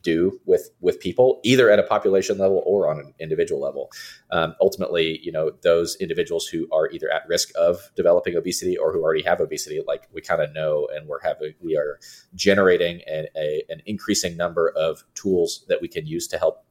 do 0.02 0.40
with 0.46 0.70
with 0.80 1.00
people 1.00 1.40
either 1.44 1.70
at 1.70 1.80
a 1.80 1.84
population 1.84 2.38
level 2.38 2.64
or 2.66 2.90
on 2.90 3.00
an 3.00 3.14
individual 3.20 3.62
level 3.62 3.90
um, 4.32 4.56
ultimately 4.62 5.20
you 5.22 5.32
know 5.32 5.52
those 5.64 5.98
individuals 6.00 6.48
who 6.48 6.68
are 6.72 6.90
either 6.92 7.12
at 7.12 7.24
risk 7.28 7.50
of 7.56 7.92
developing 7.96 8.36
obesity 8.36 8.78
or 8.78 8.94
who 8.94 9.02
already 9.02 9.24
have 9.24 9.42
obesity 9.42 9.82
like 9.88 10.08
we 10.14 10.22
kind 10.22 10.42
of 10.42 10.54
know 10.54 10.88
and 10.96 11.08
we're 11.08 11.22
having 11.22 11.54
we 11.60 11.76
are 11.76 12.00
generating 12.36 13.02
a, 13.08 13.28
a, 13.36 13.64
an 13.70 13.82
increasing 13.86 14.38
number 14.38 14.72
of 14.76 15.04
tools 15.16 15.66
that 15.68 15.82
we 15.82 15.88
can 15.88 16.06
use 16.06 16.28
to 16.28 16.38
help 16.38 16.66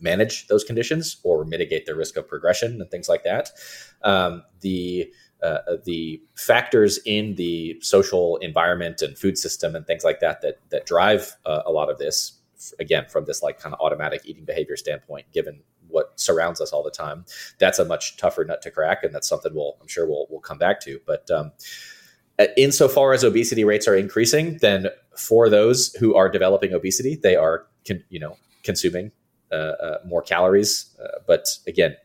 manage 0.00 0.46
those 0.48 0.64
conditions 0.64 1.18
or 1.22 1.44
mitigate 1.44 1.86
the 1.86 1.94
risk 1.94 2.16
of 2.16 2.26
progression 2.28 2.80
and 2.80 2.90
things 2.90 3.08
like 3.08 3.24
that. 3.24 3.50
Um, 4.02 4.42
the 4.60 5.12
uh, 5.42 5.76
the 5.84 6.22
factors 6.34 6.98
in 7.06 7.34
the 7.36 7.78
social 7.80 8.36
environment 8.38 9.00
and 9.00 9.16
food 9.16 9.38
system 9.38 9.74
and 9.74 9.86
things 9.86 10.04
like 10.04 10.20
that 10.20 10.42
that 10.42 10.58
that 10.68 10.84
drive 10.84 11.34
uh, 11.46 11.62
a 11.64 11.72
lot 11.72 11.90
of 11.90 11.98
this 11.98 12.40
again 12.78 13.06
from 13.08 13.24
this 13.24 13.42
like 13.42 13.58
kind 13.58 13.74
of 13.74 13.80
automatic 13.80 14.20
eating 14.24 14.44
behavior 14.44 14.76
standpoint 14.76 15.24
given 15.32 15.60
what 15.88 16.12
surrounds 16.20 16.60
us 16.60 16.72
all 16.72 16.82
the 16.82 16.90
time 16.90 17.24
that's 17.58 17.78
a 17.78 17.84
much 17.86 18.18
tougher 18.18 18.44
nut 18.44 18.60
to 18.60 18.70
crack 18.70 19.02
and 19.02 19.14
that's 19.14 19.28
something 19.28 19.54
we'll 19.54 19.78
i'm 19.80 19.88
sure 19.88 20.06
we'll, 20.06 20.26
we'll 20.28 20.40
come 20.40 20.58
back 20.58 20.78
to 20.78 21.00
but 21.06 21.30
um, 21.30 21.50
insofar 22.58 23.14
as 23.14 23.24
obesity 23.24 23.64
rates 23.64 23.88
are 23.88 23.96
increasing 23.96 24.58
then 24.58 24.88
for 25.16 25.48
those 25.48 25.94
who 25.94 26.14
are 26.14 26.28
developing 26.28 26.74
obesity 26.74 27.16
they 27.16 27.34
are 27.34 27.66
you 28.10 28.20
know 28.20 28.36
consuming 28.62 29.06
uh, 29.06 29.08
uh, 29.08 29.19
more 30.06 30.22
calories. 30.22 30.94
Uh, 31.02 31.18
but 31.26 31.46
again, 31.66 31.96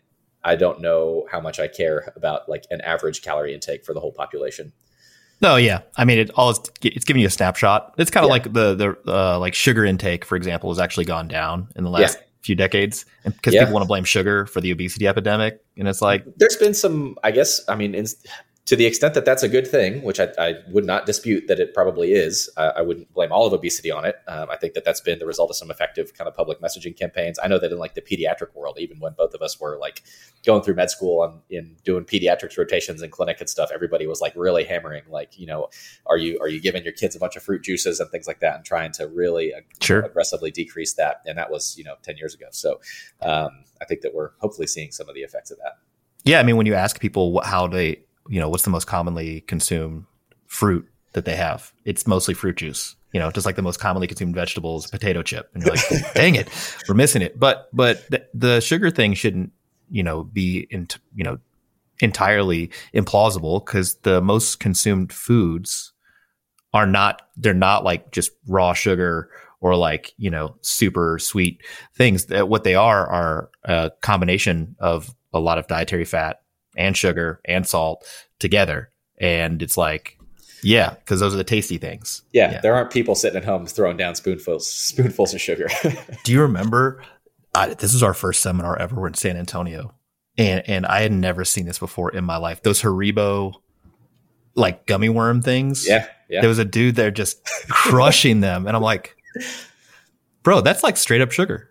I 0.44 0.56
don't 0.56 0.80
know 0.80 1.28
how 1.32 1.40
much 1.40 1.60
I 1.60 1.68
care 1.68 2.14
about 2.16 2.48
like 2.48 2.66
an 2.70 2.82
average 2.82 3.22
calorie 3.22 3.54
intake 3.54 3.84
for 3.84 3.94
the 3.94 4.00
whole 4.00 4.12
population. 4.12 4.74
No, 5.42 5.58
yeah. 5.58 5.82
I 5.98 6.06
mean, 6.06 6.20
it 6.20 6.32
all 6.36 6.52
is, 6.52 6.60
it's 6.82 7.04
giving 7.04 7.22
you 7.22 7.28
a 7.28 7.32
snapshot. 7.32 7.96
It's 7.98 8.10
kind 8.10 8.24
of 8.24 8.30
yeah. 8.30 8.34
like 8.34 8.54
the 8.54 8.76
the 8.76 9.12
uh, 9.12 9.40
like 9.40 9.54
sugar 9.54 9.84
intake, 9.84 10.24
for 10.24 10.36
example, 10.36 10.70
has 10.70 10.80
actually 10.80 11.06
gone 11.06 11.28
down 11.28 11.68
in 11.76 11.84
the 11.84 11.90
last 11.90 12.18
yeah. 12.18 12.26
few 12.42 12.56
decades, 12.56 13.06
because 13.26 13.54
yeah. 13.54 13.62
people 13.62 13.74
want 13.74 13.84
to 13.84 13.88
blame 13.88 14.06
sugar 14.06 14.46
for 14.46 14.62
the 14.62 14.72
obesity 14.72 15.08
epidemic, 15.08 15.60
and 15.78 15.88
it's 15.88 16.02
like 16.02 16.24
there's 16.38 16.56
been 16.56 16.74
some. 16.74 17.18
I 17.22 17.32
guess 17.32 17.60
I 17.68 17.76
mean, 17.76 17.96
in, 17.96 18.06
to 18.66 18.76
the 18.76 18.86
extent 18.88 19.14
that 19.14 19.26
that's 19.26 19.44
a 19.44 19.50
good 19.50 19.68
thing, 19.68 20.02
which 20.02 20.20
I, 20.20 20.30
I 20.40 20.56
would 20.70 20.86
not 20.86 21.06
dispute 21.06 21.48
that 21.48 21.60
it 21.60 21.76
probably 21.76 22.14
is, 22.14 22.50
uh, 22.58 22.72
I 22.76 22.82
wouldn't 22.82 23.14
blame 23.14 23.32
all 23.32 23.46
of 23.46 23.54
obesity 23.54 23.92
on 23.92 24.06
it. 24.06 24.16
Um, 24.28 24.50
I 24.50 24.58
think 24.58 24.74
that 24.74 24.84
that's 24.84 25.02
been 25.02 25.20
the 25.20 25.28
result 25.28 25.52
of 25.52 25.56
some 25.56 25.70
effective 25.70 26.16
kind 26.16 26.28
of 26.28 26.36
public 26.36 26.60
messaging 26.62 26.98
campaigns. 26.98 27.38
I 27.42 27.48
know 27.48 27.60
that 27.60 27.72
in 27.72 27.78
like 27.78 27.94
the 27.94 28.02
pediatric 28.02 28.56
world, 28.56 28.78
even 28.80 29.00
when 29.00 29.14
both 29.14 29.36
of 29.36 29.44
us 29.44 29.60
were 29.60 29.78
like 29.78 30.02
going 30.44 30.64
through 30.64 30.74
med 30.74 30.90
school 30.90 31.24
and 31.24 31.42
in 31.52 31.76
doing 31.84 32.06
pediatrics 32.06 32.58
rotations 32.58 33.04
in 33.04 33.12
clinic 33.12 33.40
and 33.40 33.48
stuff, 33.48 33.70
everybody 33.72 34.08
was 34.08 34.20
like 34.20 34.34
really 34.36 34.64
hammering, 34.64 35.04
like 35.10 35.38
you 35.38 35.46
know, 35.46 35.70
are 36.08 36.18
you 36.18 36.40
are 36.40 36.48
you 36.48 36.60
giving 36.60 36.84
your 36.84 36.94
kids 36.94 37.16
a 37.16 37.20
bunch 37.20 37.36
of 37.36 37.44
fruit 37.44 37.62
juices 37.62 38.00
and 38.00 38.10
things 38.10 38.26
like 38.26 38.40
that, 38.40 38.56
and 38.56 38.66
trying 38.66 38.92
to 38.94 39.08
really 39.08 39.54
uh, 39.54 39.60
sure. 39.80 40.02
aggressively 40.02 40.50
decrease 40.50 40.94
that. 40.94 41.22
And 41.28 41.38
that 41.38 41.52
was 41.52 41.78
you 41.78 41.84
know 41.84 41.96
ten 42.02 42.18
years 42.18 42.34
ago. 42.34 42.48
So 42.50 42.80
um, 43.22 43.64
I 43.80 43.86
think 43.86 44.02
that 44.02 44.16
we're 44.16 44.32
hopefully 44.40 44.66
seeing 44.66 44.92
some 44.92 45.08
of 45.08 45.14
the 45.14 45.22
effects 45.22 45.52
of 45.52 45.60
that. 45.60 45.74
Yeah, 46.24 46.40
I 46.40 46.44
mean, 46.44 46.58
when 46.58 46.66
you 46.66 46.74
ask 46.74 47.00
people 47.00 47.40
how 47.44 47.68
they 47.68 48.05
you 48.28 48.40
know, 48.40 48.50
what's 48.50 48.64
the 48.64 48.70
most 48.70 48.86
commonly 48.86 49.42
consumed 49.42 50.06
fruit 50.48 50.88
that 51.14 51.26
they 51.26 51.36
have? 51.36 51.72
It's 51.86 52.08
mostly 52.08 52.34
fruit 52.34 52.58
juice. 52.58 52.96
You 53.14 53.20
know, 53.20 53.32
just 53.32 53.46
like 53.46 53.56
the 53.56 53.62
most 53.62 53.80
commonly 53.80 54.08
consumed 54.08 54.36
vegetables, 54.36 54.88
potato 54.88 55.24
chip, 55.24 55.50
and 55.54 55.64
you're 55.64 55.74
like, 55.74 56.14
dang 56.16 56.36
it, 56.36 56.50
we're 56.90 56.96
missing 56.96 57.22
it. 57.22 57.40
But 57.40 57.70
but 57.72 58.06
the, 58.10 58.28
the 58.34 58.60
sugar 58.60 58.92
thing 58.92 59.14
shouldn't 59.14 59.52
you 59.90 60.04
know 60.04 60.24
be 60.24 60.68
in 60.70 60.88
you 61.16 61.24
know 61.24 61.38
entirely 62.02 62.72
implausible 62.94 63.66
because 63.66 63.96
the 64.02 64.22
most 64.22 64.60
consumed 64.60 65.14
foods 65.14 65.94
are 66.74 66.86
not 66.86 67.22
they're 67.38 67.54
not 67.54 67.86
like 67.86 68.12
just 68.12 68.32
raw 68.48 68.74
sugar 68.74 69.30
or 69.62 69.76
like 69.76 70.14
you 70.18 70.30
know 70.30 70.56
super 70.62 71.18
sweet 71.20 71.62
things 71.96 72.26
that 72.26 72.50
what 72.50 72.66
they 72.66 72.76
are 72.76 73.08
are 73.08 73.50
a 73.64 73.92
combination 74.02 74.76
of 74.80 75.16
a 75.34 75.40
lot 75.40 75.58
of 75.58 75.68
dietary 75.68 76.06
fat 76.06 76.42
and 76.76 76.96
sugar 76.96 77.42
and 77.46 77.68
salt 77.68 78.06
together. 78.40 78.90
And 79.18 79.62
it's 79.62 79.78
like, 79.78 80.18
yeah, 80.66 80.96
because 80.96 81.20
those 81.20 81.34
are 81.34 81.38
the 81.38 81.44
tasty 81.44 81.78
things. 81.78 82.24
Yeah, 82.34 82.54
yeah, 82.54 82.62
there 82.62 82.74
aren't 82.74 82.92
people 82.92 83.14
sitting 83.14 83.38
at 83.38 83.46
home 83.46 83.68
throwing 83.68 83.98
down 83.98 84.16
spoonfuls 84.16 84.68
spoonfuls 84.68 85.34
of 85.34 85.40
sugar. 85.40 85.68
Do 86.24 86.32
you 86.32 86.42
remember? 86.42 87.04
I, 87.54 87.74
this 87.76 87.94
was 87.94 88.02
our 88.02 88.16
first 88.16 88.42
seminar 88.42 88.78
ever. 88.78 88.96
We're 88.96 89.08
in 89.08 89.14
San 89.14 89.38
Antonio, 89.38 89.94
and 90.38 90.68
and 90.68 90.86
I 90.88 91.02
had 91.02 91.12
never 91.12 91.46
seen 91.46 91.66
this 91.68 91.78
before 91.78 92.12
in 92.12 92.26
my 92.26 92.38
life. 92.38 92.64
Those 92.64 92.82
Haribo, 92.82 93.54
like 94.56 94.88
gummy 94.88 95.08
worm 95.08 95.44
things. 95.44 95.88
Yeah, 95.88 96.08
yeah. 96.30 96.42
There 96.42 96.50
was 96.50 96.60
a 96.60 96.66
dude 96.66 96.96
there 96.96 97.12
just 97.12 97.46
crushing 97.70 98.42
them, 98.42 98.66
and 98.66 98.76
I'm 98.76 98.84
like, 98.84 99.16
bro, 100.42 100.62
that's 100.62 100.82
like 100.82 100.98
straight 100.98 101.22
up 101.22 101.32
sugar, 101.32 101.70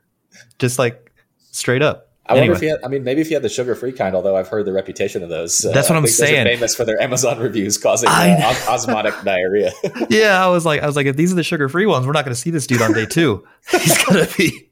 just 0.60 0.78
like 0.78 1.12
straight 1.50 1.82
up. 1.82 2.13
I 2.26 2.32
anyway. 2.32 2.48
wonder 2.48 2.54
if 2.54 2.60
he 2.62 2.66
had, 2.68 2.80
I 2.82 2.88
mean, 2.88 3.04
maybe 3.04 3.20
if 3.20 3.28
he 3.28 3.34
had 3.34 3.42
the 3.42 3.50
sugar 3.50 3.74
free 3.74 3.92
kind, 3.92 4.14
although 4.14 4.34
I've 4.34 4.48
heard 4.48 4.64
the 4.64 4.72
reputation 4.72 5.22
of 5.22 5.28
those. 5.28 5.64
Uh, 5.64 5.72
That's 5.72 5.90
what 5.90 5.98
I'm 5.98 6.06
saying. 6.06 6.46
famous 6.46 6.74
for 6.74 6.84
their 6.84 7.00
Amazon 7.00 7.38
reviews 7.38 7.76
causing 7.76 8.08
uh, 8.08 8.54
osmotic 8.66 9.14
diarrhea. 9.24 9.72
yeah. 10.08 10.42
I 10.42 10.48
was 10.48 10.64
like, 10.64 10.82
I 10.82 10.86
was 10.86 10.96
like, 10.96 11.06
if 11.06 11.16
these 11.16 11.32
are 11.32 11.36
the 11.36 11.42
sugar 11.42 11.68
free 11.68 11.84
ones, 11.84 12.06
we're 12.06 12.12
not 12.12 12.24
going 12.24 12.34
to 12.34 12.40
see 12.40 12.50
this 12.50 12.66
dude 12.66 12.80
on 12.80 12.94
day 12.94 13.04
two. 13.04 13.46
He's 13.70 14.04
going 14.04 14.26
to 14.26 14.36
be, 14.38 14.70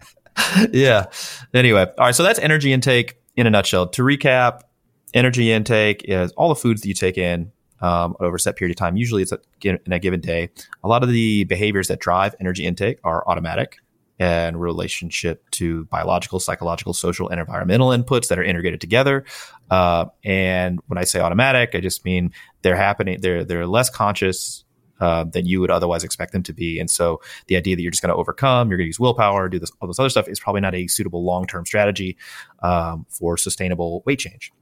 yeah. 0.70 1.06
Anyway. 1.52 1.82
All 1.82 2.06
right. 2.06 2.14
So 2.14 2.22
that's 2.22 2.38
energy 2.38 2.72
intake 2.72 3.16
in 3.36 3.46
a 3.46 3.50
nutshell. 3.50 3.88
To 3.88 4.02
recap, 4.02 4.62
energy 5.12 5.52
intake 5.52 6.04
is 6.08 6.32
all 6.32 6.48
the 6.48 6.54
foods 6.54 6.80
that 6.80 6.88
you 6.88 6.94
take 6.94 7.18
in 7.18 7.52
um, 7.82 8.16
over 8.18 8.36
a 8.36 8.40
set 8.40 8.56
period 8.56 8.74
of 8.74 8.78
time. 8.78 8.96
Usually 8.96 9.20
it's 9.20 9.32
a, 9.32 9.38
in 9.62 9.92
a 9.92 9.98
given 9.98 10.20
day. 10.20 10.48
A 10.82 10.88
lot 10.88 11.02
of 11.02 11.10
the 11.10 11.44
behaviors 11.44 11.88
that 11.88 12.00
drive 12.00 12.34
energy 12.40 12.64
intake 12.64 12.98
are 13.04 13.28
automatic 13.28 13.76
and 14.18 14.60
relationship 14.60 15.48
to 15.50 15.84
biological, 15.86 16.38
psychological, 16.38 16.92
social, 16.92 17.28
and 17.28 17.40
environmental 17.40 17.88
inputs 17.88 18.28
that 18.28 18.38
are 18.38 18.44
integrated 18.44 18.80
together. 18.80 19.24
Uh, 19.70 20.06
and 20.24 20.80
when 20.86 20.98
I 20.98 21.04
say 21.04 21.20
automatic, 21.20 21.70
I 21.74 21.80
just 21.80 22.04
mean 22.04 22.32
they're 22.62 22.76
happening. 22.76 23.20
They're 23.20 23.44
they're 23.44 23.66
less 23.66 23.90
conscious 23.90 24.64
uh, 25.00 25.24
than 25.24 25.46
you 25.46 25.60
would 25.60 25.70
otherwise 25.70 26.04
expect 26.04 26.32
them 26.32 26.44
to 26.44 26.52
be. 26.52 26.78
And 26.78 26.88
so 26.88 27.20
the 27.48 27.56
idea 27.56 27.74
that 27.74 27.82
you're 27.82 27.90
just 27.90 28.02
going 28.02 28.14
to 28.14 28.20
overcome, 28.20 28.68
you're 28.68 28.78
going 28.78 28.84
to 28.84 28.90
use 28.90 29.00
willpower, 29.00 29.48
do 29.48 29.58
this 29.58 29.72
all 29.80 29.88
this 29.88 29.98
other 29.98 30.08
stuff 30.08 30.28
is 30.28 30.38
probably 30.38 30.60
not 30.60 30.76
a 30.76 30.86
suitable 30.86 31.24
long 31.24 31.46
term 31.46 31.66
strategy 31.66 32.16
um, 32.62 33.04
for 33.08 33.36
sustainable 33.36 34.04
weight 34.06 34.20
change. 34.20 34.52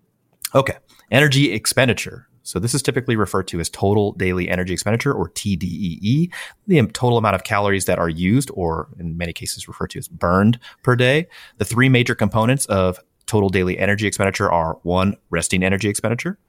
Okay, 0.55 0.77
energy 1.11 1.53
expenditure. 1.53 2.30
So 2.51 2.59
this 2.59 2.75
is 2.75 2.83
typically 2.83 3.15
referred 3.15 3.47
to 3.49 3.61
as 3.61 3.69
total 3.71 4.11
daily 4.15 4.49
energy 4.49 4.73
expenditure 4.73 5.13
or 5.13 5.31
TDEE, 5.31 6.33
the 6.67 6.87
total 6.89 7.17
amount 7.17 7.37
of 7.37 7.45
calories 7.45 7.85
that 7.85 8.01
are 8.01 8.09
used 8.09 8.51
or 8.55 8.89
in 8.99 9.17
many 9.17 9.33
cases 9.33 9.69
referred 9.69 9.91
to 9.91 10.01
as 10.01 10.09
burned 10.09 10.59
per 10.83 10.97
day. 10.97 11.29
The 11.59 11.65
three 11.65 11.89
major 11.89 12.17
components 12.17 12.67
of 12.67 12.99
total 13.27 13.51
daily 13.51 13.79
energy 13.79 14.09
expenditure 14.09 14.51
are 14.51 14.81
one, 14.83 15.15
resting 15.31 15.63
energy 15.63 15.89
expenditure, 15.89 16.41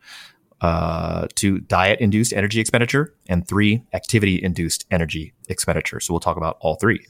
uh, 0.62 1.28
two, 1.36 1.60
diet 1.60 2.00
induced 2.00 2.34
energy 2.34 2.60
expenditure, 2.60 3.14
and 3.28 3.48
three, 3.48 3.84
activity 3.94 4.42
induced 4.42 4.86
energy 4.92 5.34
expenditure. 5.50 6.00
So 6.00 6.14
we'll 6.14 6.20
talk 6.20 6.38
about 6.38 6.58
all 6.62 6.76
three. 6.76 7.06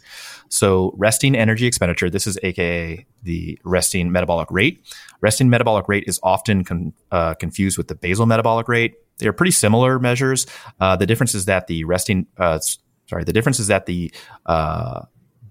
So 0.47 0.93
resting 0.97 1.35
energy 1.35 1.65
expenditure, 1.65 2.09
this 2.09 2.27
is 2.27 2.39
AKA 2.43 3.05
the 3.23 3.59
resting 3.65 4.11
metabolic 4.11 4.49
rate. 4.51 4.85
Resting 5.19 5.49
metabolic 5.49 5.87
rate 5.87 6.05
is 6.07 6.19
often 6.23 6.63
con- 6.63 6.93
uh, 7.11 7.33
confused 7.35 7.77
with 7.77 7.87
the 7.89 7.95
basal 7.95 8.25
metabolic 8.25 8.67
rate. 8.67 8.95
They're 9.17 9.33
pretty 9.33 9.51
similar 9.51 9.99
measures. 9.99 10.47
Uh, 10.79 10.95
the 10.95 11.05
difference 11.05 11.35
is 11.35 11.45
that 11.45 11.67
the 11.67 11.83
resting, 11.83 12.27
uh, 12.37 12.59
sorry, 13.07 13.23
the 13.23 13.33
difference 13.33 13.59
is 13.59 13.67
that 13.67 13.85
the 13.85 14.13
uh, 14.45 15.01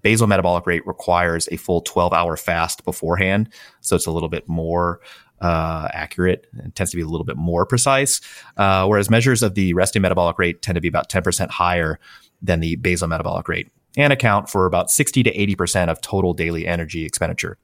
basal 0.01 0.27
metabolic 0.27 0.65
rate 0.65 0.85
requires 0.85 1.47
a 1.51 1.57
full 1.57 1.81
12 1.81 2.13
hour 2.13 2.35
fast 2.35 2.83
beforehand. 2.83 3.49
So 3.81 3.95
it's 3.95 4.07
a 4.07 4.11
little 4.11 4.29
bit 4.29 4.47
more 4.47 5.01
uh, 5.41 5.89
accurate 5.91 6.47
and 6.53 6.73
tends 6.75 6.91
to 6.91 6.97
be 6.97 7.03
a 7.03 7.07
little 7.07 7.25
bit 7.25 7.37
more 7.37 7.65
precise. 7.65 8.21
Uh, 8.57 8.85
whereas 8.85 9.09
measures 9.09 9.43
of 9.43 9.55
the 9.55 9.73
resting 9.73 10.01
metabolic 10.01 10.39
rate 10.39 10.61
tend 10.61 10.75
to 10.75 10.81
be 10.81 10.87
about 10.87 11.09
10% 11.09 11.49
higher 11.49 11.99
than 12.41 12.59
the 12.59 12.75
basal 12.77 13.07
metabolic 13.07 13.47
rate 13.47 13.71
and 13.97 14.13
account 14.13 14.49
for 14.49 14.65
about 14.65 14.89
60 14.89 15.23
to 15.23 15.33
80% 15.33 15.89
of 15.89 15.99
total 16.01 16.33
daily 16.33 16.65
energy 16.65 17.05
expenditure. 17.05 17.57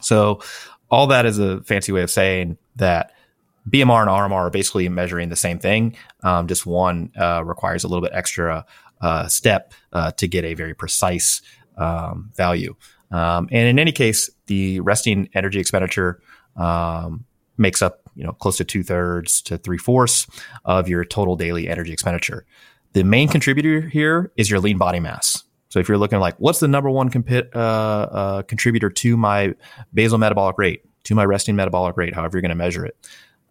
So 0.00 0.42
all 0.90 1.06
that 1.06 1.24
is 1.24 1.38
a 1.38 1.62
fancy 1.62 1.92
way 1.92 2.02
of 2.02 2.10
saying 2.10 2.58
that 2.76 3.12
BMR 3.68 4.02
and 4.02 4.10
RMR 4.10 4.32
are 4.32 4.50
basically 4.50 4.88
measuring 4.88 5.28
the 5.28 5.36
same 5.36 5.58
thing. 5.58 5.96
Um, 6.22 6.48
just 6.48 6.66
one 6.66 7.12
uh, 7.18 7.42
requires 7.44 7.84
a 7.84 7.88
little 7.88 8.02
bit 8.02 8.10
extra 8.12 8.66
uh, 9.00 9.28
step 9.28 9.72
uh, 9.92 10.10
to 10.12 10.28
get 10.28 10.44
a 10.44 10.54
very 10.54 10.74
precise 10.74 11.40
um, 11.78 12.30
value. 12.36 12.74
Um, 13.10 13.48
and 13.52 13.68
in 13.68 13.78
any 13.78 13.92
case, 13.92 14.30
the 14.46 14.80
resting 14.80 15.28
energy 15.34 15.60
expenditure 15.60 16.20
um, 16.56 17.24
makes 17.56 17.82
up 17.82 18.00
you 18.14 18.24
know 18.24 18.32
close 18.32 18.56
to 18.58 18.64
two 18.64 18.82
thirds 18.82 19.40
to 19.42 19.58
three 19.58 19.78
fourths 19.78 20.26
of 20.64 20.88
your 20.88 21.04
total 21.04 21.36
daily 21.36 21.68
energy 21.68 21.92
expenditure. 21.92 22.44
The 22.92 23.04
main 23.04 23.28
contributor 23.28 23.80
here 23.80 24.32
is 24.36 24.50
your 24.50 24.60
lean 24.60 24.78
body 24.78 25.00
mass. 25.00 25.44
So 25.68 25.78
if 25.78 25.88
you're 25.88 25.98
looking 25.98 26.18
like 26.18 26.36
what's 26.36 26.60
the 26.60 26.68
number 26.68 26.90
one 26.90 27.10
compi- 27.10 27.48
uh, 27.54 27.58
uh, 27.58 28.42
contributor 28.42 28.90
to 28.90 29.16
my 29.16 29.54
basal 29.94 30.18
metabolic 30.18 30.58
rate, 30.58 30.82
to 31.04 31.14
my 31.14 31.24
resting 31.24 31.56
metabolic 31.56 31.96
rate, 31.96 32.14
however 32.14 32.36
you're 32.36 32.42
going 32.42 32.50
to 32.50 32.54
measure 32.54 32.84
it, 32.84 32.96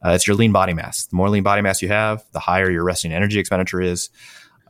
uh, 0.05 0.11
it's 0.11 0.27
your 0.27 0.35
lean 0.35 0.51
body 0.51 0.73
mass. 0.73 1.05
The 1.07 1.15
more 1.15 1.29
lean 1.29 1.43
body 1.43 1.61
mass 1.61 1.81
you 1.81 1.87
have, 1.87 2.23
the 2.31 2.39
higher 2.39 2.69
your 2.69 2.83
resting 2.83 3.11
energy 3.11 3.39
expenditure 3.39 3.81
is. 3.81 4.09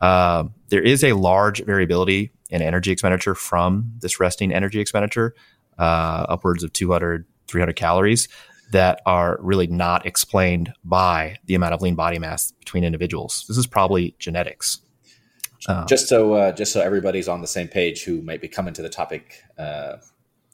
Uh, 0.00 0.44
there 0.68 0.82
is 0.82 1.04
a 1.04 1.12
large 1.12 1.64
variability 1.64 2.32
in 2.50 2.60
energy 2.60 2.90
expenditure 2.90 3.34
from 3.34 3.92
this 4.00 4.18
resting 4.18 4.52
energy 4.52 4.80
expenditure, 4.80 5.34
uh, 5.78 6.26
upwards 6.28 6.64
of 6.64 6.72
200, 6.72 7.24
300 7.52 7.76
calories 7.76 8.28
that 8.72 9.00
are 9.06 9.38
really 9.40 9.66
not 9.66 10.06
explained 10.06 10.72
by 10.82 11.36
the 11.44 11.54
amount 11.54 11.74
of 11.74 11.82
lean 11.82 11.94
body 11.94 12.18
mass 12.18 12.52
between 12.52 12.84
individuals. 12.84 13.44
This 13.46 13.58
is 13.58 13.66
probably 13.66 14.16
genetics. 14.18 14.80
Uh, 15.68 15.86
just 15.86 16.08
so 16.08 16.32
uh, 16.32 16.52
just 16.52 16.72
so 16.72 16.80
everybody's 16.80 17.28
on 17.28 17.40
the 17.40 17.46
same 17.46 17.68
page 17.68 18.02
who 18.02 18.20
might 18.22 18.40
be 18.40 18.48
coming 18.48 18.74
to 18.74 18.82
the 18.82 18.88
topic 18.88 19.44
uh, 19.58 19.96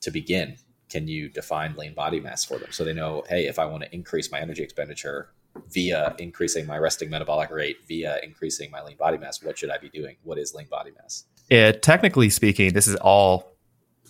to 0.03 0.11
begin, 0.11 0.57
can 0.91 1.09
you 1.09 1.31
define 1.31 1.75
lean 1.77 1.95
body 1.95 2.21
mass 2.21 2.45
for 2.45 2.59
them 2.59 2.71
so 2.73 2.85
they 2.85 2.93
know, 2.93 3.25
hey, 3.29 3.47
if 3.47 3.59
I 3.59 3.65
want 3.65 3.85
to 3.85 3.95
increase 3.95 4.31
my 4.31 4.41
energy 4.41 4.63
expenditure 4.63 5.31
via 5.71 6.15
increasing 6.19 6.67
my 6.67 6.77
resting 6.77 7.09
metabolic 7.09 7.51
rate, 7.51 7.79
via 7.87 8.19
increasing 8.23 8.71
my 8.71 8.83
lean 8.83 8.97
body 8.97 9.17
mass, 9.17 9.43
what 9.43 9.57
should 9.57 9.71
I 9.71 9.79
be 9.79 9.89
doing? 9.89 10.17
What 10.25 10.39
is 10.39 10.55
lean 10.55 10.67
body 10.69 10.91
mass? 11.01 11.25
Yeah, 11.51 11.73
technically 11.73 12.29
speaking, 12.31 12.75
this 12.75 12.87
is 12.87 12.97
all 12.97 13.57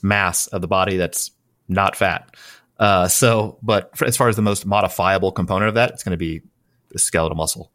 mass 0.03 0.47
of 0.49 0.62
the 0.62 0.68
body 0.68 0.97
that's 0.97 1.30
not 1.68 1.95
fat. 1.95 2.34
Uh, 2.79 3.09
so, 3.09 3.59
but 3.62 3.97
for, 3.97 4.05
as 4.05 4.16
far 4.16 4.29
as 4.29 4.37
the 4.37 4.43
most 4.43 4.64
modifiable 4.64 5.33
component 5.33 5.68
of 5.68 5.74
that, 5.74 5.91
it's 5.91 6.03
going 6.03 6.12
to 6.12 6.16
be 6.16 6.43
the 6.91 6.99
skeletal 6.99 7.37
muscle 7.37 7.72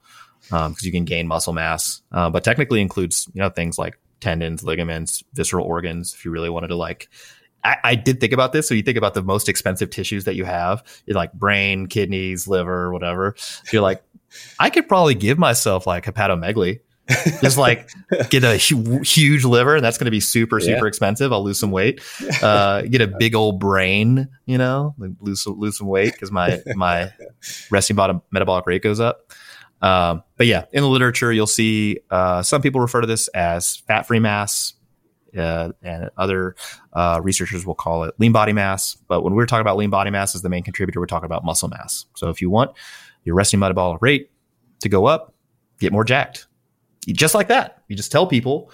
Um, 0.51 0.71
because 0.71 0.83
um, 0.83 0.87
you 0.87 0.91
can 0.91 1.05
gain 1.05 1.27
muscle 1.27 1.53
mass. 1.53 2.01
Uh, 2.11 2.29
but 2.29 2.43
technically 2.43 2.81
includes 2.81 3.29
you 3.33 3.41
know 3.41 3.49
things 3.49 3.77
like 3.77 3.99
tendons, 4.19 4.63
ligaments, 4.63 5.23
visceral 5.33 5.65
organs. 5.65 6.13
If 6.13 6.25
you 6.25 6.31
really 6.31 6.49
wanted 6.49 6.69
to 6.69 6.75
like, 6.75 7.09
I, 7.63 7.77
I 7.83 7.95
did 7.95 8.19
think 8.19 8.33
about 8.33 8.53
this. 8.53 8.67
So 8.67 8.73
you 8.73 8.81
think 8.81 8.97
about 8.97 9.13
the 9.13 9.23
most 9.23 9.49
expensive 9.49 9.89
tissues 9.89 10.23
that 10.23 10.35
you 10.35 10.45
have, 10.45 10.83
like 11.07 11.33
brain, 11.33 11.87
kidneys, 11.87 12.47
liver, 12.47 12.91
whatever. 12.91 13.35
You're 13.71 13.81
like, 13.81 14.01
I 14.59 14.69
could 14.69 14.87
probably 14.87 15.15
give 15.15 15.37
myself 15.37 15.85
like 15.85 16.05
hepatomegaly 16.05 16.79
just 17.41 17.57
like 17.57 17.89
get 18.29 18.43
a 18.43 18.57
hu- 18.57 19.01
huge 19.01 19.43
liver 19.43 19.75
and 19.75 19.83
that's 19.83 19.97
going 19.97 20.05
to 20.05 20.11
be 20.11 20.21
super 20.21 20.59
super 20.59 20.85
yeah. 20.85 20.87
expensive. 20.87 21.33
I'll 21.33 21.43
lose 21.43 21.59
some 21.59 21.71
weight. 21.71 22.01
Uh, 22.41 22.81
get 22.81 22.99
a 22.99 23.07
big 23.07 23.35
old 23.35 23.59
brain 23.59 24.27
you 24.45 24.57
know 24.57 24.95
lose 25.19 25.45
lose 25.47 25.77
some 25.77 25.87
weight 25.87 26.11
because 26.11 26.31
my 26.31 26.59
my 26.75 27.11
resting 27.71 27.95
bottom 27.95 28.21
metabolic 28.31 28.65
rate 28.65 28.81
goes 28.81 28.99
up. 28.99 29.31
Um, 29.81 30.23
but 30.37 30.47
yeah 30.47 30.65
in 30.73 30.81
the 30.81 30.89
literature 30.89 31.31
you'll 31.31 31.47
see 31.47 31.99
uh, 32.09 32.41
some 32.43 32.61
people 32.61 32.81
refer 32.81 33.01
to 33.01 33.07
this 33.07 33.27
as 33.29 33.77
fat 33.77 34.07
free 34.07 34.19
mass 34.19 34.73
uh, 35.37 35.69
and 35.81 36.09
other 36.17 36.55
uh, 36.93 37.19
researchers 37.23 37.65
will 37.65 37.75
call 37.75 38.03
it 38.03 38.13
lean 38.19 38.31
body 38.31 38.53
mass. 38.53 38.97
But 39.07 39.21
when 39.21 39.33
we're 39.33 39.45
talking 39.45 39.61
about 39.61 39.77
lean 39.77 39.89
body 39.89 40.09
mass 40.09 40.35
as 40.35 40.41
the 40.41 40.49
main 40.49 40.63
contributor 40.63 40.99
we're 40.99 41.05
talking 41.05 41.27
about 41.27 41.45
muscle 41.45 41.69
mass. 41.69 42.05
So 42.15 42.29
if 42.29 42.41
you 42.41 42.49
want 42.49 42.71
your 43.23 43.35
resting 43.35 43.59
metabolic 43.59 44.01
rate 44.01 44.31
to 44.81 44.89
go 44.89 45.05
up 45.05 45.33
get 45.79 45.91
more 45.91 46.03
jacked 46.03 46.47
just 47.07 47.35
like 47.35 47.49
that. 47.49 47.83
You 47.87 47.95
just 47.95 48.11
tell 48.11 48.27
people 48.27 48.71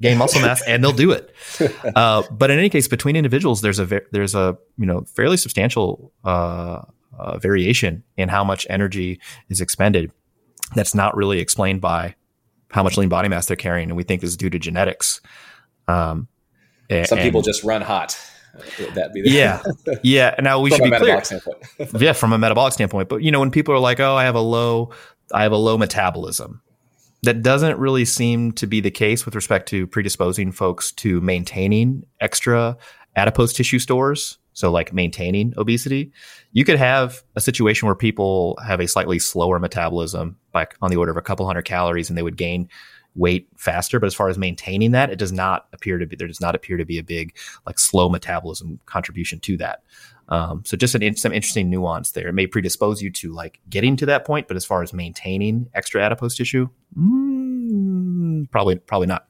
gain 0.00 0.18
muscle 0.18 0.40
mass 0.40 0.62
and 0.66 0.82
they'll 0.82 0.92
do 0.92 1.10
it. 1.10 1.34
Uh, 1.94 2.22
but 2.30 2.50
in 2.50 2.58
any 2.58 2.68
case, 2.68 2.88
between 2.88 3.14
individuals, 3.14 3.60
there's 3.60 3.78
a 3.78 4.00
there's 4.10 4.34
a 4.34 4.56
you 4.76 4.86
know 4.86 5.02
fairly 5.02 5.36
substantial 5.36 6.12
uh, 6.24 6.82
uh, 7.18 7.38
variation 7.38 8.02
in 8.16 8.28
how 8.28 8.42
much 8.42 8.66
energy 8.68 9.20
is 9.48 9.60
expended. 9.60 10.10
That's 10.74 10.94
not 10.94 11.16
really 11.16 11.38
explained 11.38 11.80
by 11.80 12.16
how 12.70 12.82
much 12.82 12.96
lean 12.96 13.08
body 13.08 13.28
mass 13.28 13.46
they're 13.46 13.56
carrying, 13.56 13.90
and 13.90 13.96
we 13.96 14.02
think 14.02 14.22
this 14.22 14.30
is 14.30 14.36
due 14.36 14.50
to 14.50 14.58
genetics. 14.58 15.20
Um, 15.86 16.26
Some 17.04 17.18
people 17.18 17.42
just 17.42 17.62
run 17.62 17.82
hot. 17.82 18.18
That 18.94 19.12
be 19.12 19.22
the 19.22 19.30
yeah, 19.30 19.62
yeah. 20.02 20.34
Now 20.40 20.60
we 20.60 20.70
should 20.70 20.82
be 20.82 20.90
clear. 20.90 21.22
yeah, 21.98 22.12
from 22.12 22.32
a 22.32 22.38
metabolic 22.38 22.72
standpoint. 22.72 23.08
But 23.08 23.22
you 23.22 23.30
know, 23.30 23.40
when 23.40 23.50
people 23.50 23.74
are 23.74 23.78
like, 23.78 24.00
"Oh, 24.00 24.16
I 24.16 24.24
have 24.24 24.34
a 24.34 24.40
low, 24.40 24.90
I 25.32 25.42
have 25.42 25.52
a 25.52 25.56
low 25.56 25.78
metabolism," 25.78 26.62
that 27.24 27.42
doesn't 27.42 27.78
really 27.78 28.04
seem 28.04 28.52
to 28.52 28.66
be 28.66 28.80
the 28.80 28.90
case 28.90 29.24
with 29.24 29.34
respect 29.34 29.68
to 29.70 29.86
predisposing 29.86 30.52
folks 30.52 30.92
to 30.92 31.20
maintaining 31.20 32.04
extra 32.20 32.76
adipose 33.16 33.52
tissue 33.52 33.78
stores. 33.78 34.38
So, 34.52 34.70
like 34.70 34.92
maintaining 34.92 35.52
obesity, 35.56 36.12
you 36.52 36.64
could 36.64 36.78
have 36.78 37.24
a 37.34 37.40
situation 37.40 37.86
where 37.86 37.96
people 37.96 38.56
have 38.64 38.78
a 38.80 38.86
slightly 38.86 39.18
slower 39.18 39.58
metabolism, 39.58 40.36
like 40.54 40.76
on 40.80 40.90
the 40.90 40.96
order 40.96 41.10
of 41.10 41.16
a 41.16 41.22
couple 41.22 41.44
hundred 41.44 41.64
calories, 41.64 42.08
and 42.08 42.16
they 42.16 42.22
would 42.22 42.36
gain 42.36 42.68
weight 43.16 43.48
faster. 43.56 43.98
But 43.98 44.06
as 44.06 44.14
far 44.14 44.28
as 44.28 44.38
maintaining 44.38 44.92
that, 44.92 45.10
it 45.10 45.18
does 45.18 45.32
not 45.32 45.66
appear 45.72 45.98
to 45.98 46.06
be 46.06 46.14
there 46.14 46.28
does 46.28 46.40
not 46.40 46.54
appear 46.54 46.76
to 46.76 46.84
be 46.84 46.98
a 46.98 47.02
big 47.02 47.36
like 47.66 47.80
slow 47.80 48.08
metabolism 48.08 48.78
contribution 48.86 49.40
to 49.40 49.56
that. 49.56 49.82
Um, 50.28 50.62
so 50.64 50.76
just 50.76 50.94
an, 50.94 51.16
some 51.16 51.32
interesting 51.32 51.70
nuance 51.70 52.12
there. 52.12 52.28
It 52.28 52.32
may 52.32 52.46
predispose 52.46 53.02
you 53.02 53.10
to 53.12 53.32
like 53.32 53.60
getting 53.68 53.96
to 53.96 54.06
that 54.06 54.24
point, 54.24 54.48
but 54.48 54.56
as 54.56 54.64
far 54.64 54.82
as 54.82 54.92
maintaining 54.92 55.68
extra 55.74 56.02
adipose 56.02 56.36
tissue, 56.36 56.68
mm, 56.98 58.50
probably 58.50 58.76
probably 58.76 59.06
not. 59.06 59.26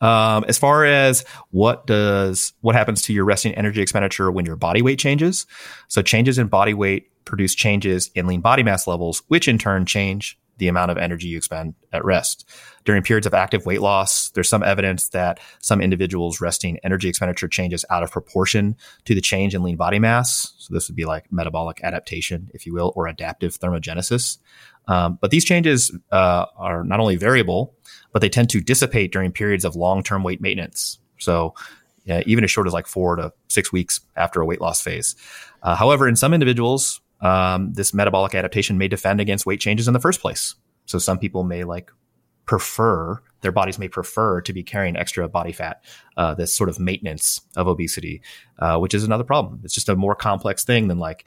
Um, 0.00 0.44
as 0.48 0.58
far 0.58 0.84
as 0.84 1.24
what 1.50 1.86
does 1.86 2.52
what 2.60 2.74
happens 2.74 3.02
to 3.02 3.12
your 3.12 3.24
resting 3.24 3.54
energy 3.54 3.80
expenditure 3.80 4.30
when 4.30 4.44
your 4.44 4.56
body 4.56 4.82
weight 4.82 4.98
changes, 4.98 5.46
so 5.88 6.02
changes 6.02 6.38
in 6.38 6.48
body 6.48 6.74
weight 6.74 7.10
produce 7.24 7.54
changes 7.54 8.10
in 8.14 8.26
lean 8.26 8.40
body 8.40 8.62
mass 8.62 8.86
levels, 8.86 9.22
which 9.28 9.48
in 9.48 9.58
turn 9.58 9.86
change 9.86 10.38
the 10.58 10.68
amount 10.68 10.90
of 10.90 10.98
energy 10.98 11.28
you 11.28 11.36
expend 11.36 11.74
at 11.92 12.04
rest. 12.04 12.48
During 12.84 13.02
periods 13.02 13.26
of 13.26 13.34
active 13.34 13.66
weight 13.66 13.80
loss, 13.80 14.30
there's 14.30 14.48
some 14.48 14.62
evidence 14.62 15.08
that 15.08 15.40
some 15.60 15.80
individuals' 15.80 16.40
resting 16.40 16.78
energy 16.84 17.08
expenditure 17.08 17.48
changes 17.48 17.84
out 17.90 18.02
of 18.02 18.10
proportion 18.10 18.76
to 19.04 19.14
the 19.14 19.20
change 19.20 19.54
in 19.54 19.62
lean 19.62 19.76
body 19.76 19.98
mass. 19.98 20.54
So 20.58 20.74
this 20.74 20.88
would 20.88 20.96
be 20.96 21.04
like 21.04 21.32
metabolic 21.32 21.82
adaptation, 21.82 22.50
if 22.54 22.66
you 22.66 22.74
will, 22.74 22.92
or 22.94 23.06
adaptive 23.06 23.58
thermogenesis. 23.58 24.38
Um, 24.86 25.18
but 25.20 25.30
these 25.30 25.44
changes 25.44 25.96
uh, 26.12 26.46
are 26.56 26.84
not 26.84 27.00
only 27.00 27.16
variable, 27.16 27.74
but 28.12 28.20
they 28.20 28.28
tend 28.28 28.50
to 28.50 28.60
dissipate 28.60 29.12
during 29.12 29.32
periods 29.32 29.64
of 29.64 29.76
long-term 29.76 30.22
weight 30.22 30.40
maintenance. 30.40 30.98
So 31.18 31.54
yeah, 32.04 32.22
even 32.26 32.44
as 32.44 32.50
short 32.50 32.66
as 32.66 32.72
like 32.72 32.86
four 32.86 33.16
to 33.16 33.32
six 33.48 33.72
weeks 33.72 34.00
after 34.14 34.40
a 34.40 34.46
weight 34.46 34.60
loss 34.60 34.82
phase. 34.82 35.16
Uh, 35.62 35.74
however, 35.74 36.06
in 36.06 36.16
some 36.16 36.34
individuals, 36.34 37.00
um, 37.24 37.72
this 37.72 37.92
metabolic 37.92 38.34
adaptation 38.34 38.78
may 38.78 38.86
defend 38.86 39.20
against 39.20 39.46
weight 39.46 39.60
changes 39.60 39.88
in 39.88 39.94
the 39.94 40.00
first 40.00 40.20
place. 40.20 40.54
So 40.86 40.98
some 40.98 41.18
people 41.18 41.42
may 41.42 41.64
like 41.64 41.90
prefer 42.46 43.20
their 43.44 43.52
bodies 43.52 43.78
may 43.78 43.88
prefer 43.88 44.40
to 44.40 44.52
be 44.54 44.62
carrying 44.62 44.96
extra 44.96 45.28
body 45.28 45.52
fat. 45.52 45.84
Uh, 46.16 46.34
this 46.34 46.52
sort 46.52 46.70
of 46.70 46.80
maintenance 46.80 47.42
of 47.56 47.68
obesity, 47.68 48.22
uh, 48.58 48.78
which 48.78 48.94
is 48.94 49.04
another 49.04 49.22
problem. 49.22 49.60
It's 49.62 49.74
just 49.74 49.90
a 49.90 49.94
more 49.94 50.14
complex 50.14 50.64
thing 50.64 50.88
than 50.88 50.98
like 50.98 51.26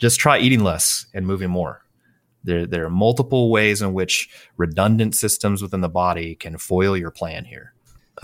just 0.00 0.18
try 0.18 0.38
eating 0.38 0.64
less 0.64 1.06
and 1.14 1.24
moving 1.24 1.50
more. 1.50 1.82
There, 2.42 2.66
there 2.66 2.84
are 2.84 2.90
multiple 2.90 3.50
ways 3.50 3.80
in 3.80 3.94
which 3.94 4.28
redundant 4.56 5.14
systems 5.14 5.62
within 5.62 5.82
the 5.82 5.88
body 5.88 6.34
can 6.34 6.58
foil 6.58 6.96
your 6.96 7.12
plan 7.12 7.44
here. 7.44 7.73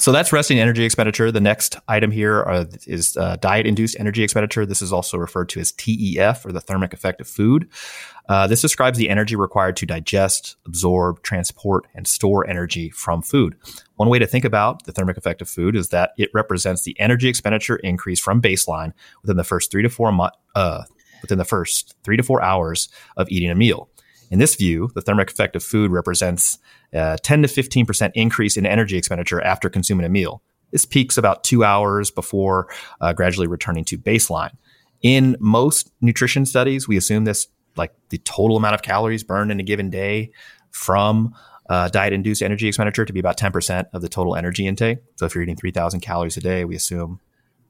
So 0.01 0.12
that's 0.12 0.32
resting 0.32 0.59
energy 0.59 0.82
expenditure. 0.82 1.30
The 1.30 1.42
next 1.42 1.76
item 1.86 2.11
here 2.11 2.40
are, 2.40 2.66
is 2.86 3.18
uh, 3.18 3.36
diet 3.36 3.66
induced 3.66 4.01
energy 4.01 4.22
expenditure. 4.22 4.64
This 4.64 4.80
is 4.80 4.94
also 4.94 5.18
referred 5.18 5.51
to 5.51 5.61
as 5.61 5.72
TEF 5.72 6.46
or 6.46 6.53
the 6.53 6.61
thermic 6.61 6.94
effect 6.94 7.20
of 7.20 7.28
food. 7.28 7.68
Uh, 8.26 8.46
this 8.46 8.62
describes 8.62 8.96
the 8.96 9.11
energy 9.11 9.36
required 9.36 9.76
to 9.76 9.84
digest, 9.84 10.57
absorb, 10.66 11.22
transport, 11.22 11.86
and 11.94 12.09
store 12.09 12.48
energy 12.48 12.88
from 12.88 13.20
food. 13.20 13.57
One 13.96 14.09
way 14.09 14.18
to 14.18 14.26
think 14.26 14.46
about 14.46 14.86
the 14.86 14.92
thermic 14.92 15.18
effect 15.18 15.42
of 15.42 15.51
food 15.51 15.76
is 15.76 15.90
that 15.90 16.12
it 16.16 16.30
represents 16.32 16.84
the 16.84 16.98
energy 16.98 17.28
expenditure 17.28 17.76
increase 17.76 18.20
from 18.20 18.40
baseline 18.40 18.94
within 19.20 19.36
the 19.36 19.44
first 19.44 19.70
three 19.70 19.82
to 19.82 19.90
four 19.90 20.11
uh, 20.55 20.84
within 21.20 21.36
the 21.36 21.44
first 21.44 21.94
three 22.05 22.16
to 22.16 22.22
four 22.22 22.42
hours 22.42 22.88
of 23.18 23.28
eating 23.28 23.51
a 23.51 23.55
meal. 23.55 23.90
In 24.31 24.39
this 24.39 24.55
view, 24.55 24.91
the 24.95 25.01
thermic 25.01 25.31
effect 25.31 25.57
of 25.57 25.62
food 25.62 25.91
represents 25.91 26.59
a 26.93 27.18
10 27.22 27.43
to 27.43 27.49
15% 27.49 28.12
increase 28.14 28.57
in 28.57 28.64
energy 28.64 28.97
expenditure 28.97 29.41
after 29.41 29.68
consuming 29.68 30.07
a 30.07 30.09
meal. 30.09 30.43
This 30.70 30.85
peaks 30.85 31.18
about 31.18 31.43
two 31.43 31.64
hours 31.64 32.11
before 32.11 32.68
uh, 33.01 33.12
gradually 33.12 33.49
returning 33.49 33.85
to 33.87 33.99
baseline. 33.99 34.57
In 35.03 35.37
most 35.41 35.91
nutrition 36.01 36.47
studies, 36.47 36.87
we 36.87 36.97
assume 36.97 37.24
this, 37.24 37.49
like 37.76 37.93
the 38.11 38.18
total 38.18 38.57
amount 38.57 38.74
of 38.74 38.83
calories 38.83 39.24
burned 39.24 39.51
in 39.51 39.59
a 39.59 39.64
given 39.64 39.91
day 39.91 40.31
from 40.70 41.35
uh, 41.68 41.89
diet 41.89 42.12
induced 42.12 42.43
energy 42.43 42.68
expenditure 42.68 43.05
to 43.05 43.12
be 43.12 43.20
about 43.20 43.37
10% 43.37 43.87
of 43.93 44.03
the 44.03 44.09
total 44.09 44.37
energy 44.37 44.66
intake. 44.66 44.99
So 45.16 45.26
if 45.26 45.35
you're 45.35 45.43
eating 45.43 45.57
3,000 45.57 46.01
calories 46.01 46.37
a 46.37 46.41
day, 46.41 46.64
we 46.64 46.76
assume 46.76 47.20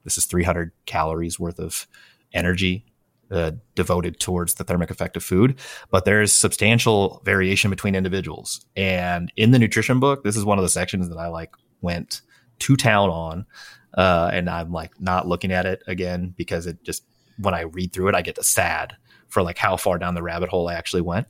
this 0.03 0.17
is 0.17 0.25
300 0.25 0.71
calories 0.85 1.39
worth 1.39 1.59
of 1.59 1.87
energy 2.33 2.85
uh, 3.31 3.51
devoted 3.75 4.19
towards 4.19 4.55
the 4.55 4.63
thermic 4.63 4.91
effect 4.91 5.15
of 5.15 5.23
food, 5.23 5.59
but 5.89 6.05
there's 6.05 6.33
substantial 6.33 7.21
variation 7.25 7.69
between 7.69 7.95
individuals. 7.95 8.65
And 8.75 9.31
in 9.35 9.51
the 9.51 9.59
nutrition 9.59 9.99
book, 9.99 10.23
this 10.23 10.35
is 10.35 10.45
one 10.45 10.57
of 10.57 10.63
the 10.63 10.69
sections 10.69 11.09
that 11.09 11.17
I 11.17 11.27
like 11.27 11.53
went 11.81 12.21
to 12.59 12.75
town 12.75 13.09
on. 13.09 13.45
Uh, 13.93 14.29
and 14.31 14.49
I'm 14.49 14.71
like 14.71 14.99
not 14.99 15.27
looking 15.27 15.51
at 15.51 15.65
it 15.65 15.81
again 15.87 16.33
because 16.37 16.67
it 16.67 16.83
just, 16.83 17.03
when 17.37 17.53
I 17.53 17.61
read 17.61 17.93
through 17.93 18.09
it, 18.09 18.15
I 18.15 18.21
get 18.21 18.43
sad 18.43 18.95
for 19.27 19.41
like 19.41 19.57
how 19.57 19.77
far 19.77 19.97
down 19.97 20.15
the 20.15 20.23
rabbit 20.23 20.49
hole 20.49 20.67
I 20.69 20.75
actually 20.75 21.01
went. 21.01 21.27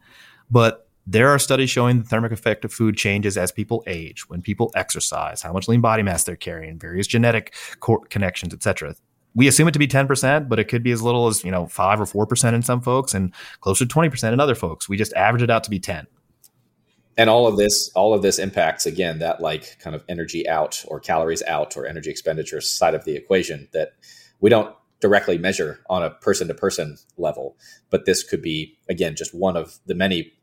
But 0.49 0.87
there 1.07 1.29
are 1.29 1.39
studies 1.39 1.69
showing 1.69 1.99
the 1.99 2.07
thermic 2.07 2.31
effect 2.31 2.63
of 2.63 2.71
food 2.71 2.95
changes 2.95 3.37
as 3.37 3.51
people 3.51 3.83
age, 3.87 4.29
when 4.29 4.41
people 4.41 4.71
exercise, 4.75 5.41
how 5.41 5.51
much 5.51 5.67
lean 5.67 5.81
body 5.81 6.03
mass 6.03 6.23
they're 6.23 6.35
carrying, 6.35 6.77
various 6.77 7.07
genetic 7.07 7.55
connections, 8.09 8.53
etc 8.53 8.95
we 9.33 9.47
assume 9.47 9.67
it 9.67 9.71
to 9.71 9.79
be 9.79 9.87
10%, 9.87 10.49
but 10.49 10.59
it 10.59 10.65
could 10.65 10.83
be 10.83 10.91
as 10.91 11.01
little 11.01 11.27
as, 11.27 11.43
you 11.43 11.51
know, 11.51 11.67
5 11.67 12.01
or 12.01 12.05
4% 12.05 12.53
in 12.53 12.61
some 12.61 12.81
folks 12.81 13.13
and 13.13 13.33
closer 13.61 13.85
to 13.85 13.93
20% 13.93 14.33
in 14.33 14.39
other 14.39 14.55
folks. 14.55 14.89
We 14.89 14.97
just 14.97 15.13
average 15.13 15.41
it 15.41 15.49
out 15.49 15.63
to 15.63 15.69
be 15.69 15.79
10. 15.79 16.07
And 17.17 17.29
all 17.29 17.47
of 17.47 17.57
this, 17.57 17.91
all 17.93 18.13
of 18.13 18.21
this 18.21 18.39
impacts 18.39 18.85
again 18.85 19.19
that 19.19 19.41
like 19.41 19.77
kind 19.79 19.95
of 19.95 20.03
energy 20.09 20.47
out 20.47 20.83
or 20.87 20.99
calories 20.99 21.43
out 21.43 21.77
or 21.77 21.85
energy 21.85 22.09
expenditure 22.09 22.61
side 22.61 22.95
of 22.95 23.05
the 23.05 23.15
equation 23.15 23.67
that 23.73 23.93
we 24.39 24.49
don't 24.49 24.75
directly 25.01 25.37
measure 25.37 25.81
on 25.89 26.03
a 26.03 26.11
person 26.11 26.47
to 26.47 26.53
person 26.53 26.97
level. 27.17 27.57
But 27.89 28.05
this 28.05 28.23
could 28.23 28.41
be 28.41 28.77
again 28.89 29.15
just 29.15 29.33
one 29.35 29.57
of 29.57 29.79
the 29.85 29.95
many 29.95 30.33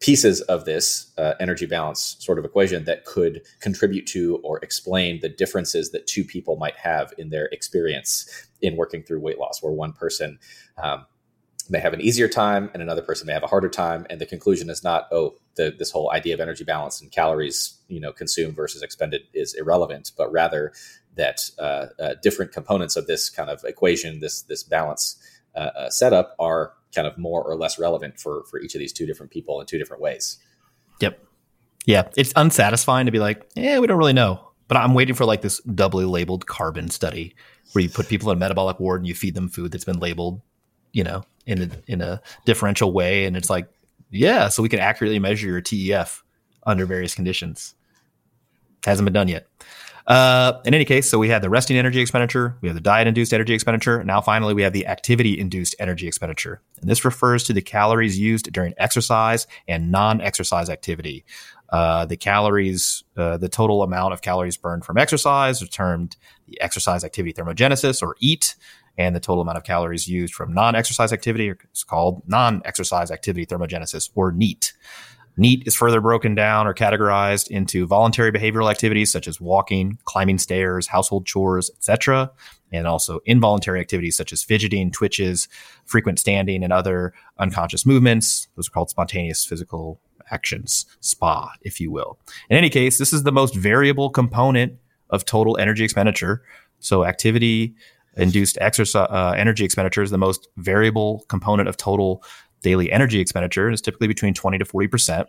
pieces 0.00 0.40
of 0.42 0.64
this 0.64 1.12
uh, 1.16 1.34
energy 1.40 1.66
balance 1.66 2.16
sort 2.18 2.38
of 2.38 2.44
equation 2.44 2.84
that 2.84 3.04
could 3.04 3.42
contribute 3.60 4.06
to 4.06 4.36
or 4.44 4.58
explain 4.58 5.20
the 5.20 5.28
differences 5.28 5.90
that 5.90 6.06
two 6.06 6.24
people 6.24 6.56
might 6.56 6.76
have 6.76 7.12
in 7.16 7.30
their 7.30 7.46
experience 7.46 8.48
in 8.60 8.76
working 8.76 9.02
through 9.02 9.20
weight 9.20 9.38
loss, 9.38 9.62
where 9.62 9.72
one 9.72 9.92
person 9.92 10.38
um, 10.82 11.06
may 11.70 11.78
have 11.78 11.94
an 11.94 12.00
easier 12.00 12.28
time 12.28 12.70
and 12.74 12.82
another 12.82 13.02
person 13.02 13.26
may 13.26 13.32
have 13.32 13.42
a 13.42 13.48
harder 13.48 13.68
time. 13.68 14.06
And 14.10 14.20
the 14.20 14.26
conclusion 14.26 14.70
is 14.70 14.84
not, 14.84 15.08
oh, 15.10 15.36
the, 15.56 15.74
this 15.76 15.90
whole 15.90 16.12
idea 16.12 16.34
of 16.34 16.40
energy 16.40 16.64
balance 16.64 17.00
and 17.00 17.10
calories, 17.10 17.78
you 17.88 18.00
know, 18.00 18.12
consumed 18.12 18.54
versus 18.54 18.82
expended 18.82 19.22
is 19.32 19.54
irrelevant, 19.54 20.12
but 20.16 20.30
rather 20.30 20.72
that 21.16 21.50
uh, 21.58 21.86
uh, 21.98 22.14
different 22.22 22.52
components 22.52 22.96
of 22.96 23.06
this 23.06 23.30
kind 23.30 23.48
of 23.48 23.64
equation, 23.64 24.20
this 24.20 24.42
this 24.42 24.62
balance 24.62 25.16
uh, 25.56 25.70
uh 25.76 25.90
setup, 25.90 26.34
are 26.38 26.72
kind 26.94 27.06
of 27.06 27.18
more 27.18 27.42
or 27.42 27.56
less 27.56 27.78
relevant 27.78 28.20
for 28.20 28.44
for 28.44 28.60
each 28.60 28.74
of 28.74 28.78
these 28.78 28.92
two 28.92 29.06
different 29.06 29.32
people 29.32 29.60
in 29.60 29.66
two 29.66 29.78
different 29.78 30.02
ways. 30.02 30.38
Yep. 31.00 31.22
Yeah, 31.84 32.08
it's 32.16 32.32
unsatisfying 32.34 33.06
to 33.06 33.12
be 33.12 33.20
like, 33.20 33.48
yeah, 33.54 33.78
we 33.78 33.86
don't 33.86 33.98
really 33.98 34.12
know. 34.12 34.40
But 34.68 34.78
I'm 34.78 34.94
waiting 34.94 35.14
for 35.14 35.24
like 35.24 35.42
this 35.42 35.60
doubly 35.60 36.04
labeled 36.04 36.46
carbon 36.46 36.90
study 36.90 37.36
where 37.72 37.82
you 37.82 37.88
put 37.88 38.08
people 38.08 38.30
in 38.30 38.36
a 38.36 38.40
metabolic 38.40 38.80
ward 38.80 39.00
and 39.00 39.08
you 39.08 39.14
feed 39.14 39.34
them 39.34 39.48
food 39.48 39.70
that's 39.70 39.84
been 39.84 40.00
labeled, 40.00 40.40
you 40.92 41.04
know, 41.04 41.22
in 41.46 41.62
a, 41.62 41.70
in 41.86 42.00
a 42.00 42.20
differential 42.44 42.92
way, 42.92 43.24
and 43.24 43.36
it's 43.36 43.50
like, 43.50 43.68
yeah, 44.10 44.48
so 44.48 44.62
we 44.62 44.68
can 44.68 44.80
accurately 44.80 45.18
measure 45.18 45.46
your 45.46 45.60
TEF 45.60 46.22
under 46.66 46.86
various 46.86 47.14
conditions. 47.14 47.74
Hasn't 48.84 49.04
been 49.06 49.12
done 49.12 49.28
yet. 49.28 49.46
Uh, 50.06 50.60
in 50.64 50.72
any 50.72 50.84
case, 50.84 51.08
so 51.08 51.18
we 51.18 51.28
had 51.28 51.42
the 51.42 51.50
resting 51.50 51.76
energy 51.76 52.00
expenditure, 52.00 52.56
we 52.60 52.68
have 52.68 52.76
the 52.76 52.80
diet 52.80 53.08
induced 53.08 53.34
energy 53.34 53.54
expenditure. 53.54 54.04
Now, 54.04 54.20
finally, 54.20 54.54
we 54.54 54.62
have 54.62 54.72
the 54.72 54.86
activity 54.86 55.38
induced 55.38 55.74
energy 55.80 56.06
expenditure. 56.06 56.62
And 56.80 56.88
this 56.88 57.04
refers 57.04 57.42
to 57.44 57.52
the 57.52 57.62
calories 57.62 58.18
used 58.18 58.52
during 58.52 58.72
exercise 58.78 59.48
and 59.66 59.90
non 59.90 60.20
exercise 60.20 60.70
activity. 60.70 61.24
Uh, 61.70 62.04
the 62.04 62.16
calories, 62.16 63.02
uh, 63.16 63.36
the 63.36 63.48
total 63.48 63.82
amount 63.82 64.12
of 64.12 64.22
calories 64.22 64.56
burned 64.56 64.84
from 64.84 64.96
exercise 64.96 65.60
are 65.60 65.66
termed 65.66 66.16
the 66.46 66.60
exercise 66.60 67.02
activity 67.02 67.32
thermogenesis 67.32 68.00
or 68.00 68.14
EAT. 68.20 68.54
And 68.98 69.14
the 69.14 69.20
total 69.20 69.42
amount 69.42 69.58
of 69.58 69.64
calories 69.64 70.08
used 70.08 70.32
from 70.32 70.54
non 70.54 70.74
exercise 70.76 71.12
activity 71.12 71.52
is 71.74 71.84
called 71.84 72.22
non 72.26 72.62
exercise 72.64 73.10
activity 73.10 73.44
thermogenesis 73.44 74.08
or 74.14 74.30
NEAT. 74.30 74.72
NEAT 75.36 75.64
is 75.66 75.74
further 75.74 76.00
broken 76.00 76.34
down 76.34 76.66
or 76.66 76.74
categorized 76.74 77.48
into 77.48 77.86
voluntary 77.86 78.32
behavioral 78.32 78.70
activities 78.70 79.10
such 79.10 79.28
as 79.28 79.40
walking, 79.40 79.98
climbing 80.04 80.38
stairs, 80.38 80.86
household 80.86 81.26
chores, 81.26 81.70
etc., 81.76 82.30
and 82.72 82.86
also 82.86 83.20
involuntary 83.26 83.80
activities 83.80 84.16
such 84.16 84.32
as 84.32 84.42
fidgeting, 84.42 84.90
twitches, 84.90 85.46
frequent 85.84 86.18
standing, 86.18 86.64
and 86.64 86.72
other 86.72 87.12
unconscious 87.38 87.86
movements. 87.86 88.48
Those 88.56 88.68
are 88.68 88.72
called 88.72 88.90
spontaneous 88.90 89.44
physical 89.44 90.00
actions, 90.30 90.86
SPA, 91.00 91.50
if 91.62 91.80
you 91.80 91.90
will. 91.90 92.18
In 92.50 92.56
any 92.56 92.70
case, 92.70 92.98
this 92.98 93.12
is 93.12 93.22
the 93.22 93.32
most 93.32 93.54
variable 93.54 94.10
component 94.10 94.74
of 95.10 95.24
total 95.24 95.56
energy 95.58 95.84
expenditure. 95.84 96.42
So 96.80 97.04
activity 97.04 97.74
induced 98.16 98.56
exercise 98.60 99.06
uh, 99.10 99.34
energy 99.36 99.64
expenditure 99.64 100.02
is 100.02 100.10
the 100.10 100.18
most 100.18 100.48
variable 100.56 101.24
component 101.28 101.68
of 101.68 101.76
total 101.76 102.22
daily 102.66 102.90
energy 102.90 103.20
expenditure 103.20 103.70
is 103.70 103.80
typically 103.80 104.08
between 104.08 104.34
20 104.34 104.58
to 104.58 104.64
40% 104.64 105.26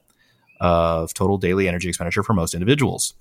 of 0.60 1.14
total 1.14 1.38
daily 1.38 1.68
energy 1.68 1.88
expenditure 1.88 2.24
for 2.24 2.34
most 2.34 2.56
individuals. 2.56 3.14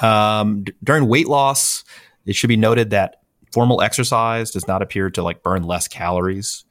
Um, 0.00 0.62
d- 0.62 0.72
during 0.84 1.08
weight 1.08 1.26
loss, 1.26 1.82
it 2.24 2.36
should 2.36 2.46
be 2.46 2.56
noted 2.56 2.90
that 2.90 3.16
formal 3.52 3.82
exercise 3.82 4.52
does 4.52 4.68
not 4.68 4.80
appear 4.80 5.10
to 5.10 5.24
like 5.24 5.42
burn 5.42 5.64
less 5.64 5.88
calories. 5.88 6.64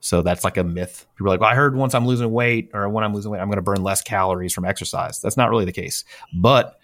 So 0.00 0.20
that's 0.20 0.44
like 0.44 0.58
a 0.58 0.64
myth. 0.64 1.06
People 1.14 1.28
are 1.28 1.30
like, 1.30 1.40
well, 1.40 1.48
I 1.48 1.54
heard 1.54 1.74
once 1.74 1.94
I'm 1.94 2.06
losing 2.06 2.30
weight 2.30 2.72
or 2.74 2.90
when 2.90 3.02
I'm 3.02 3.14
losing 3.14 3.30
weight, 3.30 3.40
I'm 3.40 3.48
going 3.48 3.56
to 3.56 3.62
burn 3.62 3.82
less 3.82 4.02
calories 4.02 4.52
from 4.52 4.66
exercise. 4.66 5.18
That's 5.22 5.38
not 5.38 5.48
really 5.48 5.64
the 5.64 5.72
case. 5.72 6.04
But 6.34 6.75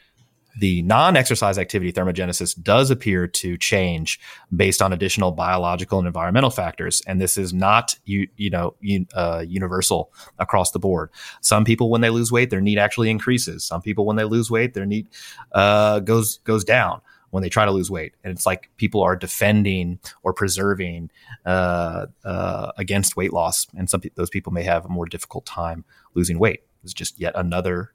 the 0.58 0.82
non-exercise 0.82 1.58
activity 1.58 1.92
thermogenesis 1.92 2.60
does 2.60 2.90
appear 2.90 3.26
to 3.26 3.56
change 3.56 4.20
based 4.54 4.82
on 4.82 4.92
additional 4.92 5.32
biological 5.32 5.98
and 5.98 6.06
environmental 6.06 6.50
factors. 6.50 7.02
And 7.06 7.20
this 7.20 7.38
is 7.38 7.52
not 7.52 7.96
you 8.04 8.28
you 8.36 8.50
know 8.50 8.74
uh, 9.14 9.44
universal 9.46 10.12
across 10.38 10.72
the 10.72 10.78
board. 10.78 11.10
Some 11.40 11.64
people 11.64 11.90
when 11.90 12.00
they 12.00 12.10
lose 12.10 12.30
weight 12.30 12.50
their 12.50 12.60
NEAT 12.60 12.78
actually 12.78 13.10
increases. 13.10 13.64
Some 13.64 13.82
people 13.82 14.04
when 14.04 14.16
they 14.16 14.24
lose 14.24 14.50
weight 14.50 14.74
their 14.74 14.86
NEAT 14.86 15.08
uh, 15.52 16.00
goes 16.00 16.38
goes 16.38 16.64
down 16.64 17.00
when 17.30 17.42
they 17.42 17.48
try 17.48 17.64
to 17.64 17.70
lose 17.70 17.90
weight. 17.90 18.14
And 18.22 18.30
it's 18.30 18.44
like 18.44 18.70
people 18.76 19.00
are 19.00 19.16
defending 19.16 19.98
or 20.22 20.34
preserving 20.34 21.10
uh, 21.46 22.06
uh 22.24 22.72
against 22.76 23.16
weight 23.16 23.32
loss. 23.32 23.66
And 23.76 23.88
some 23.88 24.02
those 24.16 24.30
people 24.30 24.52
may 24.52 24.64
have 24.64 24.84
a 24.84 24.90
more 24.90 25.06
difficult 25.06 25.46
time 25.46 25.84
losing 26.14 26.38
weight. 26.38 26.60
It's 26.84 26.92
just 26.92 27.18
yet 27.18 27.32
another 27.34 27.92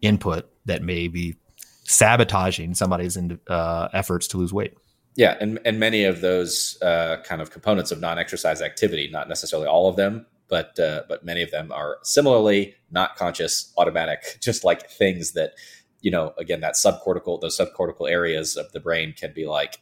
input 0.00 0.50
that 0.64 0.82
may 0.82 1.08
be 1.08 1.36
sabotaging 1.84 2.74
somebody's 2.74 3.16
uh, 3.48 3.88
efforts 3.92 4.26
to 4.28 4.38
lose 4.38 4.52
weight. 4.52 4.74
Yeah, 5.16 5.36
and 5.40 5.60
and 5.64 5.78
many 5.78 6.04
of 6.04 6.20
those 6.20 6.76
uh, 6.82 7.18
kind 7.24 7.40
of 7.40 7.50
components 7.50 7.92
of 7.92 8.00
non-exercise 8.00 8.60
activity, 8.60 9.08
not 9.12 9.28
necessarily 9.28 9.68
all 9.68 9.88
of 9.88 9.96
them, 9.96 10.26
but 10.48 10.78
uh, 10.78 11.02
but 11.08 11.24
many 11.24 11.42
of 11.42 11.50
them 11.50 11.70
are 11.70 11.98
similarly 12.02 12.74
not 12.90 13.16
conscious, 13.16 13.72
automatic, 13.78 14.38
just 14.40 14.64
like 14.64 14.90
things 14.90 15.32
that 15.32 15.52
you 16.00 16.10
know. 16.10 16.34
Again, 16.36 16.60
that 16.60 16.74
subcortical, 16.74 17.40
those 17.40 17.56
subcortical 17.56 18.10
areas 18.10 18.56
of 18.56 18.72
the 18.72 18.80
brain 18.80 19.14
can 19.16 19.32
be 19.32 19.46
like, 19.46 19.78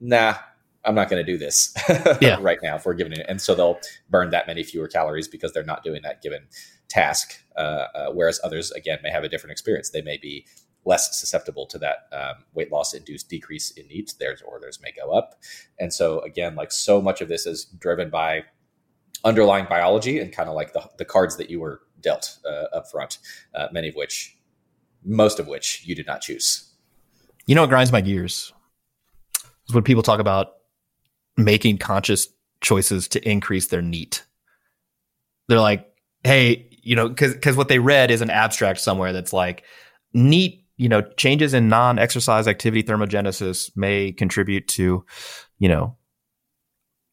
nah, 0.00 0.34
I'm 0.84 0.94
not 0.94 1.08
going 1.08 1.24
to 1.24 1.32
do 1.32 1.38
this 1.38 1.74
yeah. 2.20 2.38
right 2.40 2.58
now 2.62 2.76
if 2.76 2.86
we're 2.86 2.94
giving 2.94 3.12
it. 3.12 3.26
And 3.28 3.40
so 3.40 3.54
they'll 3.54 3.78
burn 4.08 4.30
that 4.30 4.46
many 4.46 4.62
fewer 4.62 4.88
calories 4.88 5.28
because 5.28 5.52
they're 5.52 5.64
not 5.64 5.82
doing 5.82 6.02
that 6.02 6.22
given 6.22 6.46
task. 6.88 7.34
Uh, 7.56 7.86
uh, 7.94 8.10
whereas 8.12 8.40
others, 8.44 8.70
again, 8.72 8.98
may 9.02 9.10
have 9.10 9.24
a 9.24 9.28
different 9.28 9.52
experience. 9.52 9.90
They 9.90 10.02
may 10.02 10.16
be 10.16 10.46
less 10.84 11.18
susceptible 11.18 11.66
to 11.66 11.78
that 11.78 12.08
um, 12.12 12.44
weight 12.54 12.72
loss 12.72 12.94
induced 12.94 13.28
decrease 13.28 13.70
in 13.72 13.86
needs. 13.88 14.14
Theirs 14.14 14.42
or 14.46 14.58
theirs 14.60 14.80
may 14.82 14.92
go 14.92 15.12
up. 15.12 15.40
And 15.78 15.92
so 15.92 16.20
again, 16.20 16.54
like 16.54 16.72
so 16.72 17.02
much 17.02 17.20
of 17.20 17.28
this 17.28 17.46
is 17.46 17.64
driven 17.64 18.10
by 18.10 18.44
underlying 19.24 19.66
biology 19.68 20.18
and 20.18 20.32
kind 20.32 20.48
of 20.48 20.54
like 20.54 20.72
the, 20.72 20.88
the 20.98 21.04
cards 21.04 21.36
that 21.36 21.50
you 21.50 21.60
were 21.60 21.80
dealt 22.00 22.38
uh, 22.46 22.76
up 22.76 22.90
front, 22.90 23.18
uh, 23.54 23.68
many 23.72 23.88
of 23.88 23.94
which, 23.94 24.36
most 25.04 25.38
of 25.38 25.46
which 25.46 25.82
you 25.84 25.94
did 25.94 26.06
not 26.06 26.20
choose. 26.20 26.72
You 27.46 27.54
know 27.54 27.62
what 27.62 27.70
grinds 27.70 27.92
my 27.92 28.00
gears 28.00 28.52
is 29.68 29.74
when 29.74 29.84
people 29.84 30.02
talk 30.02 30.20
about 30.20 30.54
making 31.36 31.78
conscious 31.78 32.28
choices 32.60 33.08
to 33.08 33.28
increase 33.28 33.68
their 33.68 33.82
NEAT. 33.82 34.24
They're 35.48 35.60
like, 35.60 35.86
hey, 36.24 36.68
you 36.82 36.96
know, 36.96 37.08
because 37.08 37.32
because 37.32 37.56
what 37.56 37.68
they 37.68 37.78
read 37.78 38.10
is 38.10 38.20
an 38.20 38.30
abstract 38.30 38.80
somewhere 38.80 39.12
that's 39.12 39.32
like 39.32 39.64
NEAT 40.12 40.64
you 40.78 40.88
know, 40.88 41.02
changes 41.16 41.52
in 41.52 41.68
non-exercise 41.68 42.48
activity 42.48 42.82
thermogenesis 42.82 43.70
may 43.76 44.12
contribute 44.12 44.68
to, 44.68 45.04
you 45.58 45.68
know, 45.68 45.96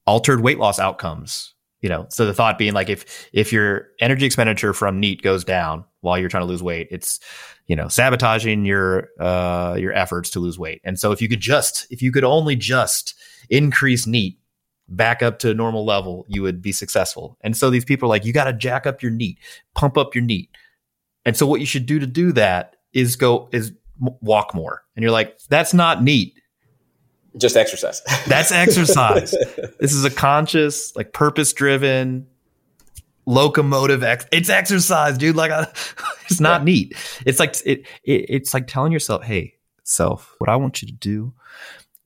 altered 0.05 0.41
weight 0.41 0.59
loss 0.59 0.80
outcomes. 0.80 1.53
You 1.82 1.89
know, 1.89 2.07
so 2.09 2.26
the 2.26 2.34
thought 2.34 2.57
being 2.57 2.74
like 2.74 2.89
if 2.89 3.28
if 3.32 3.51
your 3.53 3.89
energy 3.99 4.26
expenditure 4.26 4.74
from 4.74 4.99
NEAT 4.99 5.22
goes 5.22 5.43
down 5.43 5.84
while 6.01 6.18
you're 6.18 6.30
trying 6.30 6.41
to 6.41 6.47
lose 6.47 6.63
weight, 6.63 6.88
it's 6.89 7.20
you 7.68 7.76
know 7.76 7.89
sabotaging 7.89 8.66
your 8.66 9.09
uh, 9.20 9.76
your 9.78 9.93
efforts 9.93 10.32
to 10.32 10.39
lose 10.39 10.57
weight. 10.57 10.82
And 10.84 10.97
so 10.97 11.11
if 11.11 11.22
you 11.22 11.30
could 11.30 11.41
just 11.41 11.86
if 11.91 12.01
you 12.01 12.11
could 12.11 12.24
only 12.24 12.55
just 12.55 13.13
increase 13.51 14.07
NEAT 14.07 14.39
back 14.88 15.22
up 15.22 15.38
to 15.39 15.51
a 15.51 15.53
normal 15.53 15.86
level, 15.86 16.26
you 16.28 16.41
would 16.41 16.61
be 16.61 16.72
successful. 16.72 17.38
And 17.41 17.55
so 17.55 17.70
these 17.70 17.86
people 17.86 18.07
are 18.07 18.09
like, 18.09 18.26
you 18.26 18.34
got 18.34 18.45
to 18.45 18.53
jack 18.53 18.88
up 18.88 19.03
your 19.03 19.11
NEAT, 19.11 19.38
pump 19.76 19.97
up 19.97 20.16
your 20.16 20.24
NEAT. 20.24 20.49
And 21.26 21.36
so 21.36 21.45
what 21.45 21.59
you 21.59 21.66
should 21.66 21.86
do 21.86 21.99
to 21.99 22.07
do 22.07 22.32
that 22.34 22.74
is 22.95 23.15
go 23.15 23.49
is 23.51 23.73
walk 23.99 24.55
more. 24.55 24.83
And 24.95 25.03
you're 25.03 25.11
like 25.11 25.37
that's 25.49 25.73
not 25.73 26.03
NEAT. 26.03 26.33
Just 27.37 27.57
exercise. 27.57 28.01
That's 28.27 28.53
exercise. 28.53 29.31
this 29.77 29.91
is 29.91 30.05
a 30.05 30.09
conscious, 30.09 30.95
like 30.95 31.11
purpose 31.11 31.51
driven, 31.51 32.27
locomotive 33.25 34.03
ex- 34.03 34.25
it's 34.31 34.49
exercise 34.49 35.17
dude. 35.17 35.35
Like 35.35 35.51
it's 36.25 36.39
not 36.39 36.61
yeah. 36.61 36.65
neat. 36.65 36.95
It's 37.25 37.39
like 37.41 37.57
it, 37.65 37.85
it, 38.05 38.25
it's 38.29 38.53
like 38.53 38.67
telling 38.67 38.93
yourself 38.93 39.23
hey 39.23 39.55
self 39.87 40.33
what 40.39 40.49
i 40.49 40.55
want 40.55 40.81
you 40.81 40.87
to 40.87 40.93
do 40.95 41.31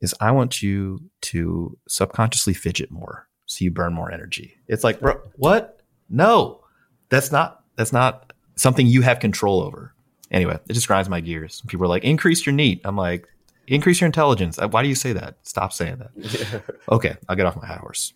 is 0.01 0.13
i 0.19 0.31
want 0.31 0.61
you 0.61 0.99
to 1.21 1.77
subconsciously 1.87 2.53
fidget 2.53 2.91
more 2.91 3.29
so 3.49 3.63
you 3.65 3.71
burn 3.71 3.93
more 3.93 4.11
energy. 4.11 4.55
It's 4.67 4.83
like 4.83 4.99
bro 4.99 5.19
what? 5.35 5.81
No. 6.07 6.61
That's 7.09 7.31
not 7.31 7.63
that's 7.75 7.91
not 7.91 8.31
something 8.55 8.85
you 8.85 9.01
have 9.01 9.19
control 9.19 9.61
over 9.61 9.93
anyway 10.31 10.57
it 10.67 10.73
just 10.73 10.87
grinds 10.87 11.09
my 11.09 11.19
gears 11.19 11.61
people 11.67 11.85
are 11.85 11.89
like 11.89 12.03
increase 12.03 12.45
your 12.45 12.53
NEAT 12.53 12.81
i'm 12.83 12.95
like 12.95 13.27
increase 13.67 14.01
your 14.01 14.07
intelligence 14.07 14.57
uh, 14.59 14.67
why 14.67 14.81
do 14.81 14.89
you 14.89 14.95
say 14.95 15.13
that 15.13 15.37
stop 15.43 15.71
saying 15.71 15.97
that 15.97 16.63
okay 16.89 17.15
i'll 17.27 17.35
get 17.35 17.45
off 17.45 17.55
my 17.55 17.65
high 17.65 17.77
horse 17.77 18.13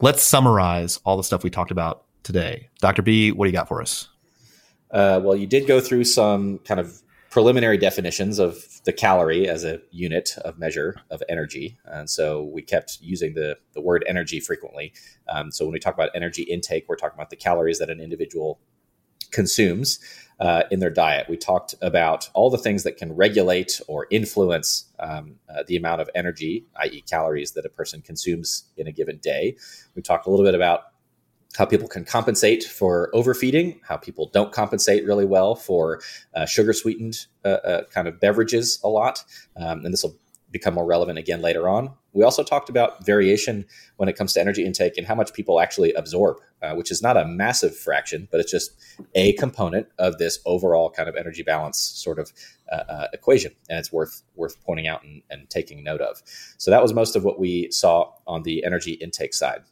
let's 0.00 0.22
summarize 0.22 0.98
all 1.04 1.16
the 1.16 1.24
stuff 1.24 1.42
we 1.42 1.50
talked 1.50 1.70
about 1.70 2.04
today. 2.22 2.68
Dr. 2.80 3.02
B, 3.02 3.32
what 3.32 3.46
do 3.46 3.50
you 3.50 3.56
got 3.56 3.68
for 3.68 3.80
us? 3.80 4.08
Uh, 4.90 5.20
well, 5.22 5.36
you 5.36 5.46
did 5.46 5.66
go 5.66 5.80
through 5.80 6.04
some 6.04 6.58
kind 6.58 6.80
of 6.80 7.02
preliminary 7.30 7.76
definitions 7.76 8.38
of 8.38 8.82
the 8.84 8.92
calorie 8.92 9.48
as 9.48 9.64
a 9.64 9.80
unit 9.90 10.36
of 10.44 10.58
measure 10.58 10.96
of 11.10 11.22
energy. 11.28 11.78
And 11.84 12.08
so 12.08 12.42
we 12.44 12.62
kept 12.62 12.98
using 13.00 13.34
the, 13.34 13.58
the 13.74 13.80
word 13.80 14.02
energy 14.06 14.40
frequently. 14.40 14.92
Um, 15.28 15.50
so 15.50 15.64
when 15.64 15.72
we 15.72 15.78
talk 15.78 15.94
about 15.94 16.10
energy 16.14 16.42
intake, 16.42 16.86
we're 16.88 16.96
talking 16.96 17.16
about 17.16 17.30
the 17.30 17.36
calories 17.36 17.78
that 17.78 17.90
an 17.90 18.00
individual 18.00 18.60
consumes 19.30 19.98
uh, 20.40 20.62
in 20.70 20.80
their 20.80 20.90
diet. 20.90 21.28
We 21.28 21.36
talked 21.36 21.74
about 21.82 22.30
all 22.34 22.50
the 22.50 22.58
things 22.58 22.84
that 22.84 22.96
can 22.96 23.14
regulate 23.14 23.80
or 23.88 24.06
influence 24.10 24.86
um, 25.00 25.36
uh, 25.48 25.64
the 25.66 25.76
amount 25.76 26.00
of 26.00 26.08
energy, 26.14 26.66
i.e., 26.76 27.02
calories, 27.02 27.52
that 27.52 27.64
a 27.64 27.68
person 27.68 28.02
consumes 28.02 28.64
in 28.76 28.86
a 28.86 28.92
given 28.92 29.18
day. 29.18 29.56
We 29.94 30.02
talked 30.02 30.26
a 30.26 30.30
little 30.30 30.46
bit 30.46 30.54
about 30.54 30.84
how 31.56 31.64
people 31.64 31.88
can 31.88 32.04
compensate 32.04 32.62
for 32.62 33.10
overfeeding, 33.14 33.80
how 33.82 33.96
people 33.96 34.30
don't 34.32 34.52
compensate 34.52 35.04
really 35.04 35.24
well 35.24 35.54
for 35.54 36.00
uh, 36.34 36.46
sugar 36.46 36.72
sweetened 36.72 37.26
uh, 37.44 37.48
uh, 37.48 37.84
kind 37.86 38.06
of 38.06 38.20
beverages 38.20 38.78
a 38.84 38.88
lot. 38.88 39.24
Um, 39.56 39.84
and 39.84 39.92
this 39.92 40.02
will 40.02 40.18
become 40.50 40.74
more 40.74 40.86
relevant 40.86 41.18
again 41.18 41.40
later 41.40 41.68
on. 41.68 41.94
We 42.12 42.24
also 42.24 42.42
talked 42.42 42.68
about 42.68 43.04
variation 43.04 43.66
when 43.96 44.08
it 44.08 44.16
comes 44.16 44.32
to 44.32 44.40
energy 44.40 44.64
intake 44.64 44.96
and 44.96 45.06
how 45.06 45.14
much 45.14 45.32
people 45.32 45.60
actually 45.60 45.92
absorb, 45.92 46.38
uh, 46.62 46.74
which 46.74 46.90
is 46.90 47.02
not 47.02 47.16
a 47.16 47.24
massive 47.24 47.76
fraction, 47.76 48.28
but 48.30 48.40
it's 48.40 48.50
just 48.50 48.72
a 49.14 49.34
component 49.34 49.88
of 49.98 50.18
this 50.18 50.38
overall 50.46 50.90
kind 50.90 51.08
of 51.08 51.16
energy 51.16 51.42
balance 51.42 51.78
sort 51.78 52.18
of 52.18 52.32
uh, 52.72 52.76
uh, 52.76 53.06
equation, 53.12 53.52
and 53.68 53.78
it's 53.78 53.92
worth 53.92 54.22
worth 54.36 54.60
pointing 54.64 54.86
out 54.86 55.02
and, 55.04 55.22
and 55.30 55.48
taking 55.50 55.84
note 55.84 56.00
of. 56.00 56.22
So 56.56 56.70
that 56.70 56.82
was 56.82 56.94
most 56.94 57.14
of 57.14 57.24
what 57.24 57.38
we 57.38 57.70
saw 57.70 58.12
on 58.26 58.42
the 58.42 58.64
energy 58.64 58.92
intake 58.92 59.34
side. 59.34 59.62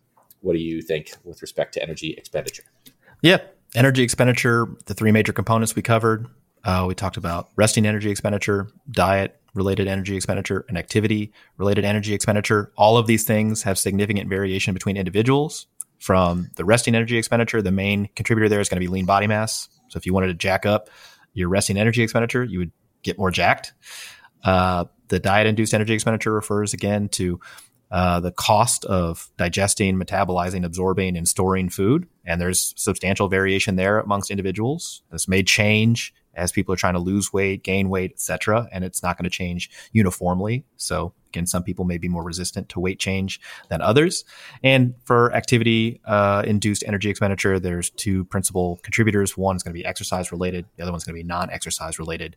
What 0.40 0.52
do 0.52 0.58
you 0.58 0.82
think 0.82 1.12
with 1.24 1.42
respect 1.42 1.74
to 1.74 1.82
energy 1.82 2.14
expenditure? 2.16 2.64
Yeah, 3.22 3.38
energy 3.74 4.02
expenditure, 4.02 4.68
the 4.84 4.94
three 4.94 5.10
major 5.10 5.32
components 5.32 5.74
we 5.74 5.82
covered. 5.82 6.26
Uh, 6.64 6.84
we 6.86 6.94
talked 6.94 7.16
about 7.16 7.48
resting 7.56 7.86
energy 7.86 8.10
expenditure, 8.10 8.68
diet 8.90 9.40
related 9.56 9.88
energy 9.88 10.16
expenditure, 10.16 10.64
and 10.68 10.78
activity 10.78 11.32
related 11.56 11.84
energy 11.84 12.14
expenditure. 12.14 12.72
All 12.76 12.96
of 12.96 13.06
these 13.06 13.24
things 13.24 13.62
have 13.62 13.78
significant 13.78 14.28
variation 14.28 14.74
between 14.74 14.96
individuals. 14.96 15.66
From 15.98 16.50
the 16.56 16.64
resting 16.64 16.94
energy 16.94 17.16
expenditure, 17.16 17.62
the 17.62 17.72
main 17.72 18.08
contributor 18.14 18.48
there 18.48 18.60
is 18.60 18.68
going 18.68 18.80
to 18.80 18.86
be 18.86 18.92
lean 18.92 19.06
body 19.06 19.26
mass. 19.26 19.68
So 19.88 19.96
if 19.96 20.06
you 20.06 20.12
wanted 20.12 20.28
to 20.28 20.34
jack 20.34 20.66
up 20.66 20.90
your 21.32 21.48
resting 21.48 21.78
energy 21.78 22.02
expenditure, 22.02 22.44
you 22.44 22.58
would 22.58 22.72
get 23.02 23.18
more 23.18 23.30
jacked. 23.30 23.72
Uh, 24.44 24.84
the 25.08 25.18
diet 25.18 25.46
induced 25.46 25.72
energy 25.72 25.94
expenditure 25.94 26.32
refers 26.32 26.74
again 26.74 27.08
to 27.08 27.40
uh, 27.90 28.20
the 28.20 28.32
cost 28.32 28.84
of 28.86 29.30
digesting, 29.36 29.96
metabolizing, 29.96 30.64
absorbing, 30.64 31.16
and 31.16 31.28
storing 31.28 31.68
food. 31.68 32.06
And 32.24 32.40
there's 32.40 32.74
substantial 32.76 33.28
variation 33.28 33.76
there 33.76 34.00
amongst 34.00 34.30
individuals. 34.30 35.02
This 35.10 35.28
may 35.28 35.42
change 35.42 36.12
as 36.36 36.52
people 36.52 36.72
are 36.72 36.76
trying 36.76 36.94
to 36.94 37.00
lose 37.00 37.32
weight, 37.32 37.64
gain 37.64 37.88
weight, 37.88 38.12
etc. 38.12 38.68
And 38.72 38.84
it's 38.84 39.02
not 39.02 39.16
going 39.16 39.24
to 39.24 39.30
change 39.30 39.70
uniformly. 39.92 40.64
So 40.76 41.12
again, 41.28 41.46
some 41.46 41.62
people 41.62 41.84
may 41.84 41.98
be 41.98 42.08
more 42.08 42.22
resistant 42.22 42.68
to 42.70 42.80
weight 42.80 42.98
change 42.98 43.40
than 43.68 43.80
others. 43.80 44.24
And 44.62 44.94
for 45.04 45.34
activity 45.34 46.00
uh, 46.04 46.42
induced 46.46 46.84
energy 46.86 47.10
expenditure, 47.10 47.58
there's 47.58 47.90
two 47.90 48.24
principal 48.26 48.78
contributors. 48.82 49.36
One 49.36 49.56
is 49.56 49.62
going 49.62 49.74
to 49.74 49.78
be 49.78 49.84
exercise 49.84 50.30
related. 50.30 50.66
The 50.76 50.82
other 50.82 50.92
one's 50.92 51.04
going 51.04 51.16
to 51.16 51.22
be 51.22 51.26
non-exercise 51.26 51.98
related. 51.98 52.36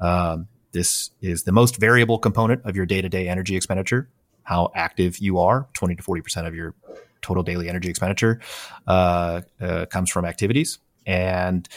Um, 0.00 0.48
this 0.72 1.10
is 1.20 1.42
the 1.42 1.52
most 1.52 1.76
variable 1.76 2.18
component 2.18 2.64
of 2.64 2.76
your 2.76 2.86
day 2.86 3.02
to 3.02 3.08
day 3.08 3.28
energy 3.28 3.56
expenditure 3.56 4.08
how 4.44 4.70
active 4.74 5.18
you 5.18 5.38
are. 5.38 5.68
20 5.74 5.96
to 5.96 6.02
40% 6.02 6.46
of 6.46 6.54
your 6.54 6.74
total 7.20 7.42
daily 7.42 7.68
energy 7.68 7.88
expenditure 7.88 8.40
uh, 8.86 9.42
uh, 9.60 9.86
comes 9.86 10.10
from 10.10 10.24
activities. 10.24 10.78
And 11.06 11.68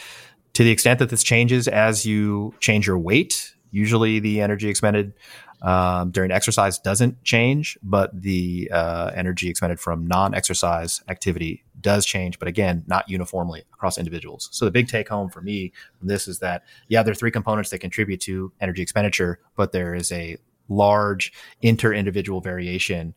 to 0.56 0.64
the 0.64 0.70
extent 0.70 0.98
that 1.00 1.10
this 1.10 1.22
changes 1.22 1.68
as 1.68 2.06
you 2.06 2.54
change 2.60 2.86
your 2.86 2.98
weight, 2.98 3.54
usually 3.72 4.20
the 4.20 4.40
energy 4.40 4.70
expended 4.70 5.12
um, 5.60 6.12
during 6.12 6.30
exercise 6.30 6.78
doesn't 6.78 7.22
change, 7.24 7.76
but 7.82 8.10
the 8.18 8.70
uh, 8.72 9.10
energy 9.14 9.50
expended 9.50 9.78
from 9.78 10.06
non 10.06 10.34
exercise 10.34 11.02
activity 11.10 11.62
does 11.78 12.06
change, 12.06 12.38
but 12.38 12.48
again, 12.48 12.84
not 12.86 13.06
uniformly 13.06 13.64
across 13.74 13.98
individuals. 13.98 14.48
So 14.50 14.64
the 14.64 14.70
big 14.70 14.88
take 14.88 15.10
home 15.10 15.28
for 15.28 15.42
me 15.42 15.74
from 15.98 16.08
this 16.08 16.26
is 16.26 16.38
that, 16.38 16.62
yeah, 16.88 17.02
there 17.02 17.12
are 17.12 17.14
three 17.14 17.30
components 17.30 17.68
that 17.68 17.80
contribute 17.80 18.22
to 18.22 18.50
energy 18.58 18.80
expenditure, 18.80 19.40
but 19.56 19.72
there 19.72 19.94
is 19.94 20.10
a 20.10 20.38
large 20.70 21.34
inter 21.60 21.92
individual 21.92 22.40
variation 22.40 23.12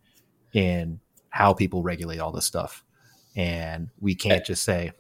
in 0.52 1.00
how 1.30 1.54
people 1.54 1.84
regulate 1.84 2.20
all 2.20 2.34
this 2.34 2.46
stuff. 2.46 2.84
And 3.34 3.92
we 4.02 4.14
can't 4.14 4.44
just 4.44 4.66
say, 4.66 4.92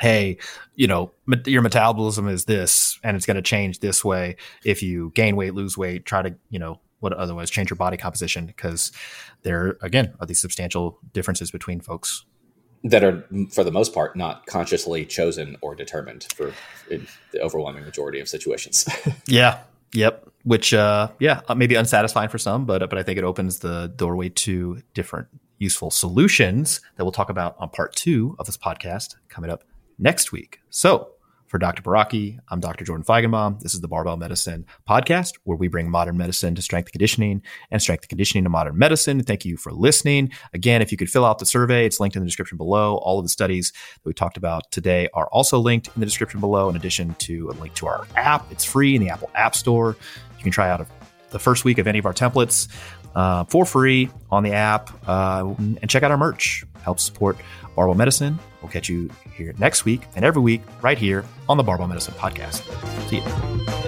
hey, 0.00 0.38
you 0.74 0.86
know, 0.86 1.12
your 1.46 1.62
metabolism 1.62 2.28
is 2.28 2.44
this 2.44 2.98
and 3.02 3.16
it's 3.16 3.26
going 3.26 3.36
to 3.36 3.42
change 3.42 3.80
this 3.80 4.04
way 4.04 4.36
if 4.64 4.82
you 4.82 5.12
gain 5.14 5.36
weight, 5.36 5.54
lose 5.54 5.76
weight, 5.76 6.04
try 6.04 6.22
to, 6.22 6.34
you 6.50 6.58
know, 6.58 6.80
what 7.00 7.12
otherwise 7.12 7.50
change 7.50 7.70
your 7.70 7.76
body 7.76 7.96
composition 7.96 8.46
because 8.46 8.90
there 9.42 9.76
again 9.82 10.14
are 10.20 10.26
these 10.26 10.40
substantial 10.40 10.98
differences 11.12 11.50
between 11.50 11.80
folks 11.80 12.24
that 12.84 13.04
are 13.04 13.24
for 13.50 13.62
the 13.62 13.70
most 13.70 13.94
part 13.94 14.16
not 14.16 14.46
consciously 14.46 15.04
chosen 15.04 15.56
or 15.60 15.74
determined 15.74 16.26
for 16.34 16.52
the 16.88 17.40
overwhelming 17.40 17.84
majority 17.84 18.20
of 18.20 18.28
situations. 18.28 18.88
yeah. 19.26 19.60
Yep 19.94 20.28
which 20.48 20.72
uh, 20.72 21.08
yeah 21.18 21.42
uh, 21.48 21.54
maybe 21.54 21.74
unsatisfying 21.74 22.28
for 22.28 22.38
some 22.38 22.64
but 22.64 22.88
but 22.88 22.98
i 22.98 23.02
think 23.02 23.18
it 23.18 23.24
opens 23.24 23.58
the 23.58 23.92
doorway 23.96 24.28
to 24.28 24.82
different 24.94 25.28
useful 25.58 25.90
solutions 25.90 26.80
that 26.96 27.04
we'll 27.04 27.12
talk 27.12 27.30
about 27.30 27.54
on 27.58 27.68
part 27.68 27.94
two 27.94 28.34
of 28.38 28.46
this 28.46 28.56
podcast 28.56 29.16
coming 29.28 29.50
up 29.50 29.64
next 29.98 30.32
week 30.32 30.60
so 30.70 31.10
for 31.48 31.56
Dr. 31.58 31.82
Baraki, 31.82 32.38
I'm 32.50 32.60
Dr. 32.60 32.84
Jordan 32.84 33.04
Feigenbaum. 33.04 33.60
This 33.60 33.72
is 33.72 33.80
the 33.80 33.88
Barbell 33.88 34.18
Medicine 34.18 34.66
podcast, 34.86 35.38
where 35.44 35.56
we 35.56 35.66
bring 35.66 35.90
modern 35.90 36.18
medicine 36.18 36.54
to 36.54 36.60
strength 36.60 36.92
conditioning 36.92 37.42
and 37.70 37.80
strength 37.80 38.06
conditioning 38.06 38.44
to 38.44 38.50
modern 38.50 38.76
medicine. 38.76 39.22
Thank 39.22 39.46
you 39.46 39.56
for 39.56 39.72
listening. 39.72 40.30
Again, 40.52 40.82
if 40.82 40.92
you 40.92 40.98
could 40.98 41.08
fill 41.08 41.24
out 41.24 41.38
the 41.38 41.46
survey, 41.46 41.86
it's 41.86 42.00
linked 42.00 42.16
in 42.16 42.22
the 42.22 42.26
description 42.26 42.58
below. 42.58 42.96
All 42.96 43.18
of 43.18 43.24
the 43.24 43.30
studies 43.30 43.72
that 43.94 44.04
we 44.04 44.12
talked 44.12 44.36
about 44.36 44.70
today 44.70 45.08
are 45.14 45.26
also 45.28 45.58
linked 45.58 45.86
in 45.86 46.00
the 46.00 46.06
description 46.06 46.38
below, 46.38 46.68
in 46.68 46.76
addition 46.76 47.14
to 47.14 47.48
a 47.48 47.52
link 47.52 47.72
to 47.76 47.86
our 47.86 48.06
app. 48.14 48.52
It's 48.52 48.64
free 48.64 48.94
in 48.94 49.00
the 49.00 49.08
Apple 49.08 49.30
App 49.34 49.54
Store. 49.54 49.96
You 50.36 50.42
can 50.42 50.52
try 50.52 50.68
out 50.68 50.86
the 51.30 51.38
first 51.38 51.64
week 51.64 51.78
of 51.78 51.86
any 51.86 51.98
of 51.98 52.04
our 52.04 52.12
templates 52.12 52.68
uh, 53.14 53.44
for 53.44 53.64
free 53.64 54.10
on 54.30 54.42
the 54.42 54.52
app 54.52 54.90
uh, 55.08 55.54
and 55.58 55.88
check 55.88 56.02
out 56.02 56.10
our 56.10 56.18
merch. 56.18 56.64
Help 56.82 57.00
support 57.00 57.36
Barbell 57.76 57.94
Medicine. 57.94 58.38
We'll 58.62 58.70
catch 58.72 58.88
you 58.88 59.10
here 59.34 59.54
next 59.58 59.84
week 59.84 60.02
and 60.16 60.24
every 60.24 60.42
week 60.42 60.62
right 60.82 60.98
here 60.98 61.24
on 61.48 61.56
the 61.56 61.62
Barbell 61.62 61.88
Medicine 61.88 62.14
Podcast. 62.14 62.62
See 63.08 63.16
you. 63.16 63.87